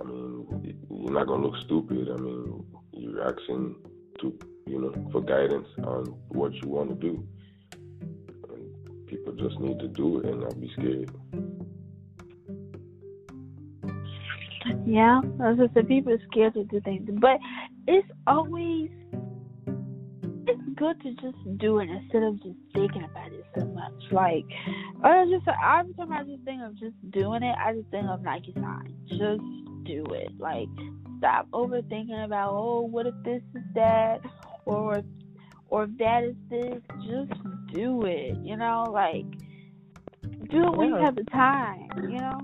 I 0.00 0.04
mean, 0.04 0.76
you're 0.90 1.12
not 1.12 1.26
gonna 1.26 1.46
look 1.46 1.60
stupid. 1.62 2.08
I 2.10 2.16
mean, 2.16 2.64
you're 2.92 3.22
asking 3.28 3.76
to, 4.20 4.38
you 4.66 4.80
know, 4.80 5.10
for 5.12 5.20
guidance 5.20 5.68
on 5.84 6.06
what 6.28 6.52
you 6.54 6.68
want 6.68 6.88
to 6.90 6.96
do. 6.96 7.26
And 8.48 9.06
people 9.06 9.32
just 9.34 9.58
need 9.60 9.78
to 9.80 9.88
do 9.88 10.20
it 10.20 10.26
and 10.26 10.40
not 10.40 10.58
be 10.58 10.70
scared. 10.72 11.10
Yeah, 14.86 15.20
as 15.44 15.58
I 15.60 15.72
said, 15.74 15.88
people 15.88 16.12
are 16.12 16.22
scared 16.30 16.54
to 16.54 16.64
do 16.64 16.80
things, 16.80 17.08
but 17.20 17.38
it's 17.86 18.08
always 18.26 18.90
it's 20.46 20.60
good 20.76 21.00
to 21.02 21.12
just 21.14 21.58
do 21.58 21.78
it 21.78 21.88
instead 21.88 22.22
of 22.22 22.42
just 22.42 22.56
thinking 22.74 23.04
about 23.04 23.32
it 23.32 23.44
so 23.56 23.64
much. 23.66 23.92
Like, 24.10 24.44
I 25.04 25.24
just 25.30 25.46
every 25.48 25.94
time 25.94 26.12
I 26.12 26.24
just 26.24 26.42
think 26.44 26.62
of 26.62 26.78
just 26.78 26.94
doing 27.10 27.42
it, 27.42 27.54
I 27.58 27.74
just 27.74 27.88
think 27.90 28.06
of 28.08 28.22
Nike 28.22 28.52
sign. 28.54 28.94
Just 29.08 29.42
do 29.84 30.04
it. 30.12 30.30
Like, 30.38 30.68
stop 31.18 31.48
overthinking 31.50 32.24
about 32.24 32.52
oh, 32.52 32.80
what 32.82 33.06
if 33.06 33.14
this 33.24 33.42
is 33.54 33.62
that, 33.74 34.18
or 34.64 35.02
or 35.68 35.84
if 35.84 35.90
that 35.98 36.24
is 36.24 36.36
this. 36.50 36.82
Just 37.06 37.40
do 37.72 38.04
it. 38.04 38.36
You 38.42 38.56
know, 38.56 38.86
like 38.90 39.24
do 40.50 40.66
it 40.66 40.76
when 40.76 40.88
you 40.88 40.96
have 40.96 41.16
the 41.16 41.24
time. 41.24 41.88
You 41.96 42.18
know, 42.18 42.40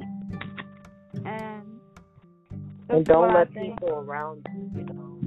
and 2.89 3.05
don't 3.05 3.35
let 3.35 3.53
people 3.53 3.91
around 3.91 4.47
you, 4.55 4.71
you 4.75 4.85
know, 4.85 5.21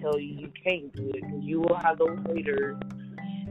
tell 0.00 0.18
you 0.18 0.38
you 0.38 0.52
can't 0.62 0.94
do 0.94 1.08
it 1.08 1.22
because 1.22 1.42
you 1.42 1.60
will 1.60 1.76
have 1.76 1.98
those 1.98 2.18
haters 2.26 2.76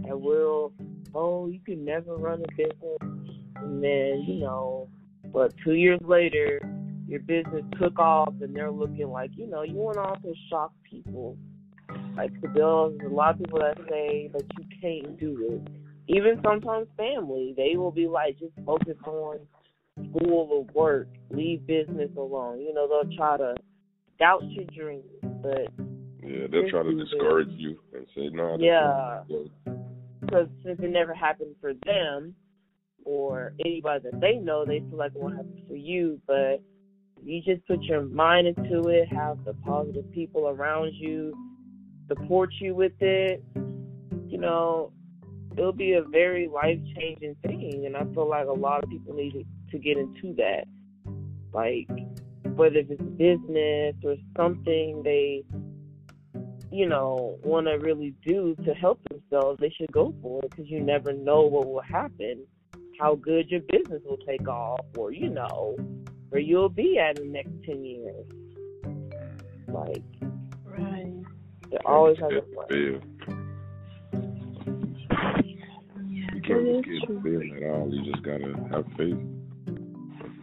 that 0.07 0.19
will, 0.19 0.71
oh, 1.13 1.47
you 1.47 1.59
can 1.59 1.83
never 1.83 2.15
run 2.15 2.43
a 2.43 2.51
business, 2.55 2.97
and 3.55 3.83
then 3.83 4.23
you 4.27 4.39
know, 4.41 4.87
but 5.33 5.53
two 5.63 5.73
years 5.73 5.99
later, 6.03 6.59
your 7.07 7.19
business 7.21 7.63
took 7.79 7.99
off, 7.99 8.33
and 8.41 8.55
they're 8.55 8.71
looking 8.71 9.09
like, 9.09 9.31
you 9.35 9.47
know, 9.47 9.63
you 9.63 9.75
want 9.75 9.95
to 9.95 10.01
also 10.01 10.33
shock 10.49 10.71
people. 10.83 11.37
Like 12.15 12.31
there's 12.41 12.55
a 12.55 13.09
lot 13.09 13.31
of 13.31 13.39
people 13.39 13.59
that 13.59 13.77
say 13.89 14.29
that 14.33 14.43
you 14.57 14.65
can't 14.81 15.19
do 15.19 15.37
it. 15.51 15.71
Even 16.07 16.39
sometimes 16.43 16.87
family, 16.97 17.53
they 17.57 17.77
will 17.77 17.91
be 17.91 18.07
like, 18.07 18.37
just 18.37 18.53
focus 18.65 18.95
on 19.05 19.39
school 20.09 20.49
or 20.51 20.63
work, 20.73 21.07
leave 21.29 21.65
business 21.67 22.09
alone. 22.17 22.61
You 22.61 22.73
know, 22.73 22.87
they'll 22.87 23.15
try 23.15 23.37
to 23.37 23.55
doubt 24.19 24.43
your 24.43 24.65
dreams, 24.65 25.05
but 25.41 25.67
yeah, 26.23 26.47
they'll 26.51 26.69
try 26.69 26.83
to 26.83 26.95
discourage 26.95 27.51
you 27.51 27.79
and 27.93 28.05
say 28.15 28.29
no. 28.29 28.57
Yeah, 28.59 29.21
because 30.21 30.47
since 30.63 30.79
it 30.81 30.89
never 30.89 31.13
happened 31.13 31.55
for 31.61 31.73
them 31.85 32.35
or 33.03 33.53
anybody 33.63 34.09
that 34.09 34.19
they 34.19 34.35
know, 34.35 34.65
they 34.65 34.79
feel 34.79 34.97
like 34.97 35.13
it 35.13 35.21
won't 35.21 35.35
happen 35.35 35.61
for 35.67 35.75
you. 35.75 36.19
But 36.25 36.61
you 37.23 37.41
just 37.41 37.65
put 37.67 37.81
your 37.83 38.03
mind 38.03 38.47
into 38.47 38.87
it, 38.89 39.07
have 39.09 39.43
the 39.45 39.53
positive 39.65 40.11
people 40.11 40.47
around 40.47 40.93
you 40.93 41.33
support 42.07 42.49
you 42.59 42.75
with 42.75 42.99
it. 42.99 43.43
You 44.27 44.37
know, 44.39 44.91
it'll 45.57 45.71
be 45.71 45.93
a 45.93 46.01
very 46.03 46.47
life 46.47 46.79
changing 46.95 47.35
thing, 47.41 47.83
and 47.85 47.95
I 47.95 48.03
feel 48.13 48.27
like 48.27 48.47
a 48.47 48.51
lot 48.51 48.83
of 48.83 48.89
people 48.89 49.13
need 49.13 49.45
to 49.71 49.75
to 49.75 49.83
get 49.83 49.97
into 49.97 50.33
that. 50.35 50.65
Like, 51.53 51.89
whether 52.55 52.77
it's 52.77 53.01
business 53.17 53.95
or 54.03 54.15
something 54.37 55.01
they, 55.03 55.43
you 56.71 56.87
know, 56.87 57.37
want 57.43 57.67
to 57.67 57.73
really 57.73 58.13
do 58.25 58.55
to 58.65 58.73
help 58.73 58.99
themselves, 59.09 59.59
they 59.59 59.69
should 59.69 59.91
go 59.91 60.13
for 60.21 60.43
it 60.43 60.51
because 60.51 60.69
you 60.69 60.81
never 60.81 61.13
know 61.13 61.41
what 61.41 61.67
will 61.67 61.81
happen, 61.81 62.45
how 62.99 63.15
good 63.15 63.49
your 63.49 63.61
business 63.61 64.01
will 64.05 64.19
take 64.27 64.47
off, 64.47 64.79
or, 64.97 65.11
you 65.11 65.29
know, 65.29 65.75
where 66.29 66.41
you'll 66.41 66.69
be 66.69 66.97
at 66.97 67.19
in 67.19 67.27
the 67.27 67.31
next 67.31 67.51
10 67.65 67.83
years. 67.83 68.25
Like, 69.67 70.03
right. 70.65 71.13
it 71.71 71.81
always 71.85 72.17
has 72.19 72.31
a 72.31 72.41
place. 72.41 72.67
Fail. 72.69 73.01
Yeah, 76.07 76.27
You 76.33 76.41
can't 76.41 76.65
just 76.65 76.85
get 76.85 77.03
true. 77.05 77.21
fail 77.21 77.57
at 77.57 77.75
all. 77.75 77.93
You 77.93 78.11
just 78.11 78.23
gotta 78.23 78.55
have 78.71 78.85
faith 78.97 79.17
and 79.17 79.34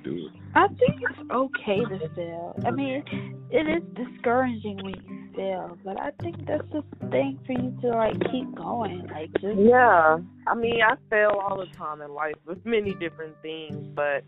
do 0.03 0.27
it. 0.27 0.33
I 0.55 0.69
think 0.69 1.01
it's 1.01 1.31
okay 1.31 1.79
to 1.79 2.09
fail. 2.15 2.57
I 2.65 2.71
mean, 2.71 3.03
it 3.51 3.67
is 3.69 3.83
discouraging 3.95 4.79
when 4.83 4.95
you 4.95 5.33
fail, 5.35 5.79
but 5.85 6.01
I 6.01 6.11
think 6.23 6.47
that's 6.47 6.69
the 6.73 6.83
thing 7.11 7.39
for 7.47 7.53
you 7.53 7.77
to 7.83 7.89
like 7.89 8.19
keep 8.31 8.55
going. 8.55 9.07
Like 9.11 9.33
just 9.41 9.59
Yeah, 9.59 10.19
I 10.47 10.55
mean, 10.55 10.81
I 10.83 10.95
fail 11.09 11.41
all 11.43 11.59
the 11.59 11.73
time 11.77 12.03
in 12.03 12.13
life 12.13 12.35
with 12.47 12.59
many 12.67 12.95
different 12.95 13.37
things, 13.43 13.87
but 13.95 14.25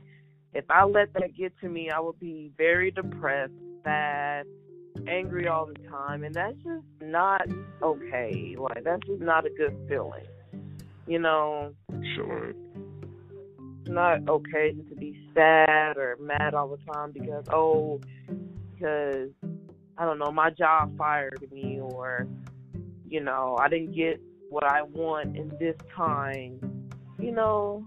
if 0.52 0.64
I 0.70 0.84
let 0.84 1.12
that 1.14 1.36
get 1.36 1.52
to 1.60 1.68
me, 1.68 1.90
I 1.90 2.00
would 2.00 2.18
be 2.20 2.52
very 2.56 2.90
depressed, 2.90 3.52
sad, 3.82 4.46
angry 5.08 5.48
all 5.48 5.66
the 5.66 5.88
time, 5.88 6.24
and 6.24 6.34
that's 6.34 6.56
just 6.56 6.84
not 7.02 7.42
okay. 7.82 8.56
Like 8.58 8.84
that's 8.84 9.06
just 9.06 9.20
not 9.20 9.46
a 9.46 9.50
good 9.50 9.76
feeling. 9.88 10.24
You 11.06 11.18
know, 11.18 11.74
Sure. 12.14 12.52
Not 13.88 14.28
okay 14.28 14.72
to 14.72 14.94
be 14.96 15.28
sad 15.34 15.96
or 15.96 16.16
mad 16.20 16.54
all 16.54 16.68
the 16.68 16.92
time 16.92 17.12
because 17.12 17.44
oh, 17.52 18.00
because 18.72 19.30
I 19.96 20.04
don't 20.04 20.18
know, 20.18 20.32
my 20.32 20.50
job 20.50 20.96
fired 20.96 21.46
me 21.52 21.80
or 21.80 22.26
you 23.08 23.20
know, 23.20 23.56
I 23.60 23.68
didn't 23.68 23.92
get 23.94 24.20
what 24.50 24.64
I 24.64 24.82
want 24.82 25.36
in 25.36 25.52
this 25.60 25.76
time. 25.94 26.90
You 27.18 27.32
know, 27.32 27.86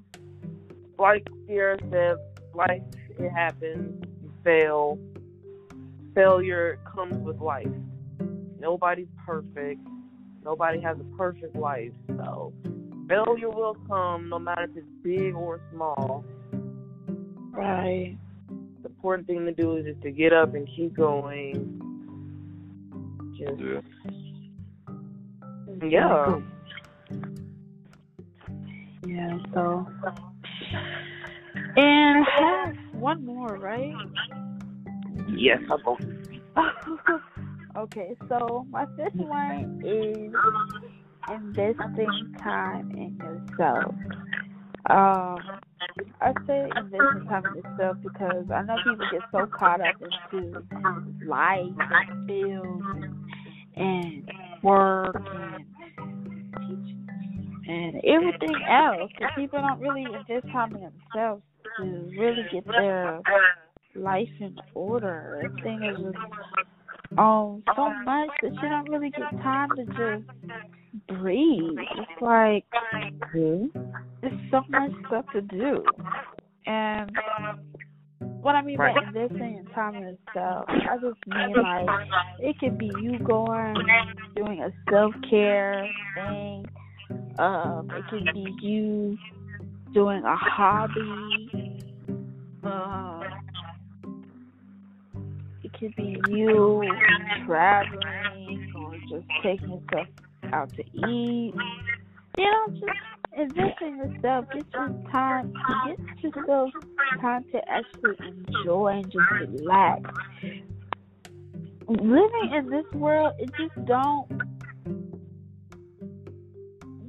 like 0.97 1.27
Sierra 1.45 1.77
said, 1.91 2.15
life 2.53 2.81
it 3.19 3.29
happens, 3.29 4.03
you 4.21 4.31
fail. 4.43 4.99
Failure 6.15 6.79
comes 6.91 7.15
with 7.23 7.39
life. 7.39 7.67
Nobody's 8.59 9.07
perfect. 9.25 9.81
Nobody 10.43 10.81
has 10.81 10.97
a 10.99 11.17
perfect 11.17 11.55
life. 11.55 11.91
So 12.07 12.53
failure 13.07 13.49
will 13.49 13.75
come 13.87 14.29
no 14.29 14.39
matter 14.39 14.63
if 14.63 14.77
it's 14.77 14.87
big 15.03 15.33
or 15.35 15.59
small. 15.71 16.25
right. 17.51 18.17
The 18.83 18.89
important 18.89 19.27
thing 19.27 19.45
to 19.45 19.51
do 19.53 19.77
is 19.77 19.85
just 19.85 20.01
to 20.03 20.11
get 20.11 20.33
up 20.33 20.53
and 20.53 20.67
keep 20.75 20.95
going. 20.95 21.81
Just 23.37 23.61
Yeah. 25.81 25.89
yeah. 25.89 26.39
Yeah. 29.05 29.37
So, 29.53 29.87
and 31.77 32.25
have 32.25 32.75
one 32.93 33.25
more, 33.25 33.57
right? 33.57 33.93
Yes, 35.29 35.59
I 35.71 35.77
go. 35.83 35.97
okay, 37.77 38.15
so 38.27 38.65
my 38.69 38.85
fifth 38.97 39.15
one 39.15 39.81
is 39.85 40.33
investing 41.31 42.35
time 42.41 42.91
in 42.91 43.17
yourself. 43.17 43.93
Um, 44.89 45.39
I 46.21 46.33
say 46.45 46.69
investing 46.75 47.27
time 47.27 47.43
in 47.45 47.55
yourself 47.63 47.97
because 48.01 48.45
I 48.53 48.61
know 48.63 48.75
people 48.83 49.05
get 49.11 49.21
so 49.31 49.45
caught 49.47 49.81
up 49.81 49.95
into 50.01 50.63
life 51.25 51.65
and 51.77 52.27
bills 52.27 52.83
and, 53.75 54.29
and 54.29 54.29
work 54.63 55.15
and 55.15 55.65
and 57.67 58.01
everything 58.05 58.55
else. 58.69 59.11
But 59.19 59.29
people 59.35 59.59
don't 59.59 59.79
really 59.79 60.03
invest 60.03 60.51
time 60.51 60.75
in 60.75 60.81
themselves 60.81 61.43
to 61.77 61.83
really 62.17 62.45
get 62.51 62.65
their 62.65 63.21
life 63.95 64.29
in 64.39 64.55
order. 64.73 65.41
Everything 65.43 65.83
is 65.83 65.97
just 65.97 66.17
um 67.17 67.63
so 67.75 67.89
much 68.03 68.29
that 68.41 68.53
you 68.53 68.69
don't 68.69 68.89
really 68.89 69.09
get 69.09 69.29
time 69.41 69.69
to 69.75 69.85
just 69.85 70.51
breathe. 71.07 71.77
It's 71.79 72.21
like 72.21 72.65
there's 73.33 74.33
so 74.51 74.61
much 74.69 74.91
stuff 75.07 75.25
to 75.33 75.41
do. 75.41 75.83
And 76.65 77.11
what 78.41 78.55
I 78.55 78.61
mean 78.61 78.77
by 78.77 78.91
Right. 78.91 79.03
investing 79.07 79.57
in 79.57 79.65
time 79.73 79.95
in 79.95 80.03
yourself, 80.03 80.65
I 80.69 80.97
just 81.01 81.27
mean 81.27 81.53
like 81.61 81.89
it 82.39 82.59
could 82.59 82.77
be 82.77 82.91
you 83.01 83.19
going 83.19 83.75
doing 84.35 84.61
a 84.61 84.71
self 84.89 85.13
care 85.29 85.87
thing. 86.15 86.65
Um, 87.37 87.89
it 87.91 88.03
could 88.09 88.33
be 88.33 88.55
you 88.61 89.17
doing 89.93 90.23
a 90.23 90.35
hobby. 90.35 91.81
Uh, 92.63 93.23
it 95.63 95.71
could 95.79 95.95
be 95.95 96.19
you 96.29 96.83
traveling 97.45 98.73
or 98.75 98.95
just 99.09 99.27
taking 99.43 99.69
yourself 99.69 100.07
out 100.53 100.73
to 100.75 100.83
eat. 100.83 101.53
You 102.37 102.43
know, 102.43 102.67
just 102.69 102.83
invest 103.37 103.81
in 103.81 103.97
yourself. 103.97 104.45
Get 104.53 104.65
your 104.73 104.89
time. 105.11 105.53
Get 106.21 106.35
yourself 106.35 106.69
time 107.21 107.45
to 107.51 107.61
actually 107.69 108.15
enjoy 108.27 108.87
and 108.87 109.05
just 109.05 109.31
relax. 109.59 110.01
Living 111.87 112.51
in 112.53 112.69
this 112.69 112.85
world, 112.93 113.33
it 113.39 113.49
just 113.57 113.85
don't. 113.85 114.27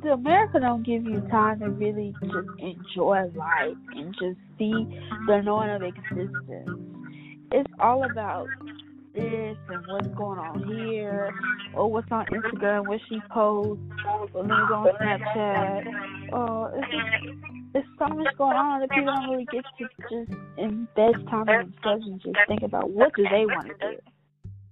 The 0.01 0.12
America 0.12 0.61
don't 0.61 0.84
give 0.84 1.05
you 1.05 1.20
time 1.30 1.59
to 1.59 1.70
really 1.70 2.14
just 2.22 2.49
enjoy 2.59 3.24
life 3.34 3.76
and 3.97 4.14
just 4.14 4.39
see 4.57 4.86
the 5.26 5.41
knowing 5.45 5.70
of 5.70 5.82
existence. 5.82 6.70
It's 7.51 7.70
all 7.80 8.05
about 8.09 8.47
this 9.18 9.56
and 9.68 9.86
what's 9.88 10.08
going 10.08 10.38
on 10.38 10.64
here, 10.68 11.32
or 11.74 11.90
what's 11.90 12.10
on 12.10 12.26
Instagram, 12.26 12.86
what 12.86 13.00
she 13.08 13.20
posts, 13.30 13.82
or 14.32 14.42
let 14.42 14.50
on 14.50 14.86
Snapchat. 15.00 16.30
Oh, 16.32 16.70
it's 16.74 16.90
just 16.90 17.36
there's 17.72 17.84
so 17.98 18.08
much 18.08 18.36
going 18.36 18.56
on 18.56 18.80
that 18.80 18.90
people 18.90 19.12
don't 19.14 19.30
really 19.30 19.46
get 19.52 19.64
to 19.78 19.88
just 20.10 20.38
invest 20.56 21.26
time 21.28 21.48
in 21.48 21.72
themselves 21.72 22.06
and 22.06 22.20
just 22.20 22.36
think 22.46 22.62
about 22.62 22.90
what 22.90 23.14
do 23.14 23.24
they 23.24 23.44
want 23.46 23.66
to 23.68 23.74
do. 23.80 23.98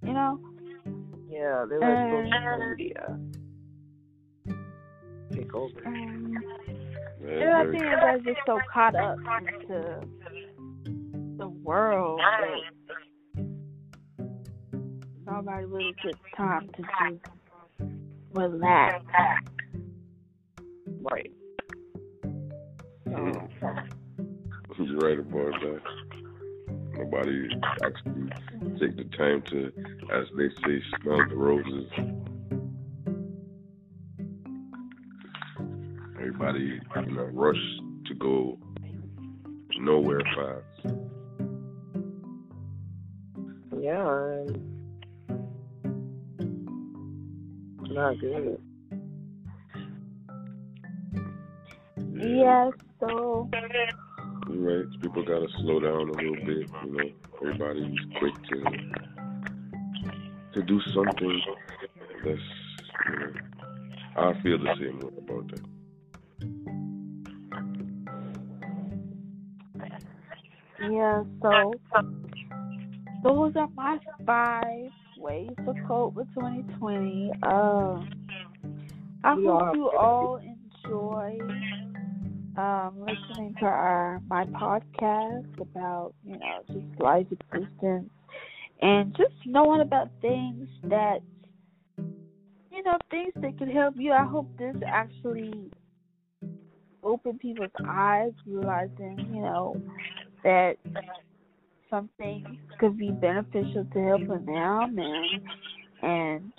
You 0.07 0.13
know? 0.13 0.39
Yeah, 1.29 1.65
they 1.69 1.77
let 1.77 2.09
social 2.09 2.75
media 2.77 3.19
take 5.33 5.53
over. 5.53 5.85
Um, 5.85 6.37
Yeah, 7.23 7.59
I 7.59 7.63
very- 7.63 7.71
think 7.71 7.83
everybody's 7.83 8.25
just 8.25 8.39
so 8.45 8.59
caught 8.71 8.95
up 8.95 9.17
into 9.39 10.01
the 11.37 11.47
world 11.49 12.19
that 12.19 12.61
nobody 15.27 15.65
really 15.65 15.93
gets 16.03 16.17
time 16.35 16.69
to 16.75 16.81
just 16.81 17.91
relax. 18.33 19.05
Right. 21.01 21.31
Mm. 23.07 23.49
So, 23.59 24.83
You're 24.83 24.97
right 24.97 25.19
about 25.19 25.53
that. 25.61 25.81
Nobody 26.93 27.49
actually 27.83 28.29
take 28.79 28.95
the 28.95 29.03
time 29.17 29.43
to, 29.49 29.71
as 30.13 30.25
they 30.35 30.49
say, 30.65 30.81
smell 31.01 31.19
the 31.29 31.35
roses. 31.35 31.91
Everybody, 36.15 36.79
you 36.95 37.11
know, 37.11 37.23
rush 37.33 37.55
to 38.07 38.13
go 38.15 38.57
nowhere 39.79 40.21
fast. 40.35 40.95
Yeah, 43.79 44.45
not 47.97 48.19
good. 48.19 48.61
yeah, 52.13 52.69
so 52.99 53.49
right. 54.49 54.85
People 55.01 55.25
gotta 55.25 55.47
slow 55.57 55.79
down 55.79 56.09
a 56.09 56.11
little 56.11 56.35
bit. 56.45 56.69
You 56.85 56.91
know, 56.91 57.09
everybody's 57.41 57.97
quick 58.19 58.35
to 58.49 58.57
to 60.53 60.61
do 60.63 60.79
something. 60.93 61.41
That's 62.23 62.39
you 63.09 63.19
know, 63.19 63.31
I 64.15 64.33
feel 64.43 64.59
the 64.59 64.75
same 64.79 64.99
way 64.99 65.13
about 65.17 65.47
that. 65.47 65.65
Yeah, 70.79 71.23
so 71.41 71.73
those 73.23 73.55
are 73.55 73.69
my 73.75 73.97
five 74.23 74.91
ways 75.27 75.49
to 75.57 75.73
cope 75.85 76.13
with 76.13 76.27
2020. 76.33 77.31
Um, 77.43 78.09
I 79.25 79.35
hope 79.35 79.75
you 79.75 79.89
all 79.89 80.37
enjoy 80.37 81.37
um, 82.57 82.93
listening 82.99 83.53
to 83.59 83.65
our 83.65 84.21
my 84.29 84.45
podcast 84.45 85.59
about 85.59 86.13
you 86.25 86.39
know 86.39 86.63
just 86.67 87.01
life 87.01 87.27
existence 87.29 88.09
and 88.81 89.13
just 89.17 89.33
knowing 89.45 89.81
about 89.81 90.09
things 90.21 90.69
that 90.83 91.19
you 92.71 92.83
know 92.83 92.97
things 93.11 93.33
that 93.41 93.59
could 93.59 93.69
help 93.69 93.95
you. 93.97 94.13
I 94.13 94.25
hope 94.25 94.47
this 94.57 94.75
actually 94.87 95.71
open 97.03 97.37
people's 97.37 97.69
eyes, 97.85 98.31
realizing 98.45 99.29
you 99.33 99.41
know 99.41 99.75
that 100.45 100.77
something 101.89 102.59
could 102.79 102.97
be 102.97 103.11
beneficial 103.11 103.85
to 103.93 103.99
helping 103.99 104.45
them 104.45 104.99
and 104.99 105.41
and 106.01 106.53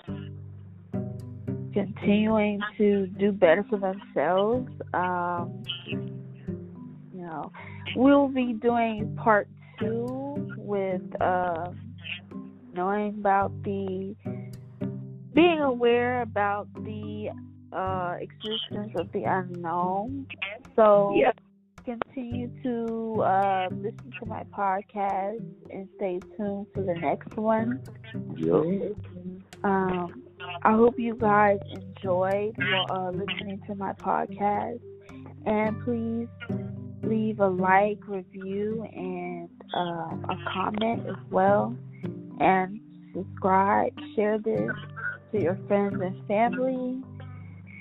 continuing 1.72 2.60
to 2.76 3.06
do 3.18 3.30
better 3.32 3.64
for 3.68 3.78
themselves. 3.78 4.70
Um, 4.94 5.62
you 5.86 7.20
know, 7.20 7.52
we'll 7.94 8.28
be 8.28 8.54
doing 8.54 9.16
part 9.22 9.48
two 9.78 10.54
with 10.56 11.02
uh, 11.20 11.70
knowing 12.74 13.16
about 13.20 13.52
the 13.62 14.16
being 15.34 15.60
aware 15.60 16.22
about 16.22 16.66
the 16.74 17.28
uh, 17.72 18.16
existence 18.20 18.92
of 18.96 19.12
the 19.12 19.24
unknown. 19.24 20.26
So. 20.74 21.12
Continue 21.88 22.50
to 22.62 23.22
uh, 23.22 23.68
listen 23.72 24.12
to 24.20 24.26
my 24.26 24.42
podcast 24.56 25.42
and 25.70 25.88
stay 25.96 26.20
tuned 26.36 26.66
for 26.74 26.82
the 26.82 26.94
next 26.94 27.34
one. 27.36 27.80
Yep. 28.36 28.96
Um, 29.64 30.22
I 30.62 30.72
hope 30.72 30.98
you 30.98 31.14
guys 31.14 31.58
enjoyed 31.70 32.54
uh, 32.90 33.10
listening 33.10 33.62
to 33.68 33.74
my 33.74 33.92
podcast. 33.94 34.80
And 35.46 35.82
please 35.84 36.28
leave 37.02 37.40
a 37.40 37.48
like, 37.48 38.06
review, 38.06 38.86
and 38.92 39.48
um, 39.74 40.26
a 40.28 40.36
comment 40.52 41.08
as 41.08 41.30
well. 41.30 41.74
And 42.40 42.80
subscribe, 43.14 43.92
share 44.14 44.38
this 44.38 44.70
to 45.32 45.40
your 45.40 45.58
friends 45.68 46.02
and 46.02 46.26
family. 46.26 47.02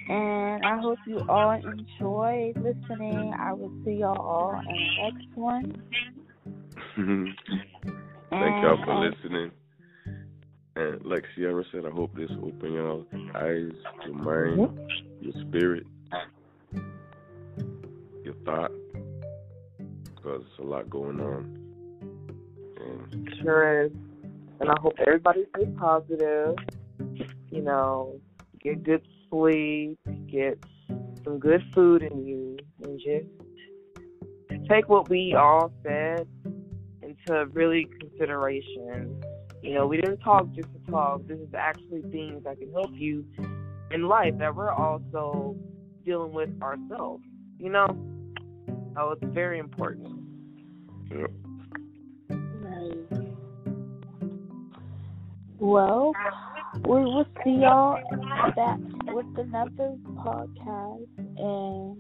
And 0.10 0.66
I 0.66 0.80
hope 0.80 1.00
you 1.06 1.20
all 1.28 1.52
enjoy 1.52 2.54
listening. 2.56 3.34
I 3.38 3.52
will 3.52 3.72
see 3.84 3.96
y'all 3.96 4.18
all 4.18 4.58
in 4.60 4.66
the 4.66 5.12
next 5.12 5.36
one. 5.36 5.82
Thank 8.30 8.64
y'all 8.64 8.84
for 8.86 8.92
uh, 8.92 9.10
listening. 9.10 9.52
And 10.78 11.04
like 11.04 11.26
Sierra 11.36 11.64
said, 11.72 11.86
I 11.86 11.90
hope 11.90 12.16
this 12.16 12.30
open 12.42 12.74
your 12.74 13.04
eyes, 13.36 13.72
your 14.06 14.16
mind, 14.16 14.80
your 15.20 15.34
spirit, 15.48 15.86
your 18.24 18.36
thought, 18.46 18.72
because 20.16 20.44
it's 20.50 20.60
a 20.60 20.64
lot 20.64 20.90
going 20.90 21.20
on. 21.20 21.58
And 22.80 23.30
Sure 23.42 23.86
is. 23.86 23.92
And 24.60 24.70
I 24.70 24.76
hope 24.80 24.94
everybody 25.06 25.46
stays 25.56 25.74
positive. 25.78 26.56
You 27.50 27.62
know, 27.62 28.20
get 28.62 28.84
good 28.84 29.02
sleep, 29.30 29.98
get 30.28 30.58
some 31.24 31.40
good 31.40 31.62
food 31.74 32.02
in 32.04 32.26
you, 32.26 32.58
and 32.84 33.00
just 33.00 33.28
take 34.70 34.90
what 34.90 35.10
we 35.10 35.34
all 35.34 35.72
said 35.84 36.28
into 37.02 37.46
really 37.48 37.88
consideration. 38.00 39.22
You 39.62 39.76
know, 39.76 39.88
we 39.88 39.98
didn't 39.98 40.20
talk 40.20 40.52
just 40.54 40.70
to 40.74 40.92
talk. 40.92 41.26
This 41.28 41.40
is 41.40 41.54
actually 41.54 42.02
things 42.04 42.44
that 42.44 42.60
can 42.60 42.72
help 42.72 42.92
you 42.94 43.26
in 43.92 44.08
life 44.08 44.38
that 44.38 44.56
we're 44.56 44.72
also 44.72 45.56
dealing 46.06 46.32
with 46.32 46.50
ourselves. 46.62 47.24
You 47.60 47.70
know, 47.70 47.88
so 48.96 49.12
it's 49.12 49.34
very 49.34 49.60
important. 49.60 50.24
yep. 51.10 51.32
Well, 55.60 56.14
we 56.76 56.82
will 56.82 57.26
see 57.44 57.52
y'all 57.52 58.00
back 58.56 58.80
with 59.08 59.26
another 59.38 59.96
podcast 60.18 61.08
and 61.38 61.98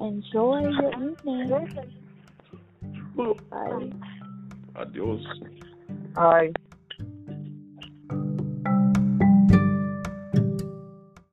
enjoy 0.00 0.60
your 0.68 0.92
evening. 0.92 1.68
Bye. 3.50 3.90
Adios. 4.76 5.26
All 6.16 6.30
right. 6.30 6.56